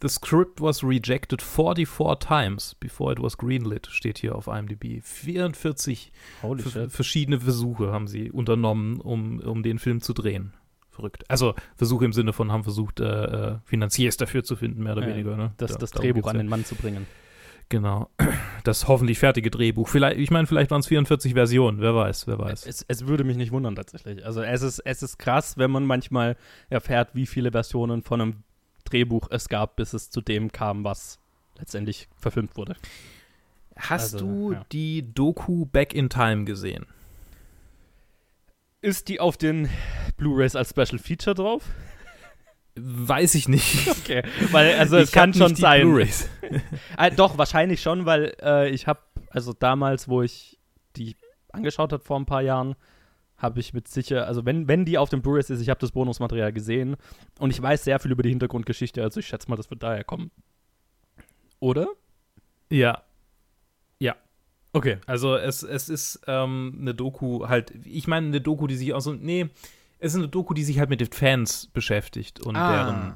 The 0.03 0.09
script 0.09 0.61
was 0.61 0.83
rejected 0.83 1.41
44 1.41 2.19
times 2.19 2.75
before 2.75 3.13
it 3.13 3.23
was 3.23 3.39
greenlit, 3.39 3.87
steht 3.87 4.19
hier 4.19 4.35
auf 4.35 4.49
IMDb. 4.49 5.01
44 5.03 6.13
verschiedene 6.89 7.41
Versuche 7.41 7.93
haben 7.93 8.09
sie 8.09 8.33
unternommen, 8.33 9.01
um, 9.01 9.39
um 9.39 9.63
den 9.63 9.79
Film 9.79 10.01
zu 10.01 10.13
drehen 10.13 10.53
verrückt. 10.95 11.25
Also 11.29 11.55
Versuche 11.77 12.05
im 12.05 12.13
Sinne 12.13 12.33
von 12.33 12.51
haben 12.51 12.65
versucht, 12.65 13.01
äh, 13.01 13.05
äh 13.05 13.59
Finanziers 13.65 14.17
dafür 14.17 14.45
zu 14.45 14.57
finden, 14.57 14.83
mehr 14.83 14.93
oder 14.93 15.03
ja, 15.03 15.15
weniger. 15.15 15.37
Ne? 15.37 15.53
Das, 15.57 15.73
da, 15.73 15.79
das 15.79 15.91
Drehbuch 15.91 16.27
an 16.27 16.39
den 16.39 16.49
Mann 16.49 16.65
zu 16.65 16.75
bringen. 16.75 17.07
Genau. 17.69 18.11
Das 18.65 18.89
hoffentlich 18.89 19.19
fertige 19.19 19.51
Drehbuch. 19.51 19.89
Vielleicht, 19.89 20.19
ich 20.19 20.31
meine, 20.31 20.47
vielleicht 20.47 20.71
waren 20.71 20.81
es 20.81 20.87
44 20.87 21.35
Versionen, 21.35 21.83
wer 21.83 21.95
weiß, 21.95 22.27
wer 22.27 22.39
weiß. 22.39 22.65
Es, 22.65 22.83
es, 22.89 23.07
würde 23.07 23.23
mich 23.23 23.37
nicht 23.37 23.53
wundern 23.53 23.77
tatsächlich. 23.77 24.25
Also 24.25 24.41
es 24.41 24.63
ist, 24.63 24.79
es 24.79 25.03
ist 25.03 25.19
krass, 25.19 25.59
wenn 25.59 25.71
man 25.71 25.85
manchmal 25.85 26.39
erfährt, 26.71 27.11
wie 27.15 27.27
viele 27.27 27.53
Versionen 27.53 28.01
von 28.01 28.23
einem 28.23 28.35
Drehbuch 28.87 29.29
es 29.31 29.51
gab, 29.51 29.77
bis 29.77 29.93
es 29.93 30.09
zu 30.09 30.23
dem 30.23 30.51
kam, 30.51 30.83
was 30.83 31.19
letztendlich 31.59 32.09
verfilmt 32.17 32.57
wurde. 32.57 32.77
Hast 33.77 34.15
also, 34.15 34.27
du 34.27 34.53
ja. 34.53 34.65
die 34.73 35.13
Doku 35.13 35.67
Back 35.67 35.95
in 35.95 36.09
Time 36.09 36.45
gesehen? 36.45 36.87
Ist 38.85 39.09
die 39.09 39.19
auf 39.19 39.39
den 39.39 39.71
Blu-rays 40.19 40.55
als 40.55 40.69
Special 40.69 40.99
Feature 40.99 41.35
drauf? 41.35 41.65
Weiß 42.75 43.35
ich 43.35 43.49
nicht. 43.49 43.89
Okay, 44.05 44.23
weil 44.53 44.75
also 44.75 44.99
es 44.99 45.11
kann 45.11 45.33
schon 45.33 45.57
sein. 45.57 45.89
Äh, 46.99 47.11
doch 47.13 47.39
wahrscheinlich 47.39 47.81
schon, 47.81 48.05
weil 48.05 48.37
äh, 48.43 48.69
ich 48.69 48.87
habe 48.87 49.01
also 49.31 49.55
damals, 49.55 50.07
wo 50.07 50.21
ich 50.21 50.59
die 50.97 51.17
angeschaut 51.51 51.95
habe 51.95 52.05
vor 52.05 52.21
ein 52.21 52.27
paar 52.27 52.43
Jahren, 52.43 52.75
habe 53.39 53.59
ich 53.59 53.73
mit 53.73 53.89
sicher, 53.89 54.27
also 54.27 54.45
wenn, 54.45 54.69
wenn 54.69 54.85
die 54.85 54.99
auf 54.99 55.09
dem 55.09 55.23
Blu-rays 55.23 55.49
ist, 55.49 55.63
ich 55.63 55.71
habe 55.71 55.81
das 55.81 55.93
Bonusmaterial 55.93 56.53
gesehen 56.53 56.97
und 57.39 57.51
ich 57.51 57.63
weiß 57.63 57.85
sehr 57.85 57.99
viel 58.01 58.13
über 58.13 58.23
die 58.23 58.29
Hintergrundgeschichte, 58.29 59.03
also 59.03 59.19
ich 59.21 59.27
schätze 59.27 59.49
mal, 59.49 59.57
das 59.57 59.71
wird 59.71 59.83
daher 59.83 60.05
kommen. 60.05 60.31
Oder? 61.59 61.89
Ja, 62.71 63.04
Okay, 64.75 64.99
also 65.07 65.37
es, 65.37 65.63
es 65.63 65.89
ist 65.89 66.21
ähm, 66.27 66.77
eine 66.81 66.95
Doku 66.95 67.47
halt, 67.47 67.73
ich 67.85 68.09
meine 68.09 68.27
eine 68.27 68.41
Doku, 68.41 68.67
die 68.67 68.75
sich 68.75 68.93
auch 68.93 69.01
so, 69.01 69.13
nee, 69.13 69.49
es 70.01 70.13
ist 70.15 70.19
eine 70.19 70.29
Doku, 70.29 70.53
die 70.53 70.65
sich 70.65 70.81
halt 70.81 70.91
mit 70.91 71.01
den 71.01 71.13
Fans 71.13 71.69
beschäftigt 71.73 72.41
und 72.41 72.57
ah, 72.57 72.73
deren 72.73 73.15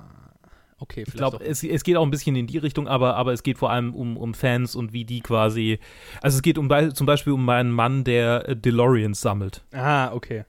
Okay, 0.80 1.04
ich 1.04 1.12
glaube, 1.12 1.44
es, 1.44 1.64
es 1.64 1.82
geht 1.82 1.96
auch 1.96 2.04
ein 2.04 2.10
bisschen 2.12 2.36
in 2.36 2.46
die 2.46 2.58
Richtung, 2.58 2.86
aber, 2.86 3.16
aber 3.16 3.32
es 3.32 3.42
geht 3.42 3.58
vor 3.58 3.70
allem 3.70 3.94
um, 3.94 4.16
um 4.16 4.32
Fans 4.32 4.76
und 4.76 4.92
wie 4.92 5.04
die 5.04 5.20
quasi. 5.20 5.80
Also 6.22 6.36
es 6.36 6.42
geht 6.42 6.56
um 6.56 6.70
zum 6.94 7.06
Beispiel 7.06 7.32
um 7.32 7.48
einen 7.48 7.72
Mann, 7.72 8.04
der 8.04 8.48
äh, 8.48 8.56
DeLoreans 8.56 9.20
sammelt. 9.20 9.64
Ah, 9.72 10.12
okay. 10.12 10.44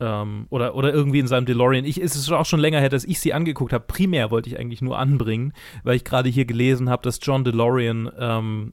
Ähm, 0.00 0.46
oder, 0.48 0.74
oder 0.74 0.92
irgendwie 0.92 1.18
in 1.18 1.26
seinem 1.26 1.44
DeLorean. 1.44 1.84
Ich, 1.84 2.00
es 2.00 2.16
ist 2.16 2.32
auch 2.32 2.46
schon 2.46 2.60
länger 2.60 2.80
her, 2.80 2.88
dass 2.88 3.04
ich 3.04 3.20
sie 3.20 3.34
angeguckt 3.34 3.74
habe. 3.74 3.84
Primär 3.86 4.30
wollte 4.30 4.48
ich 4.48 4.58
eigentlich 4.58 4.80
nur 4.80 4.98
anbringen, 4.98 5.52
weil 5.84 5.96
ich 5.96 6.04
gerade 6.04 6.30
hier 6.30 6.46
gelesen 6.46 6.88
habe, 6.88 7.02
dass 7.02 7.18
John 7.20 7.44
DeLorean 7.44 8.10
ähm, 8.18 8.72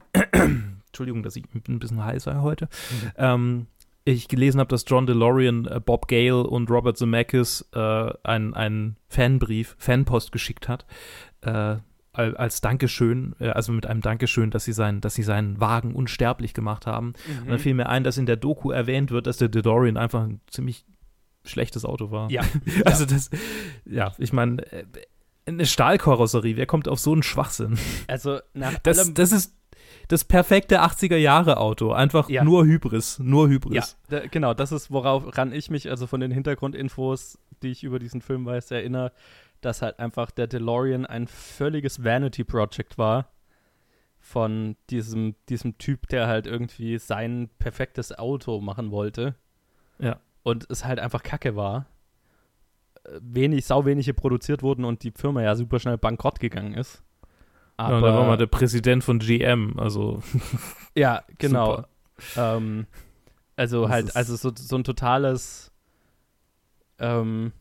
Entschuldigung, 0.94 1.22
dass 1.24 1.36
ich 1.36 1.44
ein 1.68 1.78
bisschen 1.80 2.04
heiß 2.04 2.24
sei 2.24 2.36
heute, 2.36 2.66
mhm. 2.66 3.10
ähm, 3.16 3.66
ich 4.04 4.28
gelesen 4.28 4.60
habe, 4.60 4.68
dass 4.68 4.84
John 4.86 5.06
DeLorean 5.06 5.66
äh, 5.66 5.80
Bob 5.80 6.08
Gale 6.08 6.44
und 6.44 6.70
Robert 6.70 6.96
Zemeckis 6.96 7.68
äh, 7.74 8.12
einen, 8.22 8.54
einen 8.54 8.96
Fanbrief, 9.08 9.74
Fanpost 9.78 10.30
geschickt 10.30 10.68
hat, 10.68 10.86
äh, 11.40 11.76
als 12.12 12.60
Dankeschön, 12.60 13.34
äh, 13.40 13.48
also 13.48 13.72
mit 13.72 13.86
einem 13.86 14.02
Dankeschön, 14.02 14.50
dass 14.50 14.64
sie, 14.64 14.72
sein, 14.72 15.00
dass 15.00 15.14
sie 15.14 15.24
seinen 15.24 15.60
Wagen 15.60 15.94
unsterblich 15.94 16.54
gemacht 16.54 16.86
haben. 16.86 17.14
Mhm. 17.26 17.42
Und 17.42 17.48
dann 17.48 17.58
fiel 17.58 17.74
mir 17.74 17.88
ein, 17.88 18.04
dass 18.04 18.18
in 18.18 18.26
der 18.26 18.36
Doku 18.36 18.70
erwähnt 18.70 19.10
wird, 19.10 19.26
dass 19.26 19.38
der 19.38 19.48
DeLorean 19.48 19.96
einfach 19.96 20.22
ein 20.22 20.40
ziemlich 20.48 20.84
schlechtes 21.44 21.84
Auto 21.84 22.10
war. 22.10 22.30
Ja. 22.30 22.42
also 22.84 23.04
das, 23.04 23.30
ja, 23.84 24.12
ich 24.18 24.32
meine, 24.32 24.62
äh, 24.70 24.84
eine 25.46 25.66
Stahlkarosserie, 25.66 26.56
wer 26.56 26.66
kommt 26.66 26.88
auf 26.88 26.98
so 26.98 27.12
einen 27.12 27.22
Schwachsinn? 27.22 27.78
Also 28.06 28.38
nach 28.54 28.78
das, 28.78 28.98
allem 28.98 29.14
das 29.14 29.32
ist 29.32 29.54
das 30.08 30.24
perfekte 30.24 30.82
80er 30.82 31.16
Jahre 31.16 31.58
Auto, 31.58 31.92
einfach 31.92 32.28
ja. 32.28 32.44
nur 32.44 32.64
Hybris, 32.64 33.18
nur 33.18 33.48
Hybris. 33.48 33.96
Ja, 34.10 34.20
da, 34.20 34.26
genau, 34.26 34.54
das 34.54 34.72
ist 34.72 34.90
woran 34.90 35.52
ich 35.52 35.70
mich 35.70 35.90
also 35.90 36.06
von 36.06 36.20
den 36.20 36.30
Hintergrundinfos, 36.30 37.38
die 37.62 37.70
ich 37.70 37.84
über 37.84 37.98
diesen 37.98 38.20
Film 38.20 38.46
weiß, 38.46 38.70
erinnere, 38.70 39.12
dass 39.60 39.82
halt 39.82 39.98
einfach 39.98 40.30
der 40.30 40.46
DeLorean 40.46 41.06
ein 41.06 41.26
völliges 41.26 42.04
Vanity 42.04 42.44
Project 42.44 42.98
war 42.98 43.28
von 44.20 44.76
diesem 44.90 45.34
diesem 45.48 45.76
Typ, 45.78 46.08
der 46.08 46.26
halt 46.26 46.46
irgendwie 46.46 46.98
sein 46.98 47.50
perfektes 47.58 48.16
Auto 48.16 48.60
machen 48.60 48.90
wollte. 48.90 49.34
Ja. 49.98 50.18
Und 50.42 50.66
es 50.70 50.84
halt 50.84 50.98
einfach 50.98 51.22
Kacke 51.22 51.56
war 51.56 51.86
wenig, 53.20 53.64
sau 53.66 53.84
wenige 53.84 54.14
produziert 54.14 54.62
wurden 54.62 54.84
und 54.84 55.02
die 55.02 55.12
Firma 55.12 55.42
ja 55.42 55.54
super 55.54 55.78
schnell 55.78 55.98
bankrott 55.98 56.40
gegangen 56.40 56.74
ist. 56.74 57.02
Aber, 57.76 57.90
ja, 57.90 57.96
und 57.96 58.02
da 58.02 58.14
war 58.14 58.26
mal 58.26 58.36
der 58.36 58.46
Präsident 58.46 59.02
von 59.02 59.18
GM, 59.18 59.78
also. 59.78 60.22
ja, 60.94 61.22
genau. 61.38 61.84
Ähm, 62.36 62.86
also 63.56 63.82
das 63.82 63.90
halt, 63.90 64.16
also 64.16 64.36
so, 64.36 64.52
so 64.54 64.76
ein 64.76 64.84
totales, 64.84 65.72
ähm, 66.98 67.52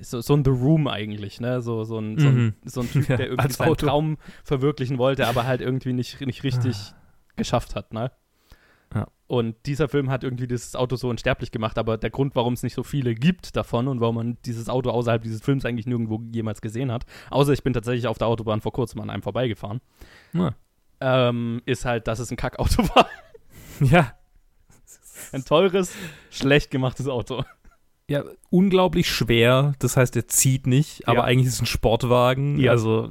so, 0.00 0.20
so 0.20 0.34
ein 0.34 0.44
The 0.44 0.50
Room 0.50 0.88
eigentlich, 0.88 1.40
ne? 1.40 1.60
So, 1.62 1.84
so, 1.84 1.98
ein, 1.98 2.18
so, 2.18 2.28
ein, 2.28 2.36
mhm. 2.36 2.54
so 2.64 2.80
ein 2.80 2.90
Typ, 2.90 3.06
der 3.08 3.28
irgendwie 3.28 3.52
seinen 3.52 3.68
Auto. 3.70 3.86
Traum 3.86 4.18
verwirklichen 4.42 4.98
wollte, 4.98 5.26
aber 5.26 5.46
halt 5.46 5.60
irgendwie 5.60 5.92
nicht, 5.92 6.20
nicht 6.20 6.42
richtig 6.42 6.76
ah. 6.76 6.96
geschafft 7.36 7.74
hat, 7.74 7.92
ne? 7.92 8.10
Und 9.26 9.56
dieser 9.64 9.88
Film 9.88 10.10
hat 10.10 10.22
irgendwie 10.22 10.46
dieses 10.46 10.76
Auto 10.76 10.96
so 10.96 11.08
unsterblich 11.08 11.50
gemacht, 11.50 11.78
aber 11.78 11.96
der 11.96 12.10
Grund, 12.10 12.36
warum 12.36 12.52
es 12.52 12.62
nicht 12.62 12.74
so 12.74 12.82
viele 12.82 13.14
gibt 13.14 13.56
davon 13.56 13.88
und 13.88 14.00
warum 14.00 14.16
man 14.16 14.38
dieses 14.44 14.68
Auto 14.68 14.90
außerhalb 14.90 15.22
dieses 15.22 15.40
Films 15.40 15.64
eigentlich 15.64 15.86
nirgendwo 15.86 16.22
jemals 16.30 16.60
gesehen 16.60 16.92
hat, 16.92 17.06
außer 17.30 17.52
ich 17.52 17.62
bin 17.62 17.72
tatsächlich 17.72 18.06
auf 18.06 18.18
der 18.18 18.26
Autobahn 18.26 18.60
vor 18.60 18.72
kurzem 18.72 19.00
an 19.00 19.08
einem 19.08 19.22
vorbeigefahren, 19.22 19.80
ja. 20.34 20.54
ähm, 21.00 21.62
ist 21.64 21.86
halt, 21.86 22.06
dass 22.06 22.18
es 22.18 22.30
ein 22.30 22.36
Kackauto 22.36 22.82
war. 22.94 23.08
Ja. 23.80 24.12
Ein 25.32 25.44
teures, 25.44 25.92
schlecht 26.30 26.70
gemachtes 26.70 27.08
Auto. 27.08 27.44
Ja, 28.08 28.24
unglaublich 28.50 29.08
schwer. 29.08 29.72
Das 29.78 29.96
heißt, 29.96 30.14
er 30.16 30.28
zieht 30.28 30.66
nicht, 30.66 31.08
aber 31.08 31.20
ja. 31.20 31.24
eigentlich 31.24 31.46
ist 31.46 31.54
es 31.54 31.62
ein 31.62 31.66
Sportwagen. 31.66 32.58
Ja. 32.58 32.72
Also 32.72 33.10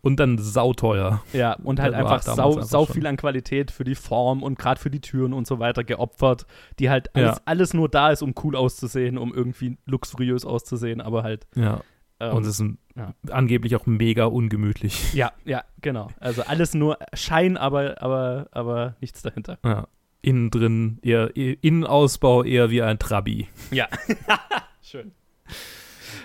und 0.00 0.20
dann 0.20 0.38
sauteuer. 0.38 1.22
Ja, 1.32 1.54
und 1.54 1.80
halt 1.80 1.94
einfach 1.94 2.22
sau, 2.22 2.54
einfach 2.54 2.62
sau 2.62 2.86
viel 2.86 3.06
an 3.06 3.16
Qualität 3.16 3.70
für 3.70 3.84
die 3.84 3.94
Form 3.94 4.42
und 4.42 4.58
gerade 4.58 4.80
für 4.80 4.90
die 4.90 5.00
Türen 5.00 5.32
und 5.32 5.46
so 5.46 5.58
weiter 5.58 5.84
geopfert, 5.84 6.46
die 6.78 6.90
halt 6.90 7.14
alles, 7.14 7.36
ja. 7.36 7.42
alles 7.44 7.74
nur 7.74 7.88
da 7.88 8.10
ist, 8.10 8.22
um 8.22 8.34
cool 8.42 8.56
auszusehen, 8.56 9.18
um 9.18 9.34
irgendwie 9.34 9.78
luxuriös 9.86 10.44
auszusehen, 10.44 11.00
aber 11.00 11.22
halt. 11.22 11.46
Ja. 11.54 11.80
Ähm, 12.20 12.34
und 12.34 12.42
es 12.42 12.50
ist 12.50 12.60
ein, 12.60 12.78
ja. 12.96 13.14
angeblich 13.30 13.76
auch 13.76 13.86
mega 13.86 14.24
ungemütlich. 14.24 15.14
Ja, 15.14 15.32
ja, 15.44 15.64
genau. 15.80 16.08
Also 16.18 16.42
alles 16.42 16.74
nur 16.74 16.98
Schein, 17.14 17.56
aber, 17.56 18.02
aber, 18.02 18.48
aber 18.50 18.96
nichts 19.00 19.22
dahinter. 19.22 19.58
Ja. 19.64 19.86
Innen 20.20 20.50
drin 20.50 20.98
eher, 21.02 21.36
Innenausbau 21.36 22.42
eher 22.42 22.70
wie 22.70 22.82
ein 22.82 22.98
Trabi. 22.98 23.48
Ja. 23.70 23.86
Schön. 24.82 25.12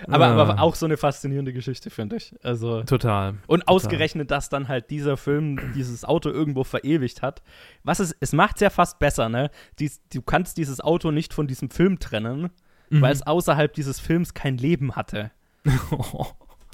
Aber, 0.08 0.26
ah. 0.26 0.36
aber 0.36 0.62
auch 0.62 0.74
so 0.74 0.86
eine 0.86 0.96
faszinierende 0.96 1.52
Geschichte, 1.52 1.90
finde 1.90 2.16
ich. 2.16 2.34
Also, 2.42 2.82
total. 2.82 3.34
Und 3.46 3.60
total. 3.60 3.74
ausgerechnet, 3.74 4.30
dass 4.30 4.48
dann 4.48 4.68
halt 4.68 4.90
dieser 4.90 5.16
Film 5.16 5.72
dieses 5.74 6.04
Auto 6.04 6.30
irgendwo 6.30 6.64
verewigt 6.64 7.22
hat. 7.22 7.42
Was 7.82 8.00
ist, 8.00 8.16
es 8.20 8.32
macht 8.32 8.56
es 8.56 8.60
ja 8.60 8.70
fast 8.70 8.98
besser, 8.98 9.28
ne? 9.28 9.50
Dies, 9.78 10.02
du 10.12 10.22
kannst 10.22 10.56
dieses 10.56 10.80
Auto 10.80 11.10
nicht 11.10 11.34
von 11.34 11.46
diesem 11.46 11.70
Film 11.70 11.98
trennen, 11.98 12.50
mhm. 12.90 13.02
weil 13.02 13.12
es 13.12 13.26
außerhalb 13.26 13.72
dieses 13.72 14.00
Films 14.00 14.34
kein 14.34 14.58
Leben 14.58 14.96
hatte. 14.96 15.30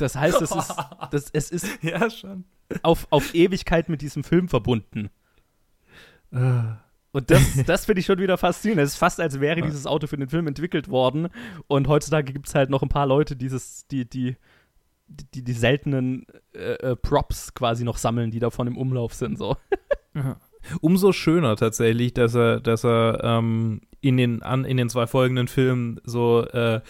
Das 0.01 0.17
heißt, 0.17 0.41
es 0.41 0.51
ist, 0.51 0.75
das, 1.11 1.31
es 1.31 1.51
ist 1.51 1.83
ja, 1.83 2.09
schon. 2.09 2.45
Auf, 2.83 3.07
auf 3.11 3.35
Ewigkeit 3.35 3.91
mit 3.91 4.01
diesem 4.01 4.25
Film 4.25 4.49
verbunden. 4.49 5.11
Uh. 6.33 6.73
Und 7.13 7.31
das, 7.31 7.65
das 7.67 7.85
finde 7.87 8.01
ich 8.01 8.07
schon 8.07 8.19
wieder 8.19 8.39
faszinierend. 8.39 8.83
Es 8.83 8.93
ist 8.93 8.99
fast, 8.99 9.21
als 9.21 9.41
wäre 9.41 9.61
dieses 9.63 9.87
Auto 9.87 10.07
für 10.07 10.17
den 10.17 10.29
Film 10.29 10.47
entwickelt 10.47 10.89
worden. 10.89 11.29
Und 11.67 11.89
heutzutage 11.89 12.33
gibt 12.33 12.49
es 12.49 12.55
halt 12.55 12.71
noch 12.71 12.83
ein 12.83 12.89
paar 12.89 13.07
Leute, 13.07 13.37
dieses, 13.37 13.87
die, 13.89 14.09
die, 14.09 14.37
die, 15.09 15.43
die 15.43 15.53
seltenen 15.53 16.27
äh, 16.55 16.75
äh, 16.75 16.97
Props 16.97 17.55
quasi 17.55 17.85
noch 17.85 17.97
sammeln, 17.97 18.31
die 18.31 18.39
davon 18.39 18.67
im 18.67 18.77
Umlauf 18.77 19.15
sind. 19.15 19.39
So. 19.39 19.57
Umso 20.81 21.13
schöner 21.13 21.57
tatsächlich, 21.57 22.15
dass 22.15 22.35
er, 22.35 22.61
dass 22.61 22.85
er 22.85 23.21
ähm, 23.25 23.81
in, 24.01 24.17
den, 24.17 24.43
an, 24.43 24.65
in 24.65 24.77
den 24.77 24.89
zwei 24.89 25.07
folgenden 25.07 25.49
Filmen 25.49 26.01
so 26.05 26.47
äh, 26.47 26.81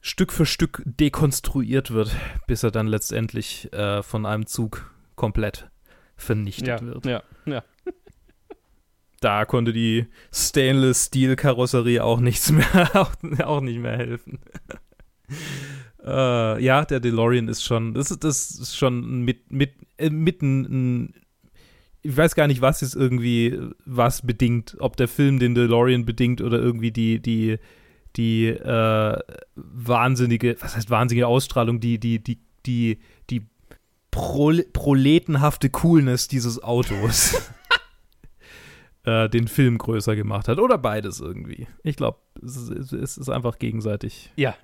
Stück 0.00 0.32
für 0.32 0.46
Stück 0.46 0.82
dekonstruiert 0.86 1.90
wird, 1.90 2.16
bis 2.46 2.62
er 2.62 2.70
dann 2.70 2.86
letztendlich 2.86 3.72
äh, 3.72 4.02
von 4.02 4.26
einem 4.26 4.46
Zug 4.46 4.90
komplett 5.16 5.70
vernichtet 6.16 6.68
ja, 6.68 6.80
wird. 6.80 7.06
Ja, 7.06 7.22
ja 7.46 7.62
da 9.24 9.44
konnte 9.44 9.72
die 9.72 10.06
Stainless 10.32 11.06
Steel 11.06 11.36
Karosserie 11.36 12.02
auch 12.02 12.20
nichts 12.20 12.50
mehr, 12.50 12.90
auch, 12.94 13.12
auch 13.44 13.60
nicht 13.60 13.78
mehr 13.78 13.96
helfen. 13.96 14.40
äh, 16.04 16.62
ja, 16.62 16.84
der 16.84 17.00
DeLorean 17.00 17.48
ist 17.48 17.64
schon, 17.64 17.94
das 17.94 18.10
ist, 18.10 18.24
das 18.24 18.50
ist 18.50 18.76
schon 18.76 19.22
mit, 19.22 19.50
mit, 19.50 19.72
äh, 19.98 20.10
mitten, 20.10 21.14
ich 22.02 22.16
weiß 22.16 22.34
gar 22.34 22.48
nicht, 22.48 22.60
was 22.60 22.82
ist 22.82 22.94
irgendwie, 22.94 23.58
was 23.84 24.22
bedingt, 24.22 24.76
ob 24.80 24.96
der 24.96 25.08
Film 25.08 25.38
den 25.38 25.54
DeLorean 25.54 26.04
bedingt 26.04 26.40
oder 26.40 26.58
irgendwie 26.58 26.90
die, 26.90 27.20
die, 27.20 27.58
die 28.16 28.48
äh, 28.48 29.18
wahnsinnige, 29.54 30.56
was 30.60 30.76
heißt 30.76 30.90
wahnsinnige 30.90 31.28
Ausstrahlung, 31.28 31.80
die, 31.80 31.98
die, 31.98 32.18
die, 32.22 32.40
die, 32.66 32.98
die 33.30 33.42
Prol 34.10 34.64
proletenhafte 34.72 35.70
Coolness 35.70 36.28
dieses 36.28 36.62
Autos. 36.62 37.50
äh, 39.04 39.28
den 39.28 39.48
Film 39.48 39.78
größer 39.78 40.16
gemacht 40.16 40.48
hat. 40.48 40.58
Oder 40.58 40.78
beides 40.78 41.20
irgendwie. 41.20 41.66
Ich 41.82 41.96
glaube, 41.96 42.18
es, 42.42 42.56
es, 42.68 43.18
ist 43.18 43.28
einfach 43.28 43.58
gegenseitig. 43.58 44.32
Ja. 44.36 44.54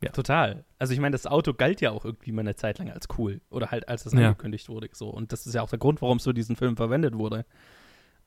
Ja. 0.00 0.10
Total. 0.12 0.64
Also 0.78 0.92
ich 0.92 1.00
meine, 1.00 1.12
das 1.12 1.26
Auto 1.26 1.54
galt 1.54 1.80
ja 1.80 1.90
auch 1.90 2.04
irgendwie 2.04 2.30
mal 2.30 2.42
eine 2.42 2.54
Zeit 2.54 2.78
lang 2.78 2.90
als 2.90 3.08
cool. 3.18 3.40
Oder 3.50 3.72
halt, 3.72 3.88
als 3.88 4.06
es 4.06 4.12
ja. 4.12 4.28
angekündigt 4.28 4.68
wurde. 4.68 4.88
So. 4.92 5.08
Und 5.08 5.32
das 5.32 5.46
ist 5.46 5.54
ja 5.54 5.62
auch 5.62 5.70
der 5.70 5.80
Grund, 5.80 6.00
warum 6.02 6.18
es 6.18 6.24
für 6.24 6.34
diesen 6.34 6.54
Film 6.54 6.76
verwendet 6.76 7.18
wurde. 7.18 7.44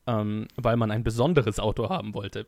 Ähm, 0.06 0.48
weil 0.56 0.76
man 0.76 0.90
ein 0.90 1.04
besonderes 1.04 1.58
Auto 1.58 1.88
haben 1.88 2.12
wollte. 2.12 2.46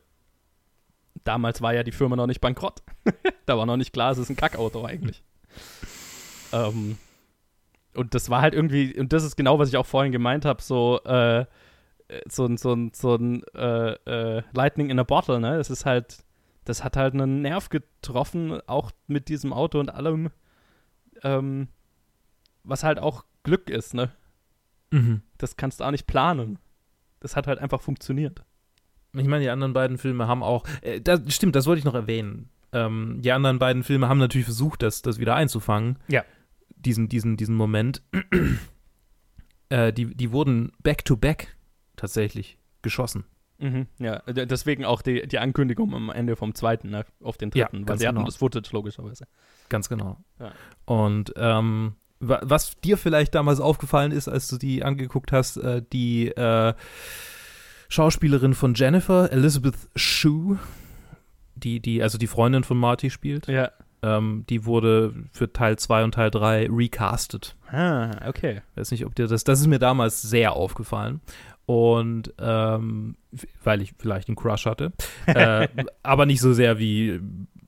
Damals 1.23 1.61
war 1.61 1.73
ja 1.73 1.83
die 1.83 1.93
Firma 1.93 2.15
noch 2.15 2.27
nicht 2.27 2.41
bankrott. 2.41 2.83
da 3.45 3.57
war 3.57 3.65
noch 3.65 3.77
nicht 3.77 3.93
klar, 3.93 4.11
es 4.11 4.17
ist 4.19 4.29
ein 4.29 4.35
Kackauto 4.35 4.85
eigentlich. 4.85 5.23
ähm, 6.53 6.97
und 7.95 8.13
das 8.13 8.29
war 8.29 8.41
halt 8.41 8.53
irgendwie, 8.53 8.93
und 8.99 9.13
das 9.13 9.23
ist 9.23 9.37
genau, 9.37 9.57
was 9.57 9.69
ich 9.69 9.77
auch 9.77 9.85
vorhin 9.85 10.11
gemeint 10.11 10.45
habe, 10.45 10.61
so, 10.61 10.99
äh, 11.05 11.39
äh, 11.41 11.45
so 12.27 12.45
ein, 12.45 12.57
so 12.57 12.73
ein, 12.73 12.91
so 12.93 13.15
ein 13.15 13.43
äh, 13.55 13.93
äh, 13.93 14.43
Lightning 14.53 14.89
in 14.89 14.99
a 14.99 15.03
Bottle, 15.03 15.39
ne? 15.39 15.55
Es 15.57 15.69
ist 15.69 15.85
halt, 15.85 16.23
das 16.63 16.83
hat 16.83 16.97
halt 16.97 17.13
einen 17.13 17.41
Nerv 17.41 17.69
getroffen, 17.69 18.59
auch 18.67 18.91
mit 19.07 19.27
diesem 19.29 19.53
Auto 19.53 19.79
und 19.79 19.89
allem, 19.89 20.29
ähm, 21.23 21.67
was 22.63 22.83
halt 22.83 22.99
auch 22.99 23.25
Glück 23.43 23.69
ist, 23.69 23.93
ne? 23.93 24.11
Mhm. 24.91 25.21
Das 25.37 25.57
kannst 25.57 25.79
du 25.79 25.83
auch 25.83 25.91
nicht 25.91 26.07
planen. 26.07 26.59
Das 27.19 27.35
hat 27.35 27.47
halt 27.47 27.59
einfach 27.59 27.81
funktioniert. 27.81 28.43
Ich 29.13 29.27
meine, 29.27 29.43
die 29.43 29.49
anderen 29.49 29.73
beiden 29.73 29.97
Filme 29.97 30.27
haben 30.27 30.43
auch, 30.43 30.65
äh, 30.81 31.01
das, 31.01 31.21
stimmt, 31.33 31.55
das 31.55 31.65
wollte 31.65 31.79
ich 31.79 31.85
noch 31.85 31.95
erwähnen. 31.95 32.49
Ähm, 32.71 33.19
die 33.21 33.31
anderen 33.31 33.59
beiden 33.59 33.83
Filme 33.83 34.09
haben 34.09 34.19
natürlich 34.19 34.45
versucht, 34.45 34.83
das, 34.83 35.01
das 35.01 35.19
wieder 35.19 35.35
einzufangen. 35.35 35.97
Ja. 36.07 36.23
Diesen, 36.75 37.07
diesen, 37.07 37.37
diesen 37.37 37.55
Moment. 37.55 38.03
äh, 39.69 39.93
die, 39.93 40.13
die 40.13 40.31
wurden 40.31 40.71
back-to-back 40.83 41.54
tatsächlich 41.95 42.57
geschossen. 42.81 43.25
Mhm, 43.57 43.87
ja, 43.99 44.21
deswegen 44.27 44.83
auch 44.83 45.01
die, 45.01 45.27
die 45.27 45.39
Ankündigung 45.39 45.93
am 45.93 46.09
Ende 46.09 46.35
vom 46.35 46.53
zweiten, 46.55 46.89
ne, 46.89 47.05
auf 47.23 47.37
den 47.37 47.51
dritten, 47.51 47.81
ja, 47.81 47.87
weil 47.87 47.97
sie 47.97 48.05
genau. 48.05 48.19
hatten 48.19 48.25
das 48.25 48.35
Footage 48.35 48.69
logischerweise. 48.73 49.27
Ganz 49.69 49.87
genau. 49.87 50.17
Ja. 50.39 50.51
Und 50.85 51.33
ähm, 51.37 51.95
was 52.19 52.75
dir 52.81 52.97
vielleicht 52.97 53.35
damals 53.35 53.59
aufgefallen 53.59 54.11
ist, 54.11 54.27
als 54.27 54.47
du 54.47 54.57
die 54.57 54.83
angeguckt 54.83 55.31
hast, 55.31 55.57
äh, 55.57 55.81
die 55.93 56.27
äh, 56.29 56.73
Schauspielerin 57.87 58.53
von 58.53 58.73
Jennifer, 58.73 59.31
Elizabeth 59.31 59.75
Shue, 59.95 60.59
die, 61.55 61.79
die, 61.79 62.01
also 62.01 62.17
die 62.17 62.27
Freundin 62.27 62.63
von 62.63 62.77
Marty 62.77 63.09
spielt. 63.09 63.47
Ja. 63.47 63.71
Ähm, 64.01 64.45
die 64.49 64.65
wurde 64.65 65.13
für 65.31 65.51
Teil 65.51 65.77
2 65.77 66.03
und 66.03 66.13
Teil 66.13 66.29
3 66.29 66.67
recastet. 66.69 67.55
Ah, 67.71 68.11
okay. 68.27 68.61
Weiß 68.75 68.91
nicht, 68.91 69.05
ob 69.05 69.15
dir 69.15 69.27
das, 69.27 69.43
das 69.43 69.61
ist 69.61 69.67
mir 69.67 69.79
damals 69.79 70.21
sehr 70.21 70.53
aufgefallen. 70.53 71.21
Und 71.65 72.33
ähm, 72.39 73.15
weil 73.63 73.81
ich 73.81 73.93
vielleicht 73.97 74.27
einen 74.27 74.35
Crush 74.35 74.65
hatte. 74.65 74.93
äh, 75.25 75.67
aber 76.03 76.25
nicht 76.25 76.41
so 76.41 76.53
sehr 76.53 76.77
wie 76.79 77.19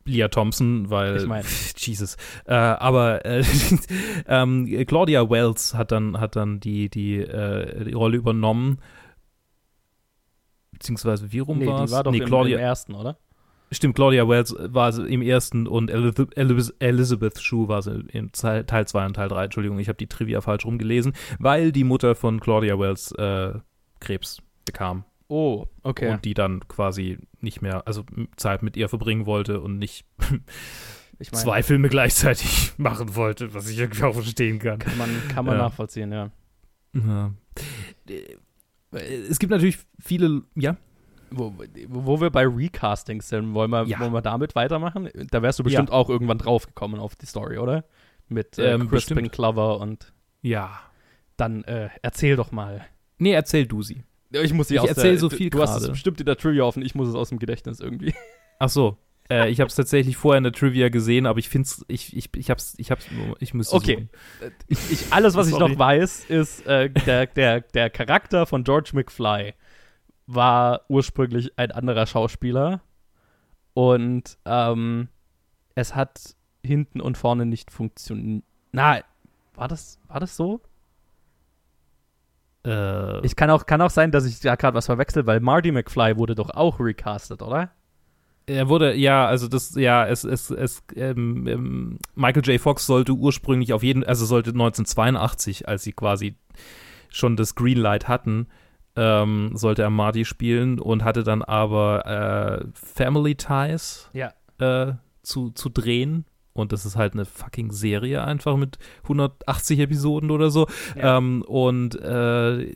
Leah 0.05 0.29
Thompson, 0.29 0.89
weil 0.89 1.17
Ich 1.17 1.25
mein. 1.25 1.43
Jesus. 1.77 2.15
Äh, 2.45 2.53
aber 2.53 3.25
äh, 3.25 3.43
ähm, 4.27 4.65
Claudia 4.87 5.29
Wells 5.29 5.73
hat 5.73 5.91
dann 5.91 6.19
hat 6.19 6.35
dann 6.35 6.59
die 6.59 6.89
die, 6.89 7.17
äh, 7.17 7.85
die 7.85 7.93
Rolle 7.93 8.17
übernommen. 8.17 8.79
Beziehungsweise 10.71 11.31
wie 11.31 11.39
rum 11.39 11.59
Nee, 11.59 11.67
war 11.67 11.79
die 11.79 11.85
es? 11.85 11.91
war 11.91 12.03
doch 12.03 12.11
nee, 12.11 12.19
im, 12.19 12.25
Claudia, 12.25 12.57
im 12.57 12.63
ersten, 12.63 12.93
oder? 12.93 13.17
Stimmt, 13.71 13.95
Claudia 13.95 14.29
Wells 14.29 14.55
war 14.57 14.93
sie 14.93 15.05
im 15.11 15.21
ersten 15.21 15.67
und 15.67 15.91
Elizabeth 15.91 17.39
Shue 17.39 17.67
war 17.67 17.81
sie 17.81 18.05
im 18.13 18.31
Teil 18.31 18.65
2 18.65 19.05
und 19.07 19.13
Teil 19.15 19.27
3. 19.27 19.45
Entschuldigung, 19.45 19.79
ich 19.79 19.89
habe 19.89 19.97
die 19.97 20.07
Trivia 20.07 20.39
falsch 20.39 20.65
rumgelesen, 20.65 21.13
weil 21.39 21.73
die 21.73 21.83
Mutter 21.83 22.15
von 22.15 22.39
Claudia 22.39 22.79
Wells 22.79 23.11
äh, 23.13 23.55
Krebs 23.99 24.41
bekam 24.65 25.03
Oh, 25.29 25.65
okay. 25.83 26.11
und 26.11 26.23
die 26.25 26.33
dann 26.33 26.65
quasi 26.69 27.17
nicht 27.41 27.61
mehr, 27.61 27.85
also 27.85 28.05
Zeit 28.37 28.63
mit 28.63 28.77
ihr 28.77 28.87
verbringen 28.89 29.25
wollte 29.25 29.59
und 29.59 29.77
nicht 29.77 30.05
ich 31.19 31.31
meine, 31.31 31.43
zwei 31.43 31.63
Filme 31.63 31.89
gleichzeitig 31.89 32.73
machen 32.77 33.15
wollte, 33.15 33.53
was 33.53 33.67
ich 33.69 33.77
irgendwie 33.77 34.03
auch 34.03 34.13
verstehen 34.13 34.59
kann. 34.59 34.79
kann 34.79 34.97
man, 34.97 35.09
kann 35.29 35.45
man 35.45 35.55
Ja. 35.57 35.63
nachvollziehen, 35.63 36.11
ja. 36.11 36.31
Ja. 36.93 37.31
Es 38.91 39.37
gibt 39.39 39.51
natürlich 39.51 39.79
viele, 39.99 40.43
ja, 40.55 40.77
Wo, 41.29 41.53
wo 41.89 42.21
wir 42.21 42.29
bei 42.29 42.47
Recastings 42.47 43.27
sind, 43.27 43.53
wollen 43.53 43.69
wir, 43.69 43.83
Ja. 43.85 43.99
wollen 43.99 44.13
wir 44.13 44.21
damit 44.21 44.55
weitermachen? 44.55 45.09
Da 45.29 45.41
wärst 45.41 45.59
du 45.59 45.63
bestimmt 45.63 45.91
auch 45.91 46.09
irgendwann 46.09 46.37
draufgekommen 46.37 46.99
auf 47.01 47.15
die 47.15 47.25
Story, 47.25 47.57
oder? 47.57 47.83
Mit 48.29 48.57
äh, 48.57 48.73
Ähm, 48.73 48.89
Crispin. 48.89 49.27
Glover 49.29 49.79
und 49.81 50.13
ja. 50.41 50.79
dann 51.35 51.63
äh, 51.65 51.89
erzähl 52.01 52.37
doch 52.37 52.51
mal. 52.53 52.85
Nee, 53.17 53.31
erzähl 53.33 53.65
du 53.65 53.81
sie. 53.81 54.03
Ich 54.31 54.53
muss 54.53 54.67
sie 54.67 54.75
Ich 54.75 54.81
aus 54.81 54.89
erzähl 54.89 55.11
der, 55.11 55.19
so 55.19 55.29
du- 55.29 55.35
viel 55.37 55.49
Du 55.49 55.61
hast 55.61 55.81
es 55.81 55.87
bestimmt 55.89 56.19
in 56.19 56.25
der 56.25 56.35
Trivia 56.37 56.63
offen, 56.63 56.83
ich 56.83 56.95
muss 56.95 57.07
es 57.07 57.15
aus 57.15 57.29
dem 57.29 57.39
Gedächtnis 57.39 57.79
irgendwie. 57.79 58.13
Ach 58.59 58.69
so. 58.69 58.97
Äh, 59.29 59.49
ich 59.49 59.59
habe 59.59 59.67
es 59.67 59.75
tatsächlich 59.75 60.15
vorher 60.15 60.37
in 60.37 60.43
der 60.45 60.53
Trivia 60.53 60.87
gesehen, 60.89 61.25
aber 61.25 61.39
ich 61.39 61.49
finde 61.49 61.65
es, 61.67 61.83
ich, 61.89 62.15
ich, 62.15 62.29
ich 62.35 62.49
hab's, 62.49 62.75
ich 62.77 62.91
hab's, 62.91 63.07
ich 63.39 63.53
müsste 63.53 63.75
Okay. 63.75 64.07
suchen. 64.39 64.51
Ich, 64.67 64.91
ich, 64.91 65.13
alles, 65.13 65.35
was 65.35 65.47
ich 65.49 65.57
noch 65.57 65.77
weiß, 65.77 66.25
ist, 66.29 66.65
äh, 66.65 66.89
der, 66.89 67.25
der, 67.27 67.61
der 67.61 67.89
Charakter 67.89 68.45
von 68.45 68.63
George 68.63 68.91
McFly 68.93 69.53
war 70.27 70.81
ursprünglich 70.89 71.57
ein 71.57 71.71
anderer 71.71 72.05
Schauspieler 72.05 72.81
und 73.73 74.37
ähm, 74.45 75.09
es 75.75 75.93
hat 75.95 76.35
hinten 76.63 77.01
und 77.01 77.17
vorne 77.17 77.45
nicht 77.45 77.71
funktioniert. 77.71 78.43
Na, 78.71 79.01
war 79.55 79.67
das, 79.67 79.99
war 80.07 80.19
das 80.19 80.35
so? 80.35 80.61
Äh, 82.65 83.25
Ich 83.25 83.35
kann 83.35 83.49
auch, 83.49 83.65
kann 83.65 83.81
auch 83.81 83.89
sein, 83.89 84.11
dass 84.11 84.25
ich 84.25 84.39
da 84.39 84.55
gerade 84.55 84.75
was 84.75 84.85
verwechsel, 84.87 85.25
weil 85.25 85.39
Marty 85.39 85.71
McFly 85.71 86.17
wurde 86.17 86.35
doch 86.35 86.49
auch 86.49 86.79
recastet, 86.79 87.41
oder? 87.41 87.71
er 88.49 88.69
wurde, 88.69 88.95
ja, 88.95 89.27
also 89.27 89.49
das, 89.49 89.75
ja, 89.75 90.07
es, 90.07 90.23
es, 90.23 90.49
es, 90.51 90.81
ähm, 90.95 91.47
ähm, 91.47 91.99
Michael 92.15 92.45
J. 92.45 92.61
Fox 92.61 92.85
sollte 92.85 93.11
ursprünglich 93.11 93.73
auf 93.73 93.83
jeden, 93.83 94.05
also 94.05 94.25
sollte 94.25 94.51
1982, 94.51 95.67
als 95.67 95.83
sie 95.83 95.91
quasi 95.91 96.37
schon 97.09 97.35
das 97.35 97.55
Greenlight 97.55 98.07
hatten, 98.07 98.47
ähm, 98.95 99.51
sollte 99.53 99.81
er 99.81 99.89
Marty 99.89 100.23
spielen 100.23 100.79
und 100.79 101.03
hatte 101.03 101.23
dann 101.23 101.41
aber 101.41 102.05
äh, 102.63 102.65
Family 102.73 103.35
Ties 103.35 104.09
Ja. 104.13 104.31
äh, 104.59 104.93
zu, 105.23 105.49
zu 105.51 105.67
drehen. 105.67 106.23
Und 106.57 106.71
das 106.71 106.85
ist 106.85 106.95
halt 106.95 107.13
eine 107.13 107.25
fucking 107.25 107.71
Serie 107.71 108.23
einfach 108.23 108.57
mit 108.57 108.77
180 109.03 109.79
Episoden 109.79 110.31
oder 110.31 110.49
so. 110.49 110.67
Ja. 110.95 111.17
Ähm, 111.17 111.43
und 111.43 111.95
äh, 112.01 112.75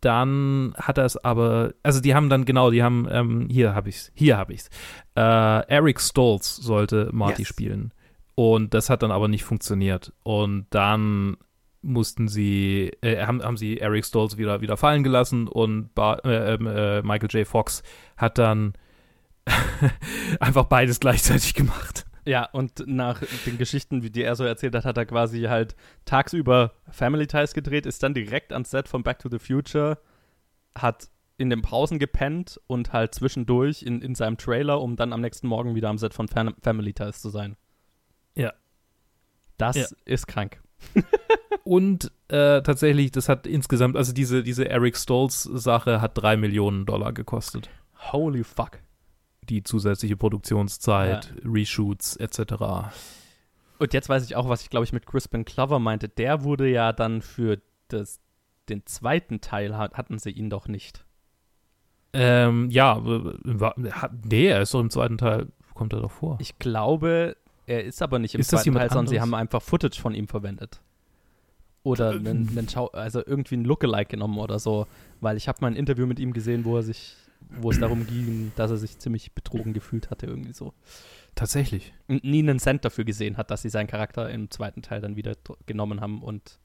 dann 0.00 0.74
hat 0.76 0.98
er 0.98 1.04
es 1.04 1.16
aber, 1.16 1.74
also 1.82 2.00
die 2.00 2.14
haben 2.14 2.28
dann 2.28 2.44
genau, 2.44 2.70
die 2.70 2.82
haben, 2.82 3.06
ähm, 3.10 3.48
hier 3.50 3.74
habe 3.74 3.88
ich's, 3.88 4.10
hier 4.14 4.36
habe 4.36 4.52
ich's. 4.52 4.68
Äh, 5.16 5.20
Eric 5.68 6.00
Stoltz 6.00 6.56
sollte 6.56 7.08
Marty 7.12 7.42
Yes. 7.42 7.48
spielen. 7.48 7.94
Und 8.34 8.74
das 8.74 8.90
hat 8.90 9.02
dann 9.02 9.12
aber 9.12 9.28
nicht 9.28 9.44
funktioniert. 9.44 10.12
Und 10.24 10.66
dann 10.70 11.36
mussten 11.82 12.28
sie, 12.28 12.92
äh, 13.00 13.24
haben, 13.24 13.42
haben 13.42 13.56
sie 13.56 13.78
Eric 13.78 14.04
Stoltz 14.04 14.36
wieder, 14.36 14.60
wieder 14.60 14.76
fallen 14.76 15.04
gelassen 15.04 15.48
und 15.48 15.94
Bar, 15.94 16.24
äh, 16.24 16.54
ähm, 16.54 16.66
äh, 16.66 17.02
Michael 17.02 17.30
J. 17.30 17.46
Fox 17.46 17.82
hat 18.16 18.38
dann 18.38 18.72
einfach 20.40 20.64
beides 20.64 21.00
gleichzeitig 21.00 21.54
gemacht. 21.54 22.04
Ja, 22.24 22.44
und 22.52 22.84
nach 22.86 23.20
den 23.46 23.58
Geschichten, 23.58 24.02
wie 24.02 24.10
die 24.10 24.22
er 24.22 24.36
so 24.36 24.44
erzählt 24.44 24.74
hat, 24.76 24.84
hat 24.84 24.96
er 24.96 25.06
quasi 25.06 25.42
halt 25.42 25.74
tagsüber 26.04 26.72
Family 26.90 27.26
Ties 27.26 27.52
gedreht, 27.52 27.84
ist 27.86 28.02
dann 28.02 28.14
direkt 28.14 28.52
ans 28.52 28.70
Set 28.70 28.88
von 28.88 29.02
Back 29.02 29.18
to 29.18 29.28
the 29.28 29.38
Future, 29.40 29.98
hat 30.76 31.08
in 31.38 31.50
den 31.50 31.62
Pausen 31.62 31.98
gepennt 31.98 32.60
und 32.68 32.92
halt 32.92 33.14
zwischendurch 33.14 33.82
in, 33.82 34.00
in 34.02 34.14
seinem 34.14 34.36
Trailer, 34.36 34.80
um 34.80 34.94
dann 34.94 35.12
am 35.12 35.20
nächsten 35.20 35.48
Morgen 35.48 35.74
wieder 35.74 35.88
am 35.88 35.98
Set 35.98 36.14
von 36.14 36.28
Fam 36.28 36.54
Family 36.62 36.92
Ties 36.92 37.20
zu 37.20 37.30
sein. 37.30 37.56
Ja. 38.36 38.52
Das 39.58 39.76
Ja. 39.76 39.86
ist 40.04 40.26
krank. 40.28 40.60
Und 41.64 42.10
äh, 42.28 42.62
tatsächlich, 42.62 43.10
das 43.12 43.28
hat 43.28 43.46
insgesamt, 43.46 43.96
also 43.96 44.12
diese, 44.12 44.42
diese 44.42 44.68
Eric 44.68 44.96
Stoltz-Sache 44.96 46.00
hat 46.00 46.18
drei 46.18 46.36
Millionen 46.36 46.86
Dollar 46.86 47.12
gekostet. 47.12 47.68
Holy 48.12 48.42
fuck. 48.44 48.78
Die 49.48 49.62
zusätzliche 49.62 50.16
Produktionszeit, 50.16 51.34
Reshoots 51.44 52.16
etc. 52.16 52.92
Und 53.78 53.92
jetzt 53.92 54.08
weiß 54.08 54.24
ich 54.24 54.36
auch, 54.36 54.48
was 54.48 54.62
ich 54.62 54.70
glaube 54.70 54.84
ich 54.84 54.92
mit 54.92 55.06
Crispin 55.06 55.44
Glover 55.44 55.78
meinte. 55.78 56.08
Der 56.08 56.44
wurde 56.44 56.68
ja 56.68 56.92
dann 56.92 57.22
für 57.22 57.60
das, 57.88 58.20
den 58.68 58.86
zweiten 58.86 59.40
Teil, 59.40 59.76
hat, 59.76 59.94
hatten 59.94 60.18
sie 60.18 60.30
ihn 60.30 60.48
doch 60.50 60.68
nicht. 60.68 61.04
Ähm, 62.12 62.68
ja, 62.70 62.98
äh, 62.98 63.70
nee, 64.24 64.46
er 64.46 64.62
ist 64.62 64.74
doch 64.74 64.80
im 64.80 64.90
zweiten 64.90 65.18
Teil, 65.18 65.48
kommt 65.74 65.92
er 65.92 66.00
doch 66.00 66.10
vor. 66.10 66.36
Ich 66.40 66.58
glaube, 66.58 67.36
er 67.66 67.84
ist 67.84 68.02
aber 68.02 68.18
nicht 68.18 68.34
im 68.34 68.40
Ist 68.40 68.50
zweiten 68.50 68.74
Teil, 68.74 68.88
sondern 68.90 69.06
sie 69.06 69.18
anderes? 69.18 69.22
haben 69.22 69.34
einfach 69.34 69.62
Footage 69.62 70.00
von 70.00 70.14
ihm 70.14 70.28
verwendet. 70.28 70.80
Oder 71.84 72.10
einen, 72.10 72.48
einen 72.48 72.68
Schau 72.68 72.88
also 72.88 73.22
irgendwie 73.26 73.56
ein 73.56 73.64
Lookalike 73.64 74.10
genommen 74.10 74.38
oder 74.38 74.58
so. 74.58 74.86
Weil 75.20 75.36
ich 75.36 75.48
habe 75.48 75.58
mal 75.62 75.68
ein 75.68 75.76
Interview 75.76 76.06
mit 76.06 76.20
ihm 76.20 76.32
gesehen, 76.32 76.64
wo 76.64 76.76
er 76.76 76.82
sich, 76.82 77.16
wo 77.50 77.70
es 77.70 77.78
darum 77.78 78.06
ging, 78.06 78.52
dass 78.56 78.70
er 78.70 78.76
sich 78.76 78.98
ziemlich 78.98 79.32
betrogen 79.32 79.72
gefühlt 79.72 80.10
hatte, 80.10 80.26
irgendwie 80.26 80.52
so. 80.52 80.72
Tatsächlich. 81.34 81.94
Und 82.08 82.24
nie 82.24 82.40
einen 82.40 82.58
Cent 82.58 82.84
dafür 82.84 83.04
gesehen 83.04 83.36
hat, 83.36 83.50
dass 83.50 83.62
sie 83.62 83.70
seinen 83.70 83.86
Charakter 83.86 84.28
im 84.30 84.50
zweiten 84.50 84.82
Teil 84.82 85.00
dann 85.00 85.16
wieder 85.16 85.34
genommen 85.66 86.00
haben 86.00 86.22
und 86.22 86.58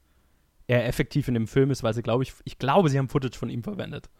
er 0.66 0.86
effektiv 0.86 1.28
in 1.28 1.34
dem 1.34 1.46
Film 1.46 1.70
ist, 1.70 1.82
weil 1.82 1.94
sie, 1.94 2.02
glaube 2.02 2.22
ich, 2.22 2.34
ich 2.44 2.58
glaube, 2.58 2.90
sie 2.90 2.98
haben 2.98 3.08
Footage 3.08 3.38
von 3.38 3.48
ihm 3.48 3.62
verwendet. 3.62 4.10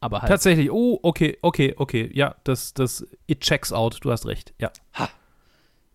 Aber 0.00 0.22
halt, 0.22 0.30
Tatsächlich. 0.30 0.70
Oh, 0.70 0.98
okay, 1.02 1.38
okay, 1.42 1.74
okay. 1.76 2.10
Ja, 2.14 2.36
das, 2.44 2.72
das, 2.72 3.06
it 3.26 3.40
checks 3.40 3.70
out. 3.70 3.98
Du 4.02 4.10
hast 4.10 4.26
recht. 4.26 4.54
Ja. 4.58 4.72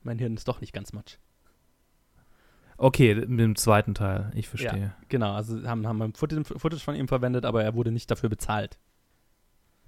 mein 0.03 0.19
Hirn 0.19 0.35
ist 0.35 0.47
doch 0.47 0.61
nicht 0.61 0.73
ganz 0.73 0.93
matsch. 0.93 1.17
Okay, 2.77 3.15
mit 3.15 3.39
dem 3.39 3.55
zweiten 3.55 3.95
Teil. 3.95 4.31
Ich 4.35 4.47
verstehe. 4.47 4.93
Genau, 5.09 5.33
also 5.33 5.63
haben, 5.63 5.87
haben 5.87 6.13
Footage, 6.13 6.43
Footage 6.59 6.83
von 6.83 6.95
ihm 6.95 7.07
verwendet, 7.07 7.45
aber 7.45 7.63
er 7.63 7.73
wurde 7.73 7.91
nicht 7.91 8.11
dafür 8.11 8.29
bezahlt. 8.29 8.77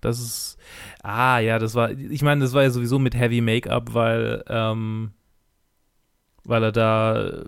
Das 0.02 0.20
ist. 0.20 0.58
Ah, 1.04 1.40
ja, 1.40 1.60
das 1.60 1.76
war. 1.76 1.92
Ich 1.92 2.22
meine, 2.22 2.42
das 2.42 2.54
war 2.54 2.64
ja 2.64 2.70
sowieso 2.70 3.00
mit 3.00 3.16
Heavy 3.16 3.42
Make-up, 3.42 3.94
weil, 3.94 4.44
ähm, 4.48 5.12
weil 6.44 6.64
er 6.64 6.72
da 6.72 7.44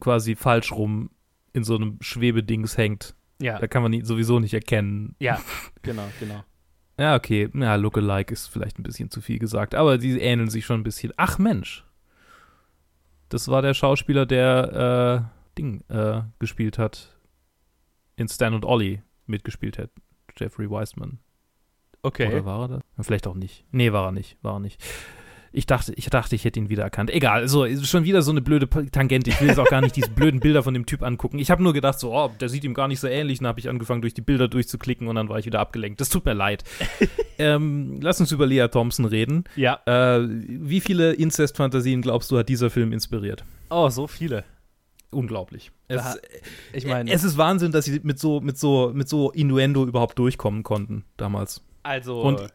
quasi 0.00 0.34
falsch 0.36 0.72
rum 0.72 1.10
in 1.52 1.64
so 1.64 1.76
einem 1.76 1.98
Schwebedings 2.00 2.76
hängt. 2.76 3.14
Ja, 3.40 3.58
Da 3.58 3.68
kann 3.68 3.82
man 3.82 3.92
ihn 3.92 4.04
sowieso 4.04 4.40
nicht 4.40 4.54
erkennen. 4.54 5.14
ja, 5.20 5.40
genau, 5.82 6.08
genau. 6.18 6.42
Ja, 6.98 7.14
okay. 7.14 7.48
Ja, 7.54 7.76
Lookalike 7.76 8.32
ist 8.32 8.48
vielleicht 8.48 8.78
ein 8.80 8.82
bisschen 8.82 9.10
zu 9.10 9.20
viel 9.20 9.38
gesagt, 9.38 9.76
aber 9.76 9.98
die 9.98 10.18
ähneln 10.20 10.50
sich 10.50 10.66
schon 10.66 10.80
ein 10.80 10.84
bisschen. 10.84 11.12
Ach 11.16 11.38
Mensch. 11.38 11.84
Das 13.28 13.46
war 13.46 13.62
der 13.62 13.74
Schauspieler, 13.74 14.26
der 14.26 15.30
äh, 15.30 15.56
Ding 15.58 15.82
äh, 15.88 16.22
gespielt 16.40 16.78
hat. 16.78 17.16
In 18.16 18.26
Stan 18.26 18.52
und 18.54 18.64
Ollie 18.64 19.02
mitgespielt 19.26 19.78
hat. 19.78 19.90
Jeffrey 20.36 20.68
Wiseman. 20.68 21.20
Okay. 22.02 22.28
Oder 22.28 22.44
war 22.44 22.62
er 22.62 22.68
das? 22.96 23.06
Vielleicht 23.06 23.26
auch 23.26 23.34
nicht. 23.34 23.64
Nee, 23.72 23.92
war 23.92 24.06
er 24.06 24.12
nicht. 24.12 24.36
War 24.42 24.54
er 24.56 24.60
nicht. 24.60 24.80
Ich 25.50 25.64
dachte, 25.64 25.94
ich 25.94 26.10
dachte, 26.10 26.34
ich 26.36 26.44
hätte 26.44 26.60
ihn 26.60 26.68
wiedererkannt. 26.68 27.10
Egal, 27.10 27.40
also 27.40 27.64
ist 27.64 27.88
schon 27.88 28.04
wieder 28.04 28.20
so 28.20 28.30
eine 28.30 28.42
blöde 28.42 28.68
Tangente. 28.90 29.30
Ich 29.30 29.40
will 29.40 29.48
jetzt 29.48 29.58
auch 29.58 29.66
gar 29.70 29.80
nicht 29.80 29.96
diese 29.96 30.10
blöden 30.10 30.40
Bilder 30.40 30.62
von 30.62 30.74
dem 30.74 30.84
Typ 30.84 31.02
angucken. 31.02 31.38
Ich 31.38 31.50
habe 31.50 31.62
nur 31.62 31.72
gedacht, 31.72 31.98
so, 31.98 32.12
oh, 32.14 32.30
der 32.38 32.50
sieht 32.50 32.64
ihm 32.64 32.74
gar 32.74 32.86
nicht 32.86 33.00
so 33.00 33.08
ähnlich. 33.08 33.38
Dann 33.38 33.48
habe 33.48 33.58
ich 33.58 33.68
angefangen, 33.68 34.02
durch 34.02 34.12
die 34.12 34.20
Bilder 34.20 34.46
durchzuklicken 34.46 35.08
und 35.08 35.16
dann 35.16 35.30
war 35.30 35.38
ich 35.38 35.46
wieder 35.46 35.58
abgelenkt. 35.60 36.00
Das 36.02 36.10
tut 36.10 36.26
mir 36.26 36.34
leid. 36.34 36.64
ähm, 37.38 37.98
lass 38.02 38.20
uns 38.20 38.30
über 38.30 38.46
Lea 38.46 38.68
Thompson 38.68 39.06
reden. 39.06 39.44
Ja. 39.56 39.80
Äh, 39.86 40.28
wie 40.28 40.80
viele 40.80 41.14
Inzestfantasien 41.14 42.02
glaubst 42.02 42.30
du, 42.30 42.38
hat 42.38 42.48
dieser 42.50 42.68
Film 42.68 42.92
inspiriert? 42.92 43.42
Oh, 43.70 43.88
so 43.88 44.06
viele. 44.06 44.44
Unglaublich. 45.10 45.72
Da- 45.88 46.14
Es, 46.14 46.20
Ich 46.74 46.86
meine, 46.86 47.10
es 47.10 47.24
ist 47.24 47.38
Wahnsinn, 47.38 47.72
dass 47.72 47.86
sie 47.86 48.00
mit 48.02 48.18
so, 48.18 48.42
mit 48.42 48.58
so, 48.58 48.92
mit 48.94 49.08
so 49.08 49.30
Innuendo 49.30 49.86
überhaupt 49.86 50.18
durchkommen 50.18 50.62
konnten 50.62 51.04
damals. 51.16 51.62
Also 51.88 52.20
und- 52.22 52.52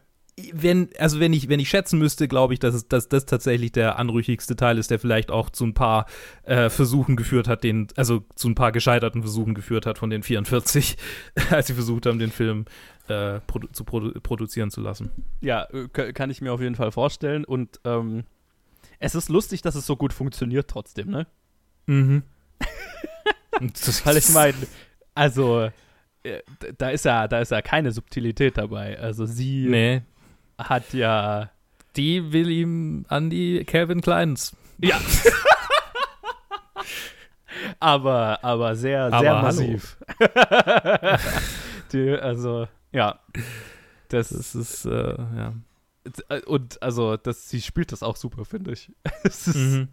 wenn, 0.52 0.90
also 0.98 1.20
wenn 1.20 1.32
ich, 1.32 1.48
wenn 1.48 1.60
ich 1.60 1.68
schätzen 1.68 1.98
müsste, 1.98 2.26
glaube 2.26 2.54
ich, 2.54 2.58
dass, 2.58 2.74
es, 2.74 2.88
dass 2.88 3.08
das 3.08 3.24
tatsächlich 3.24 3.70
der 3.70 4.00
anrüchigste 4.00 4.56
Teil 4.56 4.78
ist, 4.78 4.90
der 4.90 4.98
vielleicht 4.98 5.30
auch 5.30 5.48
zu 5.48 5.64
ein 5.64 5.74
paar 5.74 6.06
äh, 6.42 6.70
Versuchen 6.70 7.14
geführt 7.14 7.46
hat, 7.46 7.62
den, 7.62 7.86
also 7.94 8.24
zu 8.34 8.48
ein 8.48 8.56
paar 8.56 8.72
gescheiterten 8.72 9.22
Versuchen 9.22 9.54
geführt 9.54 9.86
hat 9.86 9.98
von 9.98 10.10
den 10.10 10.24
44, 10.24 10.96
als 11.50 11.68
sie 11.68 11.74
versucht 11.74 12.06
haben, 12.06 12.18
den 12.18 12.32
Film 12.32 12.64
äh, 13.06 13.38
produ 13.46 13.68
zu 13.68 13.84
produ 13.84 14.20
produzieren 14.20 14.72
zu 14.72 14.80
lassen. 14.80 15.10
Ja, 15.40 15.68
äh, 15.72 16.12
kann 16.12 16.30
ich 16.30 16.40
mir 16.40 16.52
auf 16.52 16.60
jeden 16.60 16.74
Fall 16.74 16.90
vorstellen. 16.90 17.44
Und 17.44 17.78
ähm, 17.84 18.24
es 18.98 19.14
ist 19.14 19.28
lustig, 19.28 19.62
dass 19.62 19.76
es 19.76 19.86
so 19.86 19.96
gut 19.96 20.12
funktioniert 20.12 20.68
trotzdem, 20.68 21.10
ne? 21.10 21.26
Mhm. 21.86 22.22
Weil 24.04 24.16
ich 24.16 24.30
meine, 24.30 24.56
also 25.14 25.70
da 26.78 26.90
ist 26.90 27.04
ja, 27.04 27.28
da 27.28 27.40
ist 27.40 27.50
ja 27.50 27.62
keine 27.62 27.92
Subtilität 27.92 28.58
dabei. 28.58 28.98
Also 28.98 29.26
sie 29.26 29.66
nee. 29.68 30.02
hat 30.58 30.92
ja. 30.92 31.50
Die 31.96 32.32
will 32.32 32.50
ihm 32.50 33.04
an 33.08 33.30
die 33.30 33.64
Calvin 33.64 34.00
Kleins. 34.00 34.56
Ja. 34.78 35.00
aber, 37.80 38.38
aber 38.42 38.76
sehr, 38.76 39.04
Aber 39.04 39.18
sehr 39.20 39.42
massiv. 39.42 39.96
die, 41.92 42.10
also, 42.10 42.66
ja. 42.92 43.20
Das, 44.08 44.28
Das 44.30 44.54
ist, 44.54 44.84
äh, 44.86 45.16
ja. 45.36 45.54
und 46.46 46.82
also, 46.82 47.16
das, 47.16 47.48
sie 47.48 47.60
spielt 47.60 47.92
das 47.92 48.02
auch 48.02 48.16
super, 48.16 48.44
finde 48.44 48.72
ich. 48.72 48.92
Es 49.22 49.46
ist, 49.48 49.56
Mhm. 49.56 49.88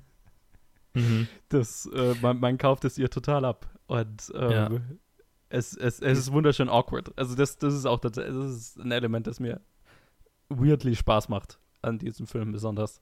Mhm. 0.94 1.28
das, 1.50 1.86
äh, 1.94 2.16
man, 2.22 2.40
man 2.40 2.58
kauft 2.58 2.84
es 2.84 2.98
ihr 2.98 3.10
total 3.10 3.46
ab. 3.46 3.66
Und 3.88 4.32
ähm, 4.36 4.52
Ja. 4.52 4.70
Es, 5.52 5.76
es, 5.76 6.00
es 6.00 6.18
ist 6.18 6.32
wunderschön 6.32 6.70
awkward. 6.70 7.12
Also 7.18 7.36
das, 7.36 7.58
das 7.58 7.74
ist 7.74 7.86
auch 7.86 8.00
das, 8.00 8.14
das 8.14 8.36
ist 8.36 8.78
ein 8.80 8.92
Element, 8.92 9.28
das 9.28 9.40
mir 9.40 9.62
weirdly 10.50 10.96
Spaß 10.96 11.30
macht 11.30 11.60
an 11.82 12.00
diesem 12.00 12.28
Film 12.28 12.52
besonders. 12.52 13.02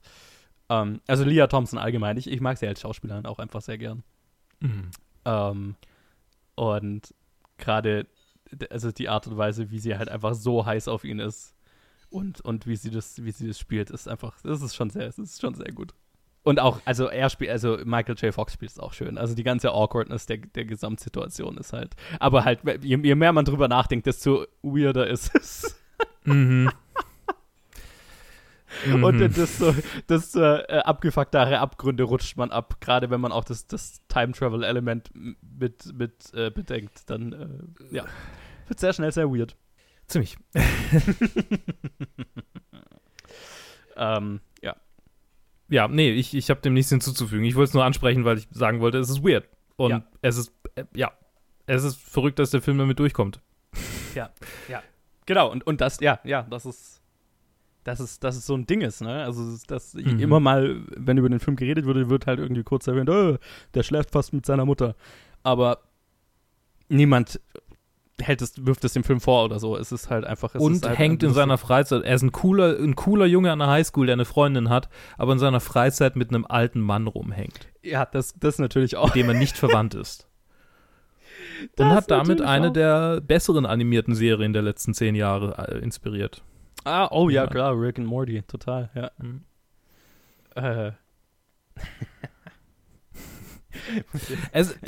Ähm, 0.68 1.00
also 1.06 1.24
Leah 1.24 1.46
Thompson 1.46 1.78
allgemein. 1.78 2.16
Ich, 2.16 2.30
ich 2.30 2.40
mag 2.40 2.58
sie 2.58 2.66
als 2.66 2.80
Schauspielerin 2.80 3.26
auch 3.26 3.38
einfach 3.38 3.60
sehr 3.60 3.78
gern. 3.78 4.02
Mhm. 4.60 4.90
Ähm, 5.24 5.76
und 6.56 7.14
gerade 7.56 8.06
also 8.70 8.90
die 8.90 9.08
Art 9.08 9.26
und 9.28 9.36
Weise, 9.36 9.70
wie 9.70 9.78
sie 9.78 9.96
halt 9.96 10.08
einfach 10.08 10.34
so 10.34 10.66
heiß 10.66 10.88
auf 10.88 11.04
ihn 11.04 11.20
ist 11.20 11.54
und, 12.08 12.40
und 12.40 12.66
wie 12.66 12.76
sie 12.76 12.90
das, 12.90 13.22
wie 13.24 13.30
sie 13.30 13.46
das 13.46 13.58
spielt, 13.58 13.90
ist 13.90 14.08
einfach, 14.08 14.40
das 14.42 14.60
ist 14.60 14.74
schon 14.74 14.90
sehr, 14.90 15.06
das 15.06 15.18
ist 15.18 15.40
schon 15.40 15.54
sehr 15.54 15.72
gut. 15.72 15.94
Und 16.42 16.58
auch, 16.58 16.80
also 16.86 17.06
er 17.06 17.28
spielt, 17.28 17.50
also 17.50 17.78
Michael 17.84 18.14
J. 18.16 18.32
Fox 18.32 18.54
spielt 18.54 18.70
es 18.70 18.78
auch 18.78 18.94
schön. 18.94 19.18
Also 19.18 19.34
die 19.34 19.42
ganze 19.42 19.72
Awkwardness 19.72 20.24
der, 20.26 20.38
der 20.38 20.64
Gesamtsituation 20.64 21.58
ist 21.58 21.72
halt. 21.74 21.94
Aber 22.18 22.44
halt, 22.44 22.60
je, 22.82 22.96
je 22.96 23.14
mehr 23.14 23.32
man 23.32 23.44
drüber 23.44 23.68
nachdenkt, 23.68 24.06
desto 24.06 24.46
weirder 24.62 25.06
ist 25.06 25.34
es. 25.34 25.76
Mhm. 26.24 26.70
Und 29.02 29.16
Mhm. 29.16 29.32
desto, 29.32 29.74
desto 30.08 30.40
äh, 30.40 30.82
abgefucktere 30.84 31.58
Abgründe 31.58 32.04
rutscht 32.04 32.36
man 32.36 32.50
ab. 32.50 32.80
Gerade 32.80 33.10
wenn 33.10 33.20
man 33.20 33.32
auch 33.32 33.44
das, 33.44 33.66
das 33.66 34.00
Time-Travel-Element 34.08 35.10
mit, 35.14 35.92
mit 35.94 36.32
äh, 36.34 36.50
bedenkt, 36.50 37.08
dann 37.10 37.32
äh, 37.90 37.94
ja, 37.96 38.04
wird 38.68 38.80
sehr 38.80 38.92
schnell 38.92 39.12
sehr 39.12 39.30
weird. 39.30 39.56
Ziemlich. 40.06 40.36
Ähm, 43.96 44.40
ja. 45.70 45.82
Ja, 45.84 45.88
nee, 45.88 46.10
ich, 46.10 46.34
ich 46.34 46.50
habe 46.50 46.60
dem 46.60 46.74
nichts 46.74 46.90
hinzuzufügen. 46.90 47.44
Ich 47.44 47.54
wollte 47.54 47.68
es 47.68 47.74
nur 47.74 47.84
ansprechen, 47.84 48.24
weil 48.24 48.38
ich 48.38 48.48
sagen 48.50 48.80
wollte, 48.80 48.98
es 48.98 49.08
ist 49.08 49.22
weird. 49.24 49.48
Und 49.76 49.90
Ja. 49.90 50.02
es 50.20 50.36
ist, 50.36 50.52
äh, 50.74 50.84
ja, 50.94 51.10
es 51.66 51.84
ist 51.84 51.96
verrückt, 51.96 52.38
dass 52.38 52.50
der 52.50 52.60
Film 52.60 52.76
damit 52.78 52.98
durchkommt. 52.98 53.40
Genau, 55.26 55.50
und, 55.52 55.64
und 55.64 55.80
das, 55.80 56.00
ja, 56.00 56.18
ja, 56.24 56.42
das 56.50 56.66
ist, 56.66 57.00
das 57.84 58.00
ist, 58.00 58.24
das 58.24 58.36
ist 58.36 58.46
so 58.46 58.54
ein 58.56 58.66
Ding 58.66 58.80
ist, 58.80 59.00
ne? 59.00 59.22
Also, 59.22 59.56
das 59.68 59.94
Mhm. 59.94 60.18
immer 60.18 60.40
mal, 60.40 60.80
wenn 60.96 61.18
über 61.18 61.28
den 61.28 61.38
Film 61.38 61.54
geredet 61.56 61.84
wurde, 61.86 62.10
wird 62.10 62.26
halt 62.26 62.40
irgendwie 62.40 62.64
kurz 62.64 62.88
erwähnt, 62.88 63.08
oh, 63.08 63.36
der 63.74 63.82
schläft 63.84 64.10
fast 64.10 64.32
mit 64.32 64.44
seiner 64.44 64.64
Mutter. 64.64 64.96
Aber 65.44 65.78
niemand 66.88 67.40
hält 68.22 68.42
es, 68.42 68.64
wirft 68.66 68.84
es 68.84 68.92
dem 68.92 69.04
Film 69.04 69.20
vor 69.20 69.44
oder 69.44 69.58
so. 69.58 69.76
Es 69.76 69.92
ist 69.92 70.10
halt 70.10 70.24
einfach. 70.24 70.54
Es 70.54 70.60
und 70.62 70.86
halt 70.86 70.98
hängt 70.98 71.22
in 71.22 71.32
seiner 71.32 71.58
Freizeit. 71.58 72.02
Er 72.04 72.14
ist 72.14 72.22
ein 72.22 72.32
cooler, 72.32 72.78
ein 72.78 72.94
cooler 72.96 73.26
Junge 73.26 73.52
an 73.52 73.58
der 73.58 73.68
Highschool, 73.68 74.06
der 74.06 74.14
eine 74.14 74.24
Freundin 74.24 74.68
hat, 74.68 74.88
aber 75.18 75.32
in 75.32 75.38
seiner 75.38 75.60
Freizeit 75.60 76.16
mit 76.16 76.30
einem 76.30 76.44
alten 76.46 76.80
Mann 76.80 77.06
rumhängt, 77.06 77.68
Ja, 77.82 78.04
das, 78.06 78.34
das 78.38 78.58
natürlich 78.58 78.96
auch. 78.96 79.06
mit 79.08 79.16
dem 79.16 79.28
er 79.28 79.34
nicht 79.34 79.56
verwandt 79.58 79.94
ist. 79.94 80.26
Das 81.76 81.86
Und 81.86 81.92
hat 81.92 82.10
damit 82.10 82.40
eine 82.40 82.68
auch. 82.68 82.72
der 82.72 83.20
besseren 83.20 83.66
animierten 83.66 84.14
Serien 84.14 84.52
der 84.52 84.62
letzten 84.62 84.94
zehn 84.94 85.14
Jahre 85.14 85.68
äh, 85.68 85.78
inspiriert. 85.78 86.42
Ah, 86.84 87.08
oh 87.10 87.28
ja, 87.28 87.44
Ja. 87.44 87.50
klar, 87.50 87.78
Rick 87.78 87.98
and 87.98 88.08
Morty, 88.08 88.42
total, 88.42 88.88
ja. 88.94 89.10
Mhm. 89.18 89.42
Äh, 90.54 90.92
Es, 94.52 94.74
es, 94.76 94.78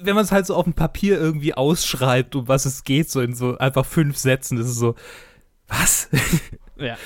wenn 0.00 0.14
man 0.14 0.24
es 0.24 0.32
halt 0.32 0.46
so 0.46 0.54
auf 0.54 0.64
dem 0.64 0.74
Papier 0.74 1.18
irgendwie 1.18 1.54
ausschreibt, 1.54 2.36
um 2.36 2.48
was 2.48 2.66
es 2.66 2.84
geht, 2.84 3.10
so 3.10 3.20
in 3.20 3.34
so 3.34 3.58
einfach 3.58 3.86
fünf 3.86 4.16
Sätzen, 4.16 4.58
das 4.58 4.68
ist 4.68 4.78
so, 4.78 4.94
was? 5.68 6.08
ja. 6.76 6.96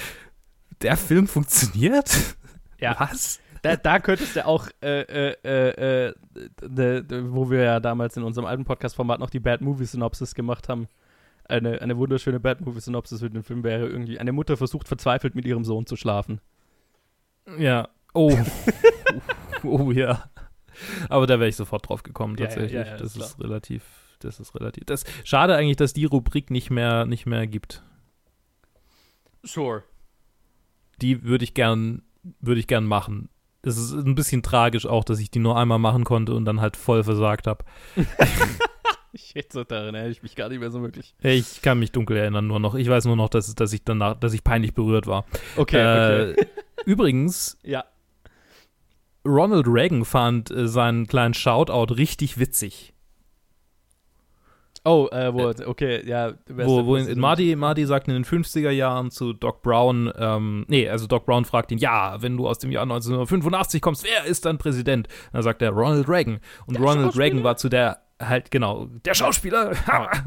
Der 0.80 0.96
Film 0.96 1.28
funktioniert? 1.28 2.36
Ja. 2.78 2.96
Was? 2.98 3.40
Da, 3.62 3.76
da 3.76 4.00
könntest 4.00 4.34
du 4.34 4.44
auch, 4.44 4.68
äh, 4.82 5.02
äh, 5.02 5.36
äh, 5.44 6.08
äh, 6.08 6.14
de, 6.60 7.02
de, 7.02 7.32
wo 7.32 7.48
wir 7.48 7.62
ja 7.62 7.80
damals 7.80 8.16
in 8.16 8.24
unserem 8.24 8.46
alten 8.46 8.64
Podcast-Format 8.64 9.20
noch 9.20 9.30
die 9.30 9.38
Bad 9.38 9.60
Movie 9.60 9.84
Synopsis 9.84 10.34
gemacht 10.34 10.68
haben. 10.68 10.88
Eine, 11.44 11.80
eine 11.80 11.96
wunderschöne 11.96 12.40
Bad 12.40 12.60
Movie 12.60 12.80
Synopsis 12.80 13.20
für 13.20 13.30
den 13.30 13.44
Film 13.44 13.62
wäre 13.62 13.86
irgendwie: 13.86 14.18
Eine 14.18 14.32
Mutter 14.32 14.56
versucht 14.56 14.88
verzweifelt 14.88 15.36
mit 15.36 15.44
ihrem 15.44 15.64
Sohn 15.64 15.86
zu 15.86 15.94
schlafen. 15.94 16.40
Ja. 17.58 17.88
Oh. 18.14 18.36
oh 19.62 19.92
ja. 19.92 20.24
Aber 21.08 21.26
da 21.26 21.38
wäre 21.40 21.48
ich 21.48 21.56
sofort 21.56 21.88
drauf 21.88 22.02
gekommen, 22.02 22.36
Ja, 22.36 22.42
ja, 22.44 22.48
tatsächlich. 22.48 22.72
ja, 22.72 22.84
ja, 22.86 22.96
das 22.96 23.16
ist 23.16 23.22
ist 23.22 23.40
relativ, 23.40 23.82
das 24.20 24.40
ist 24.40 24.54
relativ. 24.54 24.84
Das, 24.86 25.04
schade 25.24 25.54
eigentlich, 25.56 25.76
dass 25.76 25.92
die 25.92 26.04
Rubrik 26.04 26.50
nicht 26.50 26.70
mehr, 26.70 27.06
nicht 27.06 27.26
mehr 27.26 27.46
gibt. 27.46 27.82
Sure. 29.44 29.82
Die 31.00 31.24
würde 31.24 31.44
ich 31.44 31.54
gern, 31.54 32.02
würde 32.40 32.60
ich 32.60 32.66
gern 32.66 32.84
machen. 32.84 33.28
Es 33.62 33.76
ist 33.76 33.92
ein 33.92 34.14
bisschen 34.14 34.42
tragisch 34.42 34.86
auch, 34.86 35.04
dass 35.04 35.18
ich 35.20 35.30
die 35.30 35.38
nur 35.38 35.56
einmal 35.56 35.78
machen 35.78 36.04
konnte 36.04 36.34
und 36.34 36.44
dann 36.44 36.60
halt 36.60 36.76
voll 36.76 37.04
versagt 37.04 37.46
habe. 37.46 37.64
Ich 39.14 39.34
jetzt 39.34 39.52
so 39.52 39.62
daran 39.62 39.94
erinnere 39.94 40.10
ich 40.10 40.22
mich 40.22 40.34
gar 40.36 40.48
nicht 40.48 40.58
mehr 40.60 40.70
so 40.70 40.80
wirklich. 40.80 41.14
Ich 41.22 41.60
kann 41.60 41.78
mich 41.78 41.92
dunkel 41.92 42.16
erinnern 42.16 42.46
nur 42.46 42.58
noch. 42.60 42.74
Ich 42.74 42.88
weiß 42.88 43.04
nur 43.04 43.16
noch, 43.16 43.28
dass, 43.28 43.54
dass 43.54 43.70
ich 43.74 43.84
danach, 43.84 44.18
dass 44.18 44.32
ich 44.32 44.42
peinlich 44.42 44.72
berührt 44.72 45.06
war. 45.06 45.26
Okay, 45.56 45.76
Äh, 45.76 46.32
okay. 46.32 46.46
Übrigens, 46.86 47.58
Ja. 47.62 47.84
Ronald 49.26 49.66
Reagan 49.68 50.04
fand 50.04 50.50
äh, 50.50 50.66
seinen 50.68 51.06
kleinen 51.06 51.34
Shoutout 51.34 51.94
richtig 51.94 52.38
witzig. 52.38 52.92
Oh, 54.84 55.08
äh, 55.12 55.32
wo, 55.32 55.52
okay, 55.66 56.04
ja. 56.04 56.32
Wo, 56.48 56.84
wo 56.84 56.96
in, 56.96 57.06
in 57.06 57.20
Marty, 57.20 57.54
Marty 57.54 57.86
sagt 57.86 58.08
in 58.08 58.14
den 58.14 58.24
50er 58.24 58.70
Jahren 58.70 59.12
zu 59.12 59.32
Doc 59.32 59.62
Brown, 59.62 60.12
ähm, 60.18 60.64
nee, 60.66 60.88
also 60.88 61.06
Doc 61.06 61.24
Brown 61.24 61.44
fragt 61.44 61.70
ihn, 61.70 61.78
ja, 61.78 62.20
wenn 62.20 62.36
du 62.36 62.48
aus 62.48 62.58
dem 62.58 62.72
Jahr 62.72 62.82
1985 62.82 63.80
kommst, 63.80 64.04
wer 64.04 64.24
ist 64.24 64.44
dann 64.44 64.58
Präsident? 64.58 65.06
Dann 65.32 65.42
sagt 65.42 65.62
er 65.62 65.70
Ronald 65.70 66.08
Reagan. 66.08 66.40
Und 66.66 66.78
Der 66.78 66.82
Ronald? 66.84 67.16
Reagan 67.16 67.44
war 67.44 67.56
zu 67.56 67.68
der, 67.68 68.00
halt, 68.20 68.50
genau, 68.50 68.86
der 69.04 69.14
Schauspieler. 69.14 69.72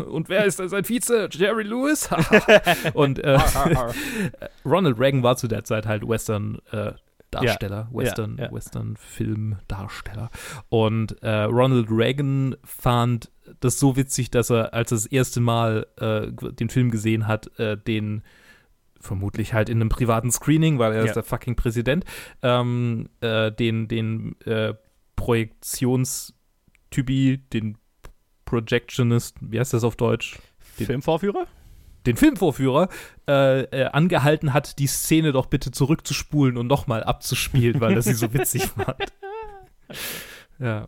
Und 0.09 0.29
wer 0.29 0.45
ist 0.45 0.57
dann 0.59 0.69
sein 0.69 0.85
Vize? 0.85 1.27
Jerry 1.31 1.63
Lewis? 1.63 2.09
Und 2.93 3.19
äh, 3.19 3.37
Ronald 4.65 4.97
Reagan 4.97 5.21
war 5.21 5.35
zu 5.35 5.49
der 5.49 5.65
Zeit 5.65 5.85
halt 5.85 6.07
Western 6.07 6.59
äh, 6.71 6.93
Darsteller, 7.41 7.89
Western, 7.91 8.37
ja. 8.37 8.51
Western 8.51 8.95
Filmdarsteller. 8.97 10.29
Und 10.69 11.21
äh, 11.23 11.43
Ronald 11.43 11.87
Reagan 11.89 12.55
fand 12.63 13.31
das 13.59 13.79
so 13.79 13.95
witzig, 13.95 14.31
dass 14.31 14.49
er, 14.49 14.73
als 14.73 14.91
er 14.91 14.95
das 14.95 15.05
erste 15.05 15.39
Mal 15.39 15.87
äh, 15.97 16.31
den 16.53 16.69
Film 16.69 16.91
gesehen 16.91 17.27
hat, 17.27 17.57
äh, 17.59 17.77
den 17.77 18.23
vermutlich 18.99 19.53
halt 19.53 19.69
in 19.69 19.79
einem 19.79 19.89
privaten 19.89 20.31
Screening, 20.31 20.79
weil 20.79 20.93
er 20.93 20.99
Ja. 21.01 21.05
ist 21.05 21.15
der 21.15 21.23
fucking 21.23 21.55
Präsident, 21.55 22.05
ähm, 22.41 23.07
äh, 23.21 23.51
den, 23.51 23.87
den 23.87 24.39
äh, 24.41 24.73
Projektionstypi, 25.15 27.39
den 27.53 27.77
Projectionist, 28.45 29.37
wie 29.41 29.59
heißt 29.59 29.73
das 29.73 29.83
auf 29.83 29.95
Deutsch? 29.95 30.39
Filmvorführer? 30.59 31.45
Den 32.05 32.17
Filmvorführer 32.17 32.89
äh, 33.27 33.61
äh, 33.61 33.85
angehalten 33.85 34.53
hat, 34.53 34.79
die 34.79 34.87
Szene 34.87 35.31
doch 35.31 35.47
bitte 35.47 35.71
zurückzuspulen 35.71 36.57
und 36.57 36.67
nochmal 36.67 37.03
abzuspielen, 37.03 37.81
weil 37.81 37.93
er 37.93 38.01
sie 38.01 38.13
so 38.13 38.33
witzig 38.33 38.65
fand. 38.75 39.13
Ja. 40.59 40.87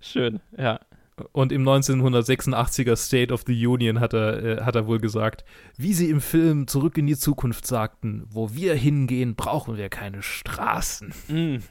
Schön, 0.00 0.40
ja. 0.56 0.80
Und 1.32 1.52
im 1.52 1.68
1986er 1.68 2.96
State 2.96 3.32
of 3.32 3.44
the 3.46 3.66
Union 3.66 4.00
hat 4.00 4.14
er, 4.14 4.42
äh, 4.42 4.60
hat 4.62 4.74
er 4.74 4.86
wohl 4.86 4.98
gesagt, 4.98 5.44
wie 5.76 5.92
sie 5.92 6.08
im 6.10 6.20
Film 6.20 6.66
Zurück 6.66 6.96
in 6.98 7.06
die 7.06 7.16
Zukunft 7.16 7.66
sagten, 7.66 8.24
wo 8.28 8.54
wir 8.54 8.74
hingehen, 8.74 9.36
brauchen 9.36 9.76
wir 9.76 9.88
keine 9.88 10.22
Straßen. 10.22 11.12
Mhm. 11.28 11.62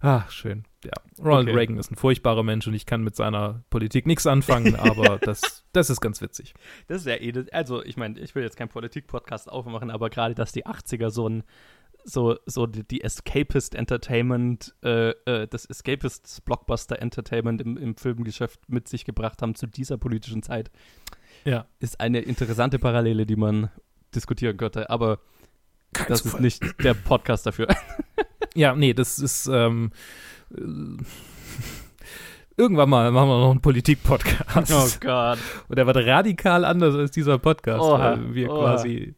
Ach, 0.00 0.30
schön. 0.30 0.64
Ja, 0.84 0.92
Ronald 1.24 1.48
Okay. 1.48 1.56
Reagan 1.58 1.78
ist 1.78 1.90
ein 1.90 1.96
furchtbarer 1.96 2.42
Mensch 2.42 2.66
und 2.66 2.74
ich 2.74 2.86
kann 2.86 3.02
mit 3.02 3.16
seiner 3.16 3.64
Politik 3.70 4.06
nichts 4.06 4.26
anfangen, 4.26 4.76
aber 4.78 5.18
das, 5.18 5.64
das 5.72 5.90
ist 5.90 6.00
ganz 6.00 6.20
witzig. 6.20 6.54
Das 6.88 6.98
ist 7.02 7.06
ja 7.06 7.14
eh, 7.14 7.32
also 7.52 7.82
ich 7.82 7.96
meine, 7.96 8.18
ich 8.20 8.34
will 8.34 8.42
jetzt 8.42 8.56
keinen 8.56 8.68
Politik-Podcast 8.68 9.50
aufmachen, 9.50 9.90
aber 9.90 10.10
gerade, 10.10 10.34
dass 10.34 10.52
die 10.52 10.66
80er 10.66 11.10
so 11.10 11.28
ein, 11.28 11.42
so, 12.04 12.36
so 12.46 12.66
die, 12.66 12.86
die 12.86 13.02
Escapist 13.02 13.74
Entertainment, 13.74 14.74
äh, 14.82 15.10
äh, 15.24 15.48
das 15.48 15.64
Escapist 15.64 16.44
Blockbuster 16.44 17.00
Entertainment 17.00 17.62
im, 17.62 17.76
im 17.76 17.96
Filmgeschäft 17.96 18.60
mit 18.68 18.88
sich 18.88 19.04
gebracht 19.04 19.40
haben 19.40 19.54
zu 19.54 19.66
dieser 19.66 19.96
politischen 19.96 20.42
Zeit, 20.42 20.70
Ja. 21.44 21.66
ist 21.80 22.00
eine 22.00 22.20
interessante 22.20 22.78
Parallele, 22.78 23.24
die 23.24 23.36
man 23.36 23.70
diskutieren 24.14 24.56
könnte, 24.58 24.90
aber 24.90 25.18
Kein 25.94 26.08
das 26.08 26.26
ist 26.26 26.40
nicht 26.40 26.62
der 26.82 26.94
Podcast 26.94 27.46
dafür. 27.46 27.68
Ja, 28.56 28.76
nee, 28.76 28.94
das 28.94 29.18
ist, 29.18 29.48
ähm, 29.48 29.90
äh, 29.90 29.96
irgendwann 32.56 32.88
mal 32.88 33.10
machen 33.10 33.28
wir 33.28 33.40
noch 33.40 33.50
einen 33.50 33.60
Politik-Podcast. 33.60 34.72
Oh 34.72 34.88
Gott. 35.00 35.38
Und 35.68 35.76
der 35.76 35.86
wird 35.86 35.96
radikal 35.96 36.64
anders 36.64 36.94
als 36.94 37.10
dieser 37.10 37.38
Podcast, 37.38 37.80
Oha, 37.80 37.98
weil 37.98 38.34
wir 38.34 38.50
oha. 38.50 38.74
quasi 38.74 39.14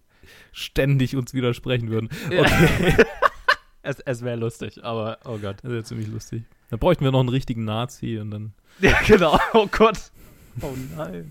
ständig 0.52 1.16
uns 1.16 1.34
widersprechen 1.34 1.90
würden. 1.90 2.08
Okay. 2.26 3.04
es 3.82 4.00
es 4.00 4.22
wäre 4.22 4.36
lustig, 4.36 4.82
aber 4.82 5.18
oh 5.24 5.38
Gott. 5.38 5.56
Das 5.62 5.70
wäre 5.70 5.84
ziemlich 5.84 6.08
lustig. 6.08 6.44
Dann 6.70 6.78
bräuchten 6.78 7.04
wir 7.04 7.12
noch 7.12 7.20
einen 7.20 7.28
richtigen 7.28 7.64
Nazi 7.64 8.18
und 8.18 8.30
dann. 8.30 8.52
Ja, 8.80 8.98
genau. 9.06 9.38
Oh 9.52 9.68
Gott. 9.70 10.10
Oh 10.60 10.74
nein. 10.96 11.30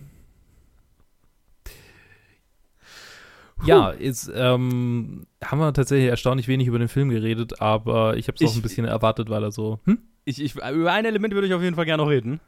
Ja, 3.63 3.89
ist, 3.91 4.29
ähm, 4.35 5.25
haben 5.43 5.59
wir 5.59 5.71
tatsächlich 5.73 6.09
erstaunlich 6.09 6.47
wenig 6.47 6.67
über 6.67 6.77
den 6.79 6.87
Film 6.89 7.09
geredet, 7.09 7.61
aber 7.61 8.17
ich 8.17 8.27
habe 8.27 8.37
es 8.39 8.49
auch 8.51 8.55
ein 8.55 8.61
bisschen 8.61 8.85
erwartet, 8.85 9.29
weil 9.29 9.43
er 9.43 9.51
so. 9.51 9.79
Hm? 9.85 9.99
Ich, 10.25 10.41
ich, 10.41 10.55
über 10.55 10.91
ein 10.91 11.05
Element 11.05 11.33
würde 11.33 11.47
ich 11.47 11.53
auf 11.53 11.61
jeden 11.61 11.75
Fall 11.75 11.85
gerne 11.85 12.03
noch 12.03 12.09
reden. 12.09 12.39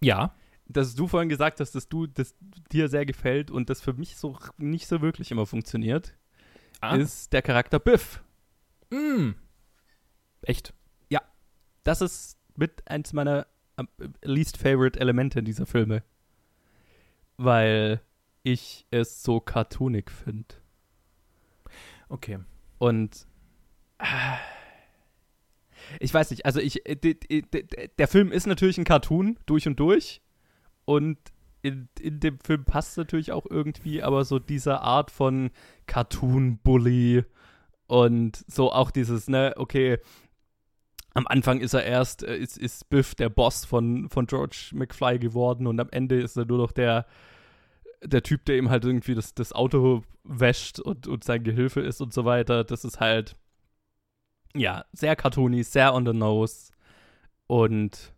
Ja. 0.00 0.34
dass 0.66 0.94
du 0.94 1.06
vorhin 1.08 1.28
gesagt 1.28 1.60
hast, 1.60 1.74
dass 1.74 1.88
du 1.88 2.06
das 2.06 2.34
dir 2.72 2.88
sehr 2.88 3.06
gefällt 3.06 3.50
und 3.50 3.70
das 3.70 3.80
für 3.80 3.94
mich 3.94 4.16
so 4.16 4.36
nicht 4.58 4.86
so 4.86 5.00
wirklich 5.00 5.30
immer 5.30 5.46
funktioniert, 5.46 6.14
Ah. 6.80 6.94
ist 6.96 7.32
der 7.32 7.42
Charakter 7.42 7.78
Biff. 7.78 8.22
Mm. 8.90 9.30
Echt? 10.42 10.72
Das 11.84 12.02
ist 12.02 12.36
mit 12.54 12.82
eins 12.86 13.14
meiner 13.14 13.46
am- 13.76 13.88
least 14.22 14.58
favorite 14.58 15.00
Elemente 15.00 15.42
dieser 15.42 15.64
Filme, 15.64 16.02
weil 17.38 18.00
ich 18.42 18.86
es 18.90 19.22
so 19.22 19.40
cartoonig 19.40 20.10
finde 20.10 20.54
Okay. 22.08 22.38
und 22.78 23.26
ah, 23.98 24.38
ich 26.00 26.12
weiß 26.12 26.30
nicht, 26.30 26.46
also 26.46 26.60
ich 26.60 26.86
äh, 26.86 26.96
der 27.98 28.08
Film 28.08 28.32
ist 28.32 28.46
natürlich 28.46 28.78
ein 28.78 28.84
Cartoon 28.84 29.38
durch 29.46 29.66
und 29.66 29.78
durch 29.78 30.22
und 30.84 31.18
in, 31.62 31.88
in 32.00 32.20
dem 32.20 32.38
Film 32.40 32.64
passt 32.64 32.96
natürlich 32.96 33.32
auch 33.32 33.46
irgendwie, 33.48 34.02
aber 34.02 34.24
so 34.24 34.38
diese 34.38 34.80
Art 34.80 35.10
von 35.10 35.50
Cartoon-Bully 35.86 37.24
und 37.86 38.44
so 38.46 38.72
auch 38.72 38.90
dieses, 38.90 39.28
ne, 39.28 39.54
okay, 39.56 39.98
am 41.14 41.26
Anfang 41.26 41.60
ist 41.60 41.74
er 41.74 41.84
erst, 41.84 42.22
äh, 42.22 42.36
ist, 42.36 42.58
ist 42.58 42.88
Biff 42.90 43.14
der 43.14 43.28
Boss 43.28 43.64
von, 43.64 44.08
von 44.08 44.26
George 44.26 44.70
McFly 44.72 45.18
geworden 45.18 45.66
und 45.66 45.80
am 45.80 45.88
Ende 45.90 46.20
ist 46.20 46.36
er 46.36 46.44
nur 46.44 46.58
noch 46.58 46.72
der, 46.72 47.06
der 48.02 48.22
Typ, 48.22 48.44
der 48.44 48.56
ihm 48.58 48.70
halt 48.70 48.84
irgendwie 48.84 49.14
das, 49.14 49.34
das 49.34 49.52
Auto 49.52 50.02
wäscht 50.24 50.78
und, 50.78 51.06
und 51.06 51.24
sein 51.24 51.42
Gehilfe 51.44 51.80
ist 51.80 52.00
und 52.00 52.12
so 52.12 52.24
weiter. 52.24 52.64
Das 52.64 52.84
ist 52.84 53.00
halt, 53.00 53.36
ja, 54.54 54.84
sehr 54.92 55.16
cartoony, 55.16 55.62
sehr 55.64 55.94
on 55.94 56.06
the 56.06 56.12
nose 56.12 56.72
und 57.46 58.12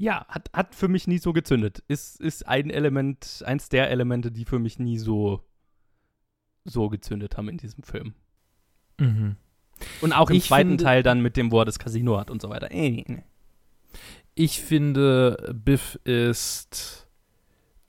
ja, 0.00 0.24
hat, 0.28 0.50
hat 0.52 0.74
für 0.76 0.86
mich 0.88 1.08
nie 1.08 1.18
so 1.18 1.32
gezündet. 1.32 1.82
Ist, 1.88 2.20
ist 2.20 2.46
ein 2.46 2.70
Element, 2.70 3.42
eins 3.44 3.68
der 3.68 3.90
Elemente, 3.90 4.30
die 4.30 4.44
für 4.44 4.60
mich 4.60 4.78
nie 4.78 4.96
so, 4.98 5.44
so 6.64 6.88
gezündet 6.88 7.36
haben 7.36 7.48
in 7.48 7.56
diesem 7.58 7.82
Film. 7.82 8.14
Mhm. 8.98 9.36
Und 10.00 10.12
auch 10.12 10.30
im 10.30 10.36
Ich 10.36 10.46
zweiten 10.46 10.70
finde- 10.70 10.84
Teil 10.84 11.02
dann 11.02 11.20
mit 11.20 11.36
dem, 11.36 11.50
wo 11.50 11.60
er 11.60 11.64
das 11.64 11.78
Casino 11.80 12.18
hat 12.18 12.30
und 12.30 12.40
so 12.40 12.48
weiter. 12.48 12.68
Ich 14.34 14.60
finde, 14.60 15.52
Biff 15.64 15.98
ist 16.04 17.07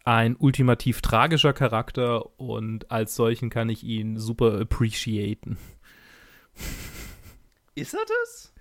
ein 0.06 0.36
ultimativ 0.36 1.02
tragischer 1.02 1.54
Charakter 1.54 2.40
und 2.40 2.90
als 2.92 3.16
solchen 3.16 3.50
kann 3.50 3.70
ich 3.70 3.84
ihn 3.84 4.18
super 4.18 4.60
appreciaten. 4.60 5.58
Ist 7.76 7.94
er 7.94 8.06
das? 8.24 8.54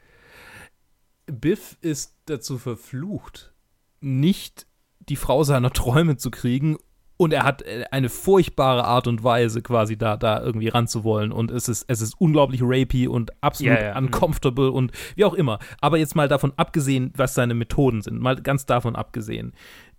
Biff 1.26 1.76
ist 1.80 2.16
dazu 2.26 2.58
verflucht, 2.58 3.52
nicht 4.00 4.66
die 5.00 5.16
Frau 5.16 5.44
seiner 5.44 5.70
Träume 5.72 6.16
zu 6.16 6.30
kriegen 6.30 6.76
und 7.16 7.32
er 7.32 7.42
hat 7.42 7.64
eine 7.90 8.08
furchtbare 8.08 8.84
Art 8.84 9.08
und 9.08 9.24
Weise 9.24 9.60
quasi 9.60 9.98
da, 9.98 10.16
da 10.16 10.40
irgendwie 10.40 10.68
ranzuwollen 10.68 11.32
und 11.32 11.50
es 11.50 11.68
ist, 11.68 11.84
es 11.88 12.00
ist 12.00 12.14
unglaublich 12.20 12.60
rapey 12.62 13.08
und 13.08 13.32
absolut 13.42 13.74
Ja, 13.74 13.86
ja. 13.88 13.98
uncomfortable 13.98 14.70
und 14.70 14.92
wie 15.16 15.24
auch 15.24 15.34
immer. 15.34 15.58
Aber 15.80 15.98
jetzt 15.98 16.14
mal 16.14 16.28
davon 16.28 16.52
abgesehen, 16.56 17.12
was 17.16 17.34
seine 17.34 17.54
Methoden 17.54 18.02
sind, 18.02 18.20
mal 18.20 18.36
ganz 18.40 18.66
davon 18.66 18.94
abgesehen, 18.94 19.52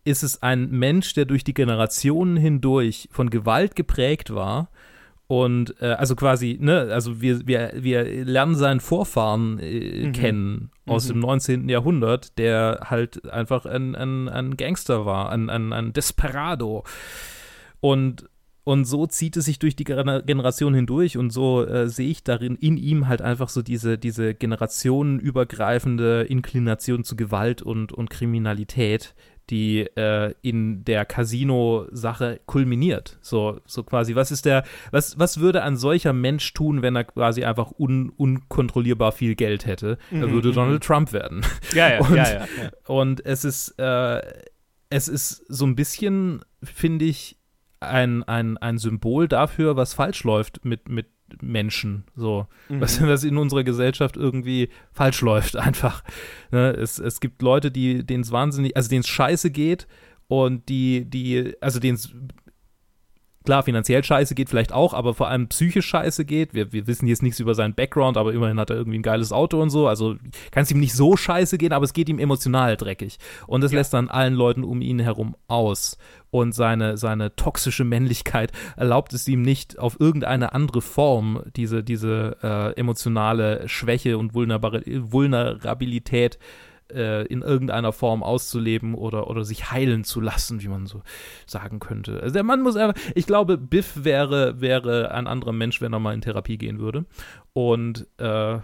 ist 0.05 0.23
es 0.23 0.41
ein 0.41 0.69
Mensch, 0.71 1.13
der 1.13 1.25
durch 1.25 1.43
die 1.43 1.53
Generationen 1.53 2.37
hindurch 2.37 3.09
von 3.11 3.29
Gewalt 3.29 3.75
geprägt 3.75 4.33
war 4.33 4.69
und 5.27 5.79
äh, 5.81 5.85
also 5.91 6.15
quasi, 6.15 6.57
ne, 6.59 6.89
also 6.91 7.21
wir, 7.21 7.45
wir, 7.45 7.71
wir 7.75 8.03
lernen 8.25 8.55
seinen 8.55 8.79
Vorfahren 8.79 9.59
äh, 9.59 10.07
Mhm. 10.07 10.11
kennen 10.13 10.71
aus 10.87 11.05
Mhm. 11.07 11.13
dem 11.13 11.19
19. 11.19 11.69
Jahrhundert, 11.69 12.37
der 12.39 12.79
halt 12.85 13.29
einfach 13.29 13.65
ein, 13.67 13.95
ein, 13.95 14.27
ein 14.27 14.57
Gangster 14.57 15.05
war, 15.05 15.29
ein, 15.31 15.49
ein, 15.51 15.71
ein 15.71 15.93
Desperado. 15.93 16.83
Und, 17.79 18.27
und 18.63 18.85
so 18.85 19.05
zieht 19.05 19.37
es 19.37 19.45
sich 19.45 19.59
durch 19.59 19.75
die 19.75 19.85
Gener- 19.85 20.23
Generation 20.23 20.73
hindurch 20.73 21.15
und 21.17 21.29
so 21.29 21.63
äh, 21.63 21.87
sehe 21.89 22.09
ich 22.09 22.23
darin 22.23 22.55
in 22.55 22.77
ihm 22.77 23.07
halt 23.07 23.21
einfach 23.21 23.49
so 23.49 23.61
diese, 23.61 23.97
diese 23.99 24.33
generationenübergreifende 24.33 26.23
Inklination 26.23 27.03
zu 27.03 27.15
Gewalt 27.15 27.61
und, 27.61 27.91
und 27.91 28.09
Kriminalität, 28.09 29.13
die 29.49 29.81
äh, 29.95 30.33
in 30.41 30.83
der 30.85 31.05
Casino-Sache 31.05 32.39
kulminiert. 32.45 33.17
So, 33.21 33.59
so 33.65 33.83
quasi, 33.83 34.15
was 34.15 34.31
ist 34.31 34.45
der, 34.45 34.63
was, 34.91 35.17
was 35.17 35.39
würde 35.39 35.63
ein 35.63 35.77
solcher 35.77 36.13
Mensch 36.13 36.53
tun, 36.53 36.81
wenn 36.81 36.95
er 36.95 37.03
quasi 37.05 37.43
einfach 37.43 37.71
un, 37.77 38.09
unkontrollierbar 38.09 39.11
viel 39.11 39.35
Geld 39.35 39.65
hätte? 39.65 39.97
er 40.11 40.27
Mhm, 40.27 40.31
würde 40.31 40.49
mhm. 40.49 40.53
Donald 40.53 40.83
Trump 40.83 41.13
werden. 41.13 41.43
Ja, 41.73 41.89
ja, 41.89 41.99
Und- 42.07 42.15
ja, 42.15 42.23
ja, 42.31 42.39
ja. 42.61 42.69
Und 42.87 43.25
es 43.25 43.45
ist, 43.45 43.79
äh, 43.79 44.21
es 44.89 45.07
ist 45.07 45.43
so 45.47 45.65
ein 45.65 45.75
bisschen, 45.75 46.41
finde 46.63 47.05
ich, 47.05 47.37
ein, 47.79 48.23
ein, 48.23 48.57
ein 48.57 48.77
Symbol 48.77 49.27
dafür, 49.27 49.75
was 49.77 49.93
falsch 49.93 50.23
läuft 50.23 50.65
mit, 50.65 50.89
mit 50.89 51.07
Menschen. 51.41 52.03
So, 52.15 52.47
Mhm. 52.69 52.81
was, 52.81 53.01
was 53.01 53.23
in 53.23 53.37
unserer 53.37 53.63
Gesellschaft 53.63 54.17
irgendwie 54.17 54.69
falsch 54.91 55.21
läuft, 55.21 55.55
einfach. 55.67 56.03
Ne? 56.51 56.71
Es, 56.71 56.99
es 56.99 57.19
gibt 57.19 57.41
Leute, 57.41 57.71
die 57.71 58.05
denen 58.05 58.23
es 58.23 58.31
wahnsinnig, 58.31 58.75
also 58.75 58.89
denen 58.89 59.01
es 59.01 59.07
scheiße 59.07 59.51
geht 59.51 59.87
und 60.27 60.69
die, 60.69 61.05
die, 61.09 61.55
also 61.61 61.79
denen 61.79 61.95
es 61.95 62.13
klar, 63.45 63.63
finanziell 63.63 64.03
scheiße 64.03 64.35
geht 64.35 64.49
vielleicht 64.49 64.71
auch, 64.71 64.93
aber 64.93 65.13
vor 65.13 65.27
allem 65.27 65.47
psychisch 65.47 65.87
scheiße 65.87 66.25
geht. 66.25 66.53
Wir, 66.53 66.71
wir 66.71 66.87
wissen 66.87 67.07
jetzt 67.07 67.23
nichts 67.23 67.39
über 67.39 67.55
seinen 67.55 67.73
Background, 67.73 68.17
aber 68.17 68.33
immerhin 68.33 68.59
hat 68.59 68.69
er 68.69 68.75
irgendwie 68.75 68.99
ein 68.99 69.03
geiles 69.03 69.31
Auto 69.31 69.61
und 69.61 69.69
so. 69.69 69.87
Also 69.87 70.15
kann 70.51 70.63
es 70.63 70.71
ihm 70.71 70.79
nicht 70.79 70.93
so 70.93 71.17
scheiße 71.17 71.57
gehen, 71.57 71.73
aber 71.73 71.85
es 71.85 71.93
geht 71.93 72.09
ihm 72.09 72.19
emotional 72.19 72.77
dreckig. 72.77 73.17
Und 73.47 73.61
das 73.61 73.71
Ja. 73.71 73.79
lässt 73.79 73.93
dann 73.93 74.09
allen 74.09 74.33
Leuten 74.33 74.63
um 74.63 74.81
ihn 74.81 74.99
herum 74.99 75.35
aus. 75.47 75.97
Und 76.31 76.53
seine, 76.53 76.95
seine 76.97 77.35
toxische 77.35 77.83
Männlichkeit 77.83 78.51
erlaubt 78.77 79.13
es 79.13 79.27
ihm 79.27 79.41
nicht, 79.41 79.79
auf 79.79 79.99
irgendeine 79.99 80.53
andere 80.53 80.81
Form 80.81 81.41
diese, 81.55 81.83
diese 81.83 82.37
äh, 82.43 82.79
emotionale 82.79 83.67
Schwäche 83.67 84.17
und 84.17 84.35
Vulnerab 84.35 84.73
Vulnerabilität 84.85 86.37
äh, 86.91 87.25
in 87.25 87.41
irgendeiner 87.41 87.93
Form 87.93 88.23
auszuleben 88.23 88.95
oder, 88.95 89.29
oder 89.29 89.43
sich 89.43 89.71
heilen 89.71 90.03
zu 90.03 90.21
lassen, 90.21 90.61
wie 90.61 90.67
man 90.67 90.85
so 90.85 91.01
sagen 91.45 91.79
könnte. 91.79 92.21
Also 92.21 92.33
der 92.33 92.43
Mann 92.43 92.61
muss 92.61 92.75
einfach, 92.75 92.99
ich 93.15 93.25
glaube, 93.25 93.57
Biff 93.57 94.03
wäre, 94.03 94.61
wäre 94.61 95.11
ein 95.11 95.27
anderer 95.27 95.53
Mensch, 95.53 95.81
wenn 95.81 95.93
er 95.93 95.99
mal 95.99 96.13
in 96.13 96.21
Therapie 96.21 96.57
gehen 96.57 96.79
würde. 96.79 97.05
Und 97.53 98.07
äh, 98.17 98.59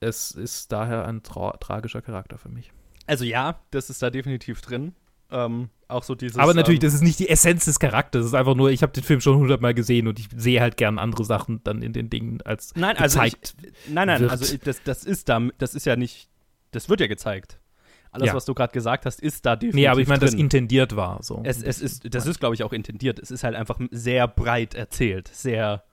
es 0.00 0.32
ist 0.32 0.72
daher 0.72 1.06
ein 1.06 1.22
tra 1.22 1.52
tragischer 1.58 2.02
Charakter 2.02 2.38
für 2.38 2.48
mich. 2.48 2.72
Also 3.06 3.24
ja, 3.24 3.60
das 3.70 3.90
ist 3.90 4.02
da 4.02 4.10
definitiv 4.10 4.60
drin. 4.60 4.94
Ähm, 5.30 5.70
auch 5.88 6.02
so 6.02 6.14
dieses. 6.14 6.38
Aber 6.38 6.54
natürlich, 6.54 6.82
ähm, 6.82 6.86
das 6.86 6.94
ist 6.94 7.02
nicht 7.02 7.18
die 7.18 7.28
Essenz 7.28 7.64
des 7.64 7.78
Charakters. 7.78 8.22
Es 8.22 8.26
ist 8.28 8.34
einfach 8.34 8.54
nur, 8.54 8.70
ich 8.70 8.82
habe 8.82 8.92
den 8.92 9.02
Film 9.02 9.20
schon 9.20 9.36
hundertmal 9.36 9.74
gesehen 9.74 10.06
und 10.06 10.18
ich 10.18 10.28
sehe 10.36 10.60
halt 10.60 10.76
gern 10.76 10.98
andere 10.98 11.24
Sachen 11.24 11.62
dann 11.64 11.82
in 11.82 11.92
den 11.92 12.10
Dingen 12.10 12.42
als 12.42 12.74
Nein, 12.74 12.96
also 12.96 13.22
ich, 13.22 13.40
gezeigt. 13.40 13.56
nein, 13.88 14.08
nein, 14.08 14.20
wird. 14.20 14.30
also 14.30 14.54
ich, 14.54 14.60
das, 14.60 14.82
das 14.82 15.04
ist 15.04 15.28
da, 15.28 15.40
das 15.58 15.74
ist 15.74 15.86
ja 15.86 15.96
nicht, 15.96 16.28
das 16.72 16.88
wird 16.88 17.00
ja 17.00 17.06
gezeigt. 17.06 17.60
Alles, 18.10 18.28
Ja. 18.28 18.34
was 18.34 18.44
du 18.44 18.52
gerade 18.52 18.72
gesagt 18.72 19.06
hast, 19.06 19.20
ist 19.20 19.46
da 19.46 19.56
definitiv 19.56 19.74
nee, 19.74 19.86
aber 19.86 20.00
ich 20.00 20.08
meine, 20.08 20.20
das 20.20 20.34
intendiert 20.34 20.96
war 20.96 21.22
so. 21.22 21.40
es, 21.44 21.62
es 21.62 21.80
ist, 21.80 22.14
das 22.14 22.26
ist, 22.26 22.40
glaube 22.40 22.54
ich, 22.54 22.62
auch 22.62 22.72
intendiert. 22.74 23.18
Es 23.18 23.30
ist 23.30 23.42
halt 23.42 23.54
einfach 23.54 23.80
sehr 23.90 24.28
breit 24.28 24.74
erzählt, 24.74 25.28
sehr, 25.28 25.84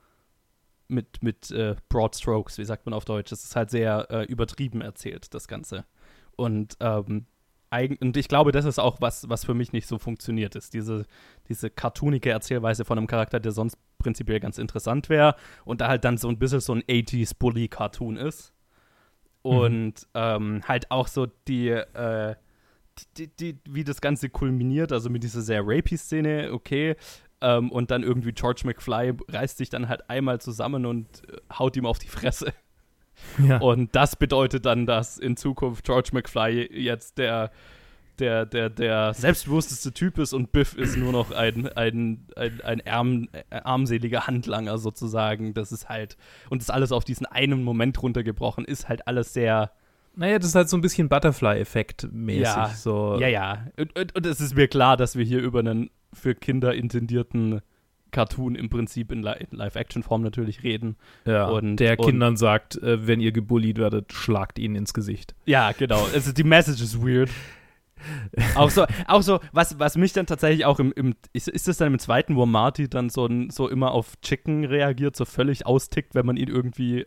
mit, 0.89 1.21
mit 1.23 1.51
äh, 1.51 1.75
Broad 1.87 2.15
Strokes, 2.15 2.57
wie 2.57 2.65
sagt 2.65 2.85
man 2.85 2.93
auf 2.93 3.05
Deutsch. 3.05 3.31
Es 3.31 3.45
ist 3.45 3.55
halt 3.55 3.69
sehr 3.69 4.07
äh, 4.09 4.23
übertrieben 4.25 4.81
erzählt, 4.81 5.33
das 5.33 5.47
Ganze. 5.47 5.85
Und, 6.35 6.75
ähm, 6.79 7.27
und 8.01 8.17
ich 8.17 8.27
glaube, 8.27 8.51
das 8.51 8.65
ist 8.65 8.79
auch 8.79 8.99
was, 8.99 9.29
was 9.29 9.45
für 9.45 9.53
mich 9.53 9.71
nicht 9.71 9.87
so 9.87 9.99
funktioniert 9.99 10.55
ist. 10.55 10.73
Diese, 10.73 11.05
diese 11.47 11.69
cartoonige 11.69 12.31
Erzählweise 12.31 12.83
von 12.83 12.97
einem 12.97 13.07
Charakter, 13.07 13.39
der 13.39 13.51
sonst 13.51 13.77
prinzipiell 13.99 14.39
ganz 14.39 14.57
interessant 14.57 15.09
wäre 15.09 15.35
und 15.63 15.81
da 15.81 15.87
halt 15.87 16.03
dann 16.03 16.17
so 16.17 16.27
ein 16.27 16.39
bisschen 16.39 16.59
so 16.61 16.73
ein 16.73 16.81
80s 16.81 17.37
Bully-Cartoon 17.37 18.17
ist. 18.17 18.53
Mhm. 19.43 19.51
Und 19.51 19.85
mhm. 19.87 19.93
ähm, 20.13 20.61
halt 20.67 20.91
auch 20.91 21.07
so 21.07 21.27
die, 21.47 21.69
äh, 21.69 22.35
die, 23.17 23.27
die, 23.27 23.57
wie 23.69 23.83
das 23.83 24.01
Ganze 24.01 24.29
kulminiert, 24.29 24.91
also 24.91 25.09
mit 25.09 25.23
dieser 25.23 25.41
sehr 25.41 25.61
rapey-Szene, 25.63 26.51
okay. 26.51 26.95
Ähm, 27.41 27.71
und 27.71 27.91
dann 27.91 28.03
irgendwie 28.03 28.33
George 28.33 28.63
McFly 28.65 29.13
reißt 29.29 29.57
sich 29.57 29.69
dann 29.69 29.87
halt 29.87 30.09
einmal 30.09 30.41
zusammen 30.41 30.85
und 30.85 31.27
äh, 31.29 31.37
haut 31.57 31.77
ihm 31.77 31.85
auf 31.85 31.99
die 31.99 32.07
Fresse. 32.07 32.53
Ja. 33.37 33.57
Und 33.59 33.95
das 33.95 34.15
bedeutet 34.15 34.65
dann, 34.65 34.85
dass 34.85 35.17
in 35.17 35.37
Zukunft 35.37 35.85
George 35.85 36.09
McFly 36.13 36.69
jetzt 36.71 37.17
der, 37.17 37.51
der, 38.19 38.45
der, 38.45 38.69
der 38.69 39.13
selbstbewussteste 39.13 39.93
Typ 39.93 40.17
ist 40.17 40.33
und 40.33 40.51
Biff 40.51 40.75
ist 40.75 40.97
nur 40.97 41.11
noch 41.11 41.31
ein, 41.31 41.67
ein, 41.69 42.25
ein, 42.35 42.61
ein 42.61 42.87
arm, 42.87 43.27
äh, 43.31 43.61
armseliger 43.63 44.27
Handlanger 44.27 44.77
sozusagen. 44.77 45.53
Das 45.53 45.71
ist 45.71 45.89
halt, 45.89 46.17
und 46.49 46.61
das 46.61 46.69
alles 46.69 46.91
auf 46.91 47.03
diesen 47.03 47.25
einen 47.25 47.63
Moment 47.63 48.01
runtergebrochen, 48.01 48.65
ist 48.65 48.89
halt 48.89 49.07
alles 49.07 49.33
sehr. 49.33 49.71
Naja, 50.15 50.39
das 50.39 50.49
ist 50.49 50.55
halt 50.55 50.69
so 50.69 50.77
ein 50.77 50.81
bisschen 50.81 51.07
Butterfly-Effekt 51.07 52.09
mäßig. 52.11 52.43
Ja, 52.43 52.69
so. 52.69 53.17
ja, 53.19 53.27
ja. 53.27 53.67
Und, 53.77 53.97
und, 53.97 54.15
und 54.15 54.25
es 54.25 54.41
ist 54.41 54.55
mir 54.55 54.67
klar, 54.67 54.97
dass 54.97 55.15
wir 55.15 55.23
hier 55.23 55.39
über 55.39 55.59
einen 55.59 55.89
für 56.13 56.35
Kinder 56.35 56.73
intendierten 56.73 57.61
Cartoon 58.11 58.55
im 58.55 58.69
Prinzip 58.69 59.11
in, 59.11 59.23
Li 59.23 59.33
in 59.51 59.57
Live-Action-Form 59.57 60.21
natürlich 60.21 60.63
reden. 60.63 60.97
Ja, 61.25 61.47
und 61.47 61.77
der 61.77 61.99
und, 61.99 62.05
Kindern 62.05 62.37
sagt, 62.37 62.81
äh, 62.81 63.07
wenn 63.07 63.19
ihr 63.19 63.31
gebullied 63.31 63.77
werdet, 63.77 64.13
schlagt 64.13 64.59
ihnen 64.59 64.75
ins 64.75 64.93
Gesicht. 64.93 65.35
Ja, 65.45 65.71
genau. 65.71 66.05
Also 66.13 66.31
die 66.31 66.43
Message 66.43 66.81
ist 66.81 67.01
weird. 67.01 67.29
Auch 68.55 68.69
so, 68.69 68.85
auch 69.07 69.21
so 69.21 69.39
was, 69.51 69.79
was 69.79 69.97
mich 69.97 70.13
dann 70.13 70.25
tatsächlich 70.25 70.65
auch 70.65 70.79
im, 70.79 70.91
im 70.93 71.15
ist, 71.33 71.47
ist 71.47 71.67
das 71.67 71.77
dann 71.77 71.93
im 71.93 71.99
zweiten, 71.99 72.35
wo 72.35 72.45
Marty 72.45 72.89
dann 72.89 73.09
so, 73.09 73.29
so 73.49 73.69
immer 73.69 73.91
auf 73.91 74.19
Chicken 74.21 74.65
reagiert, 74.65 75.15
so 75.15 75.25
völlig 75.25 75.65
austickt, 75.65 76.15
wenn 76.15 76.25
man 76.25 76.37
ihn 76.37 76.47
irgendwie 76.47 77.05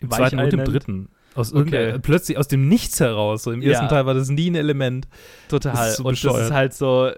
Im 0.00 0.10
zweiten 0.10 0.38
und 0.38 0.52
im 0.52 0.64
dritten. 0.64 1.08
Aus 1.34 1.54
okay. 1.54 1.98
Plötzlich 1.98 2.36
aus 2.36 2.48
dem 2.48 2.68
Nichts 2.68 3.00
heraus. 3.00 3.44
So 3.44 3.52
Im 3.52 3.62
ersten 3.62 3.84
ja. 3.84 3.88
Teil 3.88 4.06
war 4.06 4.14
das 4.14 4.28
nie 4.28 4.50
ein 4.50 4.54
Element. 4.54 5.08
Total. 5.48 5.72
Das 5.72 5.96
so 5.96 6.04
und 6.04 6.12
bescheuert. 6.12 6.36
das 6.36 6.46
ist 6.46 6.52
halt 6.52 6.74
so, 6.74 7.12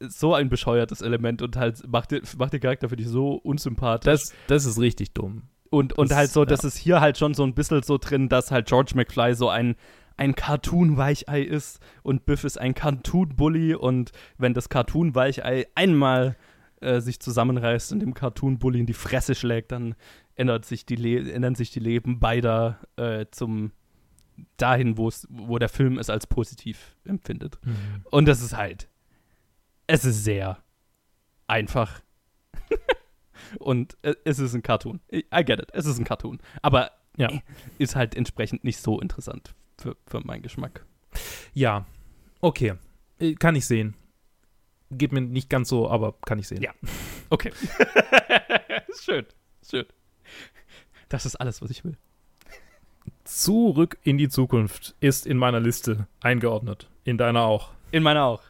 so 0.00 0.34
ein 0.34 0.48
bescheuertes 0.48 1.00
Element 1.00 1.42
und 1.42 1.56
halt 1.56 1.86
macht, 1.88 2.10
den, 2.10 2.22
macht 2.36 2.52
den 2.52 2.60
Charakter 2.60 2.88
für 2.88 2.96
dich 2.96 3.08
so 3.08 3.34
unsympathisch. 3.34 4.04
Das, 4.04 4.34
das 4.48 4.66
ist 4.66 4.78
richtig 4.80 5.14
dumm. 5.14 5.44
Und, 5.70 5.92
und 5.94 6.10
das, 6.10 6.18
halt 6.18 6.30
so, 6.30 6.44
das 6.44 6.62
ja. 6.62 6.68
ist 6.68 6.76
hier 6.76 7.00
halt 7.00 7.18
schon 7.18 7.34
so 7.34 7.42
ein 7.42 7.54
bisschen 7.54 7.82
so 7.82 7.98
drin, 7.98 8.28
dass 8.28 8.50
halt 8.50 8.66
George 8.66 8.92
McFly 8.94 9.34
so 9.34 9.48
ein, 9.48 9.76
ein 10.16 10.34
Cartoon-Weichei 10.34 11.42
ist 11.42 11.80
und 12.02 12.26
Biff 12.26 12.44
ist 12.44 12.58
ein 12.58 12.74
Cartoon-Bully 12.74 13.74
und 13.74 14.12
wenn 14.38 14.54
das 14.54 14.68
Cartoon-Weichei 14.68 15.66
einmal 15.74 16.36
äh, 16.80 17.00
sich 17.00 17.20
zusammenreißt 17.20 17.92
und 17.92 18.00
dem 18.00 18.14
Cartoon-Bully 18.14 18.80
in 18.80 18.86
die 18.86 18.92
Fresse 18.92 19.34
schlägt, 19.34 19.72
dann 19.72 19.94
ändert 20.36 20.64
sich 20.64 20.86
die 20.86 20.96
Le 20.96 21.32
ändern 21.32 21.54
sich 21.54 21.70
die 21.70 21.80
Leben 21.80 22.20
beider 22.20 22.78
äh, 22.96 23.26
zum 23.30 23.72
dahin, 24.56 24.98
wo 24.98 25.58
der 25.58 25.68
Film 25.68 25.98
es 25.98 26.10
als 26.10 26.26
positiv 26.26 26.96
empfindet. 27.04 27.58
Mhm. 27.62 28.04
Und 28.10 28.26
das 28.26 28.42
ist 28.42 28.56
halt 28.56 28.88
es 29.86 30.04
ist 30.04 30.24
sehr 30.24 30.58
einfach. 31.46 32.00
Und 33.58 33.96
es 34.02 34.38
ist 34.38 34.54
ein 34.54 34.62
Cartoon. 34.62 35.00
I 35.12 35.44
get 35.44 35.60
it. 35.60 35.70
Es 35.72 35.86
ist 35.86 35.98
ein 35.98 36.04
Cartoon. 36.04 36.38
Aber 36.62 36.92
ja. 37.16 37.28
ist 37.78 37.94
halt 37.94 38.14
entsprechend 38.14 38.64
nicht 38.64 38.78
so 38.78 39.00
interessant 39.00 39.54
für, 39.78 39.96
für 40.06 40.20
meinen 40.20 40.42
Geschmack. 40.42 40.84
Ja, 41.52 41.86
okay. 42.40 42.74
Äh, 43.18 43.34
kann 43.34 43.56
ich 43.56 43.66
sehen. 43.66 43.94
Geht 44.90 45.12
mir 45.12 45.20
nicht 45.20 45.50
ganz 45.50 45.68
so, 45.68 45.90
aber 45.90 46.14
kann 46.24 46.38
ich 46.38 46.48
sehen. 46.48 46.62
Ja. 46.62 46.72
Okay. 47.30 47.52
schön. 49.00 49.26
Schön. 49.68 49.86
Das 51.08 51.26
ist 51.26 51.36
alles, 51.36 51.62
was 51.62 51.70
ich 51.70 51.84
will. 51.84 51.96
Zurück 53.24 53.98
in 54.02 54.18
die 54.18 54.28
Zukunft 54.28 54.94
ist 55.00 55.26
in 55.26 55.38
meiner 55.38 55.60
Liste 55.60 56.06
eingeordnet. 56.20 56.88
In 57.04 57.18
deiner 57.18 57.42
auch. 57.42 57.70
In 57.90 58.02
meiner 58.02 58.24
auch. 58.24 58.42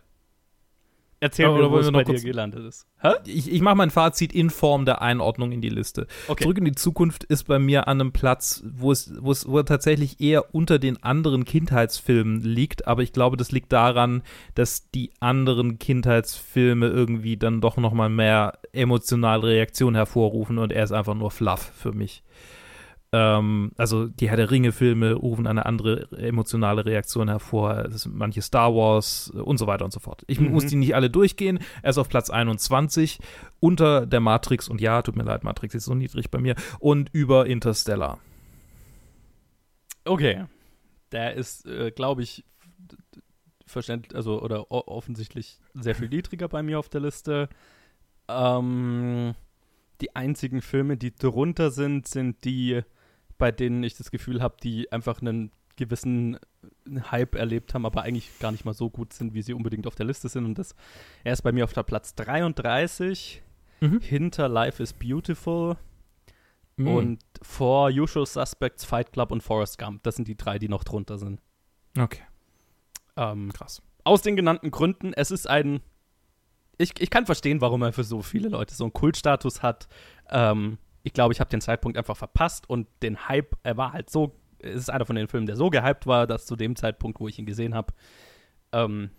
Erzähl 1.24 1.48
mir, 1.48 1.70
wo 1.70 1.78
es 1.78 1.90
bei 1.90 2.04
dir 2.04 2.20
gelandet 2.20 2.66
ist. 2.66 2.86
Hä? 3.00 3.14
Ich, 3.24 3.50
ich 3.50 3.62
mache 3.62 3.76
mein 3.76 3.88
Fazit 3.88 4.34
in 4.34 4.50
Form 4.50 4.84
der 4.84 5.00
Einordnung 5.00 5.52
in 5.52 5.62
die 5.62 5.70
Liste. 5.70 6.06
Okay. 6.28 6.42
Zurück 6.42 6.58
in 6.58 6.66
die 6.66 6.74
Zukunft 6.74 7.24
ist 7.24 7.44
bei 7.44 7.58
mir 7.58 7.88
an 7.88 7.98
einem 7.98 8.12
Platz, 8.12 8.62
wo 8.66 8.92
es, 8.92 9.10
wo 9.22 9.32
es 9.32 9.48
wo 9.48 9.56
er 9.56 9.64
tatsächlich 9.64 10.20
eher 10.20 10.54
unter 10.54 10.78
den 10.78 11.02
anderen 11.02 11.46
Kindheitsfilmen 11.46 12.42
liegt, 12.42 12.86
aber 12.86 13.02
ich 13.02 13.14
glaube, 13.14 13.38
das 13.38 13.52
liegt 13.52 13.72
daran, 13.72 14.22
dass 14.54 14.90
die 14.90 15.12
anderen 15.18 15.78
Kindheitsfilme 15.78 16.88
irgendwie 16.88 17.38
dann 17.38 17.62
doch 17.62 17.78
noch 17.78 17.94
mal 17.94 18.10
mehr 18.10 18.58
emotionale 18.74 19.44
Reaktionen 19.44 19.96
hervorrufen 19.96 20.58
und 20.58 20.72
er 20.72 20.84
ist 20.84 20.92
einfach 20.92 21.14
nur 21.14 21.30
Fluff 21.30 21.72
für 21.74 21.92
mich. 21.92 22.22
Ähm, 23.14 23.70
also 23.76 24.08
die 24.08 24.28
Herr 24.28 24.36
der 24.36 24.50
Ringe-Filme 24.50 25.12
rufen 25.12 25.46
eine 25.46 25.66
andere 25.66 26.10
emotionale 26.18 26.84
Reaktion 26.84 27.28
hervor, 27.28 27.88
manche 28.08 28.42
Star 28.42 28.74
Wars 28.74 29.32
äh, 29.32 29.38
und 29.38 29.56
so 29.58 29.68
weiter 29.68 29.84
und 29.84 29.92
so 29.92 30.00
fort. 30.00 30.24
Ich 30.26 30.40
mhm. 30.40 30.50
muss 30.50 30.66
die 30.66 30.74
nicht 30.74 30.96
alle 30.96 31.10
durchgehen. 31.10 31.60
Er 31.82 31.90
ist 31.90 31.98
auf 31.98 32.08
Platz 32.08 32.28
21 32.28 33.20
unter 33.60 34.04
der 34.04 34.18
Matrix 34.18 34.68
und 34.68 34.80
ja, 34.80 35.00
tut 35.00 35.14
mir 35.14 35.22
leid, 35.22 35.44
Matrix 35.44 35.76
ist 35.76 35.84
so 35.84 35.94
niedrig 35.94 36.32
bei 36.32 36.40
mir 36.40 36.56
und 36.80 37.08
über 37.12 37.46
Interstellar. 37.46 38.18
Okay. 40.04 40.46
Der 41.12 41.34
ist, 41.34 41.66
äh, 41.66 41.92
glaube 41.92 42.24
ich, 42.24 42.44
verständlich, 43.64 44.16
also 44.16 44.42
oder 44.42 44.72
offensichtlich 44.72 45.60
sehr 45.72 45.94
viel 45.94 46.08
niedriger 46.08 46.48
bei 46.48 46.64
mir 46.64 46.80
auf 46.80 46.88
der 46.88 47.00
Liste. 47.00 47.48
Ähm, 48.26 49.36
die 50.00 50.16
einzigen 50.16 50.62
Filme, 50.62 50.96
die 50.96 51.14
drunter 51.14 51.70
sind, 51.70 52.08
sind 52.08 52.44
die 52.44 52.82
bei 53.44 53.52
denen 53.52 53.82
ich 53.82 53.94
das 53.94 54.10
Gefühl 54.10 54.40
habe, 54.40 54.56
die 54.62 54.90
einfach 54.90 55.20
einen 55.20 55.50
gewissen 55.76 56.38
Hype 57.10 57.34
erlebt 57.34 57.74
haben, 57.74 57.84
aber 57.84 58.00
eigentlich 58.00 58.38
gar 58.38 58.52
nicht 58.52 58.64
mal 58.64 58.72
so 58.72 58.88
gut 58.88 59.12
sind, 59.12 59.34
wie 59.34 59.42
sie 59.42 59.52
unbedingt 59.52 59.86
auf 59.86 59.94
der 59.94 60.06
Liste 60.06 60.30
sind. 60.30 60.46
Und 60.46 60.58
das, 60.58 60.74
er 61.24 61.34
ist 61.34 61.42
bei 61.42 61.52
mir 61.52 61.64
auf 61.64 61.74
der 61.74 61.82
Platz 61.82 62.14
33, 62.14 63.42
mhm. 63.82 64.00
hinter 64.00 64.48
Life 64.48 64.82
is 64.82 64.94
Beautiful 64.94 65.76
mhm. 66.76 66.88
und 66.88 67.22
vor 67.42 67.90
Usual 67.90 68.24
Suspects, 68.24 68.86
Fight 68.86 69.12
Club 69.12 69.30
und 69.30 69.42
Forrest 69.42 69.76
Gump. 69.76 70.02
Das 70.04 70.16
sind 70.16 70.26
die 70.26 70.38
drei, 70.38 70.58
die 70.58 70.70
noch 70.70 70.82
drunter 70.82 71.18
sind. 71.18 71.42
Okay. 71.98 72.22
Ähm, 73.18 73.52
Krass. 73.52 73.82
Aus 74.04 74.22
den 74.22 74.36
genannten 74.36 74.70
Gründen, 74.70 75.12
es 75.12 75.30
ist 75.30 75.50
ein. 75.50 75.82
Ich, 76.78 76.98
ich 76.98 77.10
kann 77.10 77.26
verstehen, 77.26 77.60
warum 77.60 77.82
er 77.82 77.92
für 77.92 78.04
so 78.04 78.22
viele 78.22 78.48
Leute 78.48 78.74
so 78.74 78.84
einen 78.84 78.94
Kultstatus 78.94 79.62
hat. 79.62 79.86
Ähm, 80.30 80.78
ich 81.04 81.12
glaube, 81.12 81.34
ich 81.34 81.40
habe 81.40 81.50
den 81.50 81.60
Zeitpunkt 81.60 81.98
einfach 81.98 82.16
verpasst 82.16 82.68
und 82.68 82.88
den 83.02 83.28
Hype, 83.28 83.56
er 83.62 83.76
war 83.76 83.92
halt 83.92 84.08
so, 84.08 84.34
es 84.58 84.74
ist 84.74 84.90
einer 84.90 85.04
von 85.04 85.16
den 85.16 85.28
Filmen, 85.28 85.46
der 85.46 85.54
so 85.54 85.68
gehypt 85.68 86.06
war, 86.06 86.26
dass 86.26 86.46
zu 86.46 86.56
dem 86.56 86.76
Zeitpunkt, 86.76 87.20
wo 87.20 87.28
ich 87.28 87.38
ihn 87.38 87.44
gesehen 87.44 87.74
habe, 87.74 87.92
ähm, 88.72 89.10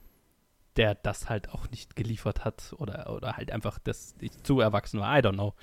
der 0.77 0.95
das 0.95 1.29
halt 1.29 1.49
auch 1.49 1.69
nicht 1.69 1.95
geliefert 1.95 2.43
hat 2.43 2.73
oder, 2.79 3.13
oder 3.13 3.37
halt 3.37 3.51
einfach 3.51 3.77
das 3.77 4.15
zu 4.41 4.59
erwachsen 4.59 4.99
war, 4.99 5.15
I 5.15 5.21
don't 5.21 5.33
know. 5.33 5.53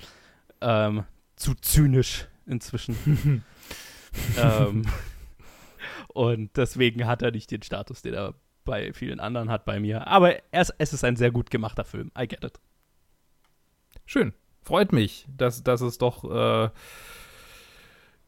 Ähm, 0.61 1.03
zu 1.35 1.55
zynisch 1.55 2.29
inzwischen. 2.45 3.43
ähm, 4.37 4.85
und 6.07 6.55
deswegen 6.55 7.05
hat 7.05 7.21
er 7.21 7.31
nicht 7.31 7.51
den 7.51 7.63
Status, 7.63 8.01
den 8.01 8.13
er 8.13 8.33
bei 8.63 8.93
vielen 8.93 9.19
anderen 9.19 9.49
hat 9.49 9.65
bei 9.65 9.81
mir. 9.81 10.07
Aber 10.07 10.37
es, 10.51 10.73
es 10.77 10.93
ist 10.93 11.03
ein 11.03 11.17
sehr 11.17 11.31
gut 11.31 11.51
gemachter 11.51 11.83
Film. 11.83 12.11
I 12.17 12.29
get 12.29 12.45
it. 12.45 12.61
Schön 14.05 14.33
freut 14.63 14.93
mich, 14.93 15.25
dass, 15.37 15.63
dass 15.63 15.81
es 15.81 15.97
doch 15.97 16.23
äh, 16.23 16.69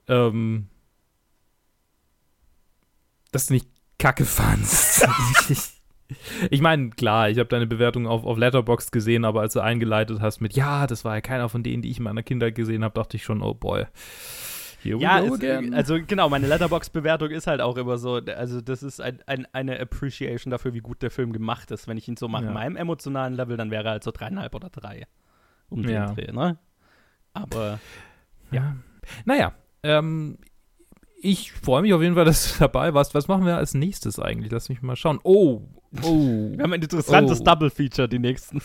ähm, 0.07 0.67
dass 3.31 3.47
du 3.47 3.53
nicht 3.53 3.67
kacke 3.99 4.25
fandst. 4.25 5.07
ich 6.49 6.61
meine, 6.61 6.91
klar, 6.91 7.29
ich 7.29 7.39
habe 7.39 7.49
deine 7.49 7.67
Bewertung 7.67 8.07
auf, 8.07 8.23
auf 8.25 8.37
Letterboxd 8.37 8.91
gesehen, 8.91 9.25
aber 9.25 9.41
als 9.41 9.53
du 9.53 9.59
eingeleitet 9.59 10.21
hast 10.21 10.41
mit, 10.41 10.53
ja, 10.53 10.87
das 10.87 11.05
war 11.05 11.15
ja 11.15 11.21
keiner 11.21 11.49
von 11.49 11.63
denen, 11.63 11.81
die 11.81 11.89
ich 11.89 11.97
in 11.97 12.03
meiner 12.03 12.23
Kindheit 12.23 12.55
gesehen 12.55 12.83
habe, 12.83 12.93
dachte 12.93 13.17
ich 13.17 13.23
schon, 13.23 13.41
oh 13.41 13.53
boy. 13.53 13.85
ja, 14.83 15.19
es, 15.19 15.73
also 15.73 15.97
genau, 16.05 16.29
meine 16.29 16.47
Letterbox-Bewertung 16.47 17.31
ist 17.31 17.47
halt 17.47 17.59
auch 17.59 17.75
immer 17.77 17.97
so, 17.97 18.15
also 18.15 18.61
das 18.61 18.83
ist 18.83 19.01
ein, 19.01 19.19
ein, 19.25 19.47
eine 19.51 19.79
Appreciation 19.79 20.51
dafür, 20.51 20.73
wie 20.73 20.79
gut 20.79 21.01
der 21.01 21.09
Film 21.09 21.33
gemacht 21.33 21.71
ist. 21.71 21.87
Wenn 21.87 21.97
ich 21.97 22.07
ihn 22.07 22.17
so 22.17 22.27
mache, 22.27 22.45
ja. 22.45 22.51
meinem 22.51 22.75
emotionalen 22.75 23.33
Level, 23.33 23.57
dann 23.57 23.71
wäre 23.71 23.85
er 23.85 23.91
halt 23.91 24.03
so 24.03 24.11
dreieinhalb 24.11 24.53
oder 24.53 24.69
drei 24.69 25.07
um 25.69 25.83
den 25.83 25.91
ja. 25.91 26.13
Dreh, 26.13 26.31
ne? 26.31 26.57
Aber 27.33 27.79
ja. 28.51 28.75
Naja, 29.25 29.53
ähm, 29.83 30.37
ich 31.21 31.51
freue 31.51 31.81
mich 31.81 31.93
auf 31.93 32.01
jeden 32.01 32.15
Fall, 32.15 32.25
dass 32.25 32.53
du 32.53 32.59
dabei 32.59 32.93
warst. 32.93 33.15
Was 33.15 33.27
machen 33.27 33.45
wir 33.45 33.57
als 33.57 33.73
nächstes 33.73 34.19
eigentlich? 34.19 34.51
Lass 34.51 34.69
mich 34.69 34.81
mal 34.81 34.95
schauen. 34.95 35.19
Oh, 35.23 35.63
oh. 36.03 36.51
wir 36.51 36.63
haben 36.63 36.73
ein 36.73 36.81
interessantes 36.81 37.41
oh. 37.41 37.43
Double-Feature, 37.43 38.07
die 38.07 38.19
nächsten. 38.19 38.61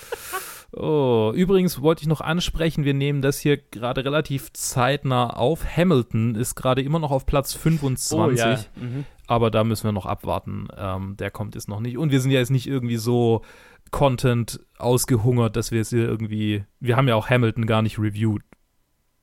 Oh, 0.72 1.32
übrigens 1.34 1.82
wollte 1.82 2.03
ich 2.03 2.09
noch 2.09 2.20
ansprechen, 2.20 2.84
wir 2.84 2.94
nehmen 2.94 3.22
das 3.22 3.40
hier 3.40 3.57
gerade 3.57 4.05
relativ 4.05 4.53
zeitnah 4.53 5.30
auf. 5.30 5.64
Hamilton 5.76 6.36
ist 6.36 6.55
gerade 6.55 6.80
immer 6.80 7.01
noch 7.01 7.11
auf 7.11 7.26
Platz 7.26 7.55
25, 7.55 8.16
Oh, 8.16 8.30
ja. 8.30 8.59
Mhm. 8.76 9.05
aber 9.26 9.51
da 9.51 9.64
müssen 9.64 9.84
wir 9.84 9.92
noch 9.92 10.07
abwarten. 10.07 10.68
Ähm, 10.76 11.16
der 11.18 11.32
kommt 11.32 11.57
jetzt 11.57 11.68
noch 11.68 11.80
nicht. 11.80 11.98
Und 11.98 12.12
wir 12.12 12.20
sind 12.20 12.30
ja 12.30 12.38
jetzt 12.38 12.53
nicht 12.53 12.68
irgendwie 12.68 12.98
so 12.98 13.42
Content 13.91 14.61
ausgehungert, 14.78 15.57
dass 15.57 15.70
wir 15.72 15.80
es 15.80 15.91
hier 15.91 16.07
irgendwie. 16.09 16.64
Wir 16.80 16.97
haben 16.97 17.09
ja 17.09 17.14
auch 17.16 17.28
Hamilton 17.30 17.66
gar 17.66 17.82
nicht 17.82 17.99
reviewed. 17.99 18.43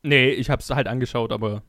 Nee, 0.03 0.29
ich 0.29 0.49
hab's 0.49 0.69
halt 0.69 0.87
angeschaut, 0.87 1.31
aber 1.31 1.63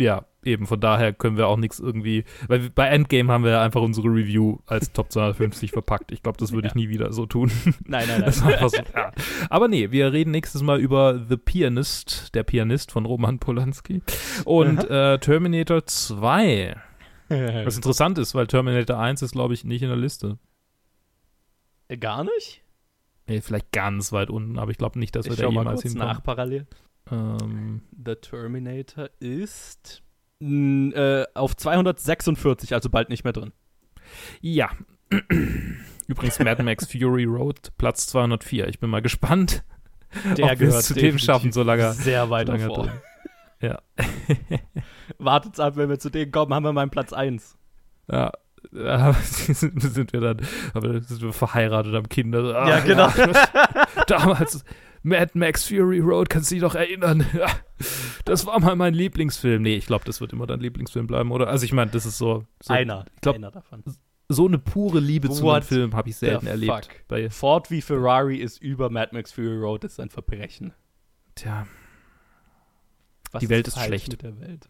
Ja, 0.00 0.26
eben, 0.44 0.68
von 0.68 0.78
daher 0.78 1.12
können 1.12 1.36
wir 1.36 1.48
auch 1.48 1.56
nichts 1.56 1.80
irgendwie. 1.80 2.22
Weil 2.46 2.62
wir- 2.62 2.70
bei 2.70 2.86
Endgame 2.86 3.32
haben 3.32 3.42
wir 3.42 3.50
ja 3.50 3.62
einfach 3.64 3.82
unsere 3.82 4.06
Review 4.06 4.58
als 4.66 4.92
Top 4.92 5.10
250 5.10 5.72
verpackt. 5.72 6.12
Ich 6.12 6.22
glaube, 6.22 6.38
das 6.38 6.52
würde 6.52 6.68
ich 6.68 6.74
Ja. 6.74 6.78
nie 6.80 6.88
wieder 6.88 7.12
so 7.12 7.26
tun. 7.26 7.50
nein, 7.84 8.06
nein, 8.06 8.20
nein. 8.20 8.32
so, 8.32 8.48
ja. 8.48 9.10
Aber 9.50 9.66
nee, 9.66 9.90
wir 9.90 10.12
reden 10.12 10.30
nächstes 10.30 10.62
Mal 10.62 10.78
über 10.78 11.20
The 11.28 11.36
Pianist, 11.36 12.32
der 12.36 12.44
Pianist 12.44 12.92
von 12.92 13.06
Roman 13.06 13.40
Polanski. 13.40 14.02
Und 14.44 14.88
äh, 14.88 15.18
Terminator 15.18 15.84
2. 15.84 16.76
Was 17.28 17.74
interessant 17.74 18.18
ist, 18.18 18.36
weil 18.36 18.46
Terminator 18.46 18.98
1 19.00 19.20
ist, 19.22 19.32
glaube 19.32 19.52
ich, 19.54 19.64
nicht 19.64 19.82
in 19.82 19.88
der 19.88 19.98
Liste. 19.98 20.38
Gar 22.00 22.24
nicht? 22.24 22.62
Nee, 23.26 23.40
vielleicht 23.40 23.72
ganz 23.72 24.12
weit 24.12 24.30
unten, 24.30 24.58
aber 24.58 24.70
ich 24.70 24.78
glaube 24.78 24.98
nicht, 24.98 25.14
dass 25.16 25.26
wir 25.26 25.32
ich 25.32 25.38
da 25.40 25.48
jemals 25.48 25.82
kurz 25.82 25.92
hinkommen. 25.92 26.08
nach 26.08 26.22
parallel. 26.22 26.66
Ähm, 27.10 27.82
The 28.04 28.14
Terminator 28.16 29.10
ist 29.20 30.02
äh, 30.40 31.24
auf 31.34 31.56
246, 31.56 32.74
also 32.74 32.90
bald 32.90 33.08
nicht 33.08 33.24
mehr 33.24 33.32
drin. 33.32 33.52
ja. 34.40 34.70
Übrigens 36.06 36.38
Mad 36.38 36.62
Max 36.62 36.86
Fury 36.90 37.24
Road, 37.24 37.72
Platz 37.78 38.06
204. 38.08 38.68
Ich 38.68 38.78
bin 38.78 38.88
mal 38.90 39.00
gespannt, 39.02 39.62
Der 40.36 40.44
ob 40.44 40.50
wir 40.50 40.56
gehört 40.56 40.80
es 40.80 40.86
zu 40.86 40.94
dem 40.94 41.18
schaffen, 41.18 41.50
so 41.52 41.62
lange. 41.62 41.92
sehr 41.92 42.28
weit 42.30 42.48
lange 42.48 42.68
davor. 42.68 42.84
drin. 42.86 43.00
Ja. 43.60 43.82
Wartet's 45.18 45.60
ab, 45.60 45.76
wenn 45.76 45.88
wir 45.88 45.98
zu 45.98 46.10
denen 46.10 46.30
kommen, 46.32 46.52
haben 46.54 46.62
wir 46.64 46.72
meinen 46.72 46.90
Platz 46.90 47.12
1. 47.12 47.56
Ja, 48.10 48.32
da 48.72 49.12
sind 49.22 50.12
wir 50.12 50.20
dann, 50.20 50.38
sind 51.02 51.22
wir 51.22 51.32
verheiratet, 51.32 51.94
haben 51.94 52.08
Kinder. 52.08 52.56
Ah, 52.56 52.68
Ja, 52.68 52.80
genau. 52.80 53.08
Damals 54.06 54.64
Mad 55.02 55.30
Max 55.38 55.64
Fury 55.66 56.00
Road, 56.00 56.28
kannst 56.28 56.50
du 56.50 56.56
dich 56.56 56.62
doch 56.62 56.74
erinnern? 56.74 57.24
Ja, 57.34 57.46
das 58.24 58.44
war 58.46 58.58
mal 58.60 58.74
mein 58.76 58.94
Lieblingsfilm. 58.94 59.62
Nee, 59.62 59.76
ich 59.76 59.86
glaube, 59.86 60.04
das 60.04 60.20
wird 60.20 60.32
immer 60.32 60.46
dein 60.46 60.60
Lieblingsfilm 60.60 61.06
bleiben, 61.06 61.30
oder? 61.30 61.46
Also 61.48 61.64
ich 61.64 61.72
meine, 61.72 61.90
das 61.92 62.04
ist 62.04 62.18
so, 62.18 62.44
so 62.62 62.74
Einer, 62.74 63.04
ich 63.14 63.20
glaub- 63.20 63.36
einer 63.36 63.50
davon. 63.52 63.84
so 64.28 64.46
eine 64.46 64.58
pure 64.58 64.98
Liebe 65.00 65.28
zu 65.30 65.36
einem 65.36 65.44
What 65.44 65.64
Film 65.64 65.94
habe 65.94 66.08
ich 66.10 66.16
selten 66.16 66.46
erlebt. 66.48 66.88
Bei, 67.06 67.30
Ford 67.30 67.70
wie 67.70 67.80
Ferrari 67.80 68.36
ist 68.38 68.60
über 68.60 68.90
Mad 68.90 69.10
Max 69.14 69.32
Fury 69.32 69.56
Road, 69.56 69.84
das 69.84 69.92
ist 69.92 70.00
ein 70.00 70.10
Verbrechen. 70.10 70.72
tja, 71.36 71.66
Was 73.30 73.40
Die 73.40 73.48
Welt 73.48 73.68
ist 73.68 73.74
falsch 73.74 73.86
schlecht. 73.86 74.08
Mit 74.10 74.22
der 74.22 74.40
Welt? 74.40 74.68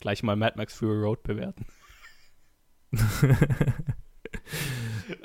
Gleich 0.00 0.22
mal 0.22 0.36
Mad 0.36 0.54
Max 0.56 0.74
Fury 0.74 1.00
Road 1.02 1.22
bewerten. 1.24 1.66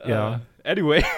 Ja. 0.08 0.42
Äh, 0.64 0.72
anyway. 0.72 1.04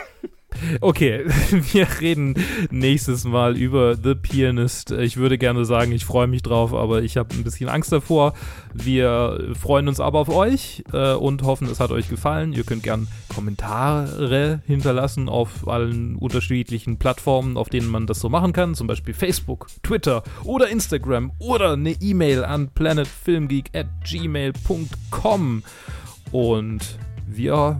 Okay, 0.82 1.26
wir 1.72 1.88
reden 2.02 2.36
nächstes 2.70 3.24
Mal 3.24 3.58
über 3.58 3.96
The 3.96 4.16
Pianist. 4.16 4.92
Ich 4.92 5.16
würde 5.16 5.38
gerne 5.38 5.64
sagen, 5.64 5.94
ich 5.94 6.06
freue 6.06 6.28
mich 6.28 6.44
drauf, 6.44 6.74
aber 6.74 7.02
ich 7.02 7.16
habe 7.18 7.34
ein 7.34 7.44
bisschen 7.44 7.70
Angst 7.70 7.92
davor. 7.92 8.34
Wir 8.74 9.54
freuen 9.60 9.88
uns 9.88 10.02
aber 10.02 10.20
auf 10.20 10.30
euch 10.30 10.84
äh, 10.92 11.14
und 11.14 11.44
hoffen, 11.44 11.68
es 11.68 11.80
hat 11.80 11.92
euch 11.92 12.10
gefallen. 12.10 12.52
Ihr 12.54 12.64
könnt 12.64 12.84
gern 12.84 13.08
Kommentare 13.34 14.62
hinterlassen 14.68 15.30
auf 15.30 15.68
allen 15.68 16.18
unterschiedlichen 16.18 16.98
Plattformen, 17.00 17.56
auf 17.56 17.70
denen 17.70 17.88
man 17.88 18.06
das 18.06 18.20
so 18.20 18.30
machen 18.30 18.52
kann, 18.52 18.76
zum 18.76 18.88
Beispiel 18.88 19.14
Facebook, 19.14 19.68
Twitter 19.84 20.22
oder 20.44 20.68
Instagram 20.68 21.32
oder 21.40 21.74
eine 21.74 21.92
E-Mail 21.92 22.44
an 22.44 22.70
planetfilmgeek 22.70 23.72
at 23.74 23.88
gmail.com 24.04 25.64
und 26.32 26.98
wir 27.28 27.80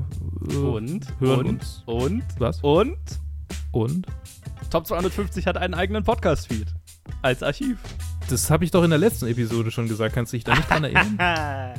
äh, 0.50 0.56
Und, 0.56 1.08
hören 1.20 1.40
und, 1.40 1.48
uns. 1.48 1.84
und, 1.86 2.24
Was? 2.40 2.60
und, 2.62 2.98
Und? 3.72 4.08
Top 4.70 4.88
250 4.88 5.48
hat 5.48 5.58
einen 5.58 5.74
eigenen 5.74 6.04
Podcast-Feed. 6.04 6.68
Als 7.22 7.44
Archiv. 7.44 7.78
Das 8.30 8.50
habe 8.50 8.64
ich 8.64 8.72
doch 8.72 8.84
in 8.84 8.90
der 8.90 9.00
letzten 9.00 9.28
Episode 9.28 9.70
schon 9.72 9.88
gesagt. 9.90 10.16
Kannst 10.16 10.32
du 10.32 10.38
dich 10.38 10.46
da 10.46 10.56
nicht 10.56 10.70
dran 10.70 10.84
erinnern? 10.86 11.18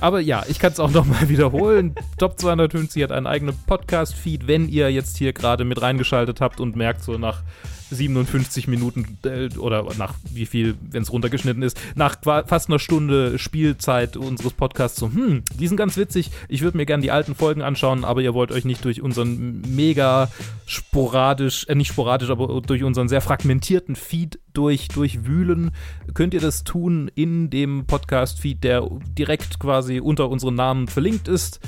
Aber 0.00 0.20
ja, 0.20 0.44
ich 0.48 0.58
kann 0.58 0.72
es 0.72 0.80
auch 0.80 0.90
nochmal 0.90 1.28
wiederholen. 1.28 1.94
Top 2.16 2.38
250 2.40 3.02
hat 3.02 3.12
einen 3.12 3.26
eigenen 3.26 3.54
Podcast-Feed. 3.66 4.46
Wenn 4.46 4.68
ihr 4.68 4.90
jetzt 4.90 5.18
hier 5.18 5.32
gerade 5.34 5.64
mit 5.64 5.82
reingeschaltet 5.82 6.40
habt 6.40 6.60
und 6.60 6.76
merkt, 6.76 7.02
so 7.02 7.18
nach 7.18 7.42
57 7.90 8.68
Minuten 8.68 9.18
äh, 9.24 9.48
oder 9.58 9.86
nach 9.98 10.14
wie 10.32 10.46
viel, 10.46 10.76
wenn 10.90 11.02
es 11.02 11.12
runtergeschnitten 11.12 11.62
ist, 11.62 11.80
nach 11.94 12.16
fast 12.22 12.68
einer 12.68 12.78
Stunde 12.78 13.38
Spielzeit 13.38 14.16
unseres 14.16 14.52
Podcasts 14.52 14.98
so, 14.98 15.06
hm, 15.06 15.42
die 15.58 15.68
sind 15.68 15.76
ganz 15.76 15.96
witzig. 15.96 16.30
Ich 16.48 16.62
würde 16.62 16.76
mir 16.76 16.86
gerne 16.86 17.02
die 17.02 17.10
alten 17.10 17.34
Folgen 17.34 17.62
anschauen, 17.62 18.04
aber 18.04 18.20
ihr 18.20 18.34
wollt 18.34 18.52
euch 18.52 18.64
nicht 18.64 18.84
durch 18.84 19.02
unseren 19.02 19.62
mega 19.74 20.30
sporadisch, 20.66 21.66
äh, 21.68 21.74
nicht 21.74 21.88
sporadisch, 21.88 22.30
aber 22.30 22.60
durch 22.60 22.84
unseren 22.84 23.08
sehr 23.08 23.20
fragmentierten 23.20 23.96
Feed 23.96 24.38
durch, 24.52 24.88
durchwühlen, 24.88 25.70
könnt 26.14 26.34
ihr 26.34 26.40
das 26.40 26.64
tun 26.64 27.10
in 27.14 27.50
dem 27.50 27.86
Podcast-Feed, 27.86 28.64
der 28.64 28.88
direkt 29.16 29.58
quasi 29.58 30.00
unter 30.00 30.28
unseren 30.28 30.54
Namen 30.54 30.88
verlinkt 30.88 31.28
ist 31.28 31.60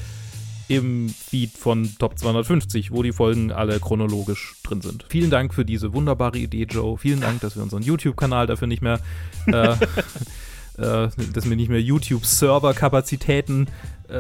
im 0.77 1.09
Feed 1.11 1.51
von 1.53 1.91
Top 1.99 2.19
250, 2.19 2.93
wo 2.93 3.03
die 3.03 3.13
Folgen 3.13 3.53
alle 3.53 3.79
chronologisch 3.79 4.55
drin 4.63 4.81
sind. 4.81 5.05
Vielen 5.09 5.29
Dank 5.31 5.53
für 5.53 5.67
diese 5.67 5.93
wunderbare 5.93 6.39
Idee, 6.39 6.65
Joe. 6.65 6.97
Vielen 6.97 7.21
Dank, 7.21 7.43
dass 7.43 7.57
wir 7.57 7.63
unseren 7.63 7.83
YouTube-Kanal 7.83 8.47
dafür 8.47 8.69
nicht 8.69 8.81
mehr, 8.81 9.01
äh, 9.47 9.53
äh, 10.79 11.09
dass 11.33 11.49
wir 11.49 11.57
nicht 11.57 11.69
mehr 11.69 11.83
YouTube-Server-Kapazitäten 11.83 13.67
äh, 14.09 14.15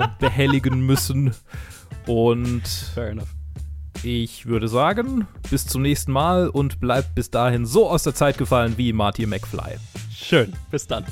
äh, 0.00 0.08
behelligen 0.18 0.80
müssen. 0.84 1.34
Und 2.06 2.68
Fair 2.94 3.10
enough. 3.10 3.34
ich 4.02 4.44
würde 4.44 4.68
sagen, 4.68 5.26
bis 5.50 5.66
zum 5.66 5.80
nächsten 5.80 6.12
Mal 6.12 6.48
und 6.48 6.78
bleibt 6.78 7.14
bis 7.14 7.30
dahin 7.30 7.64
so 7.64 7.88
aus 7.88 8.02
der 8.02 8.14
Zeit 8.14 8.36
gefallen 8.36 8.74
wie 8.76 8.92
Marty 8.92 9.24
McFly. 9.24 9.78
Schön. 10.14 10.52
Bis 10.70 10.86
dann. 10.86 11.04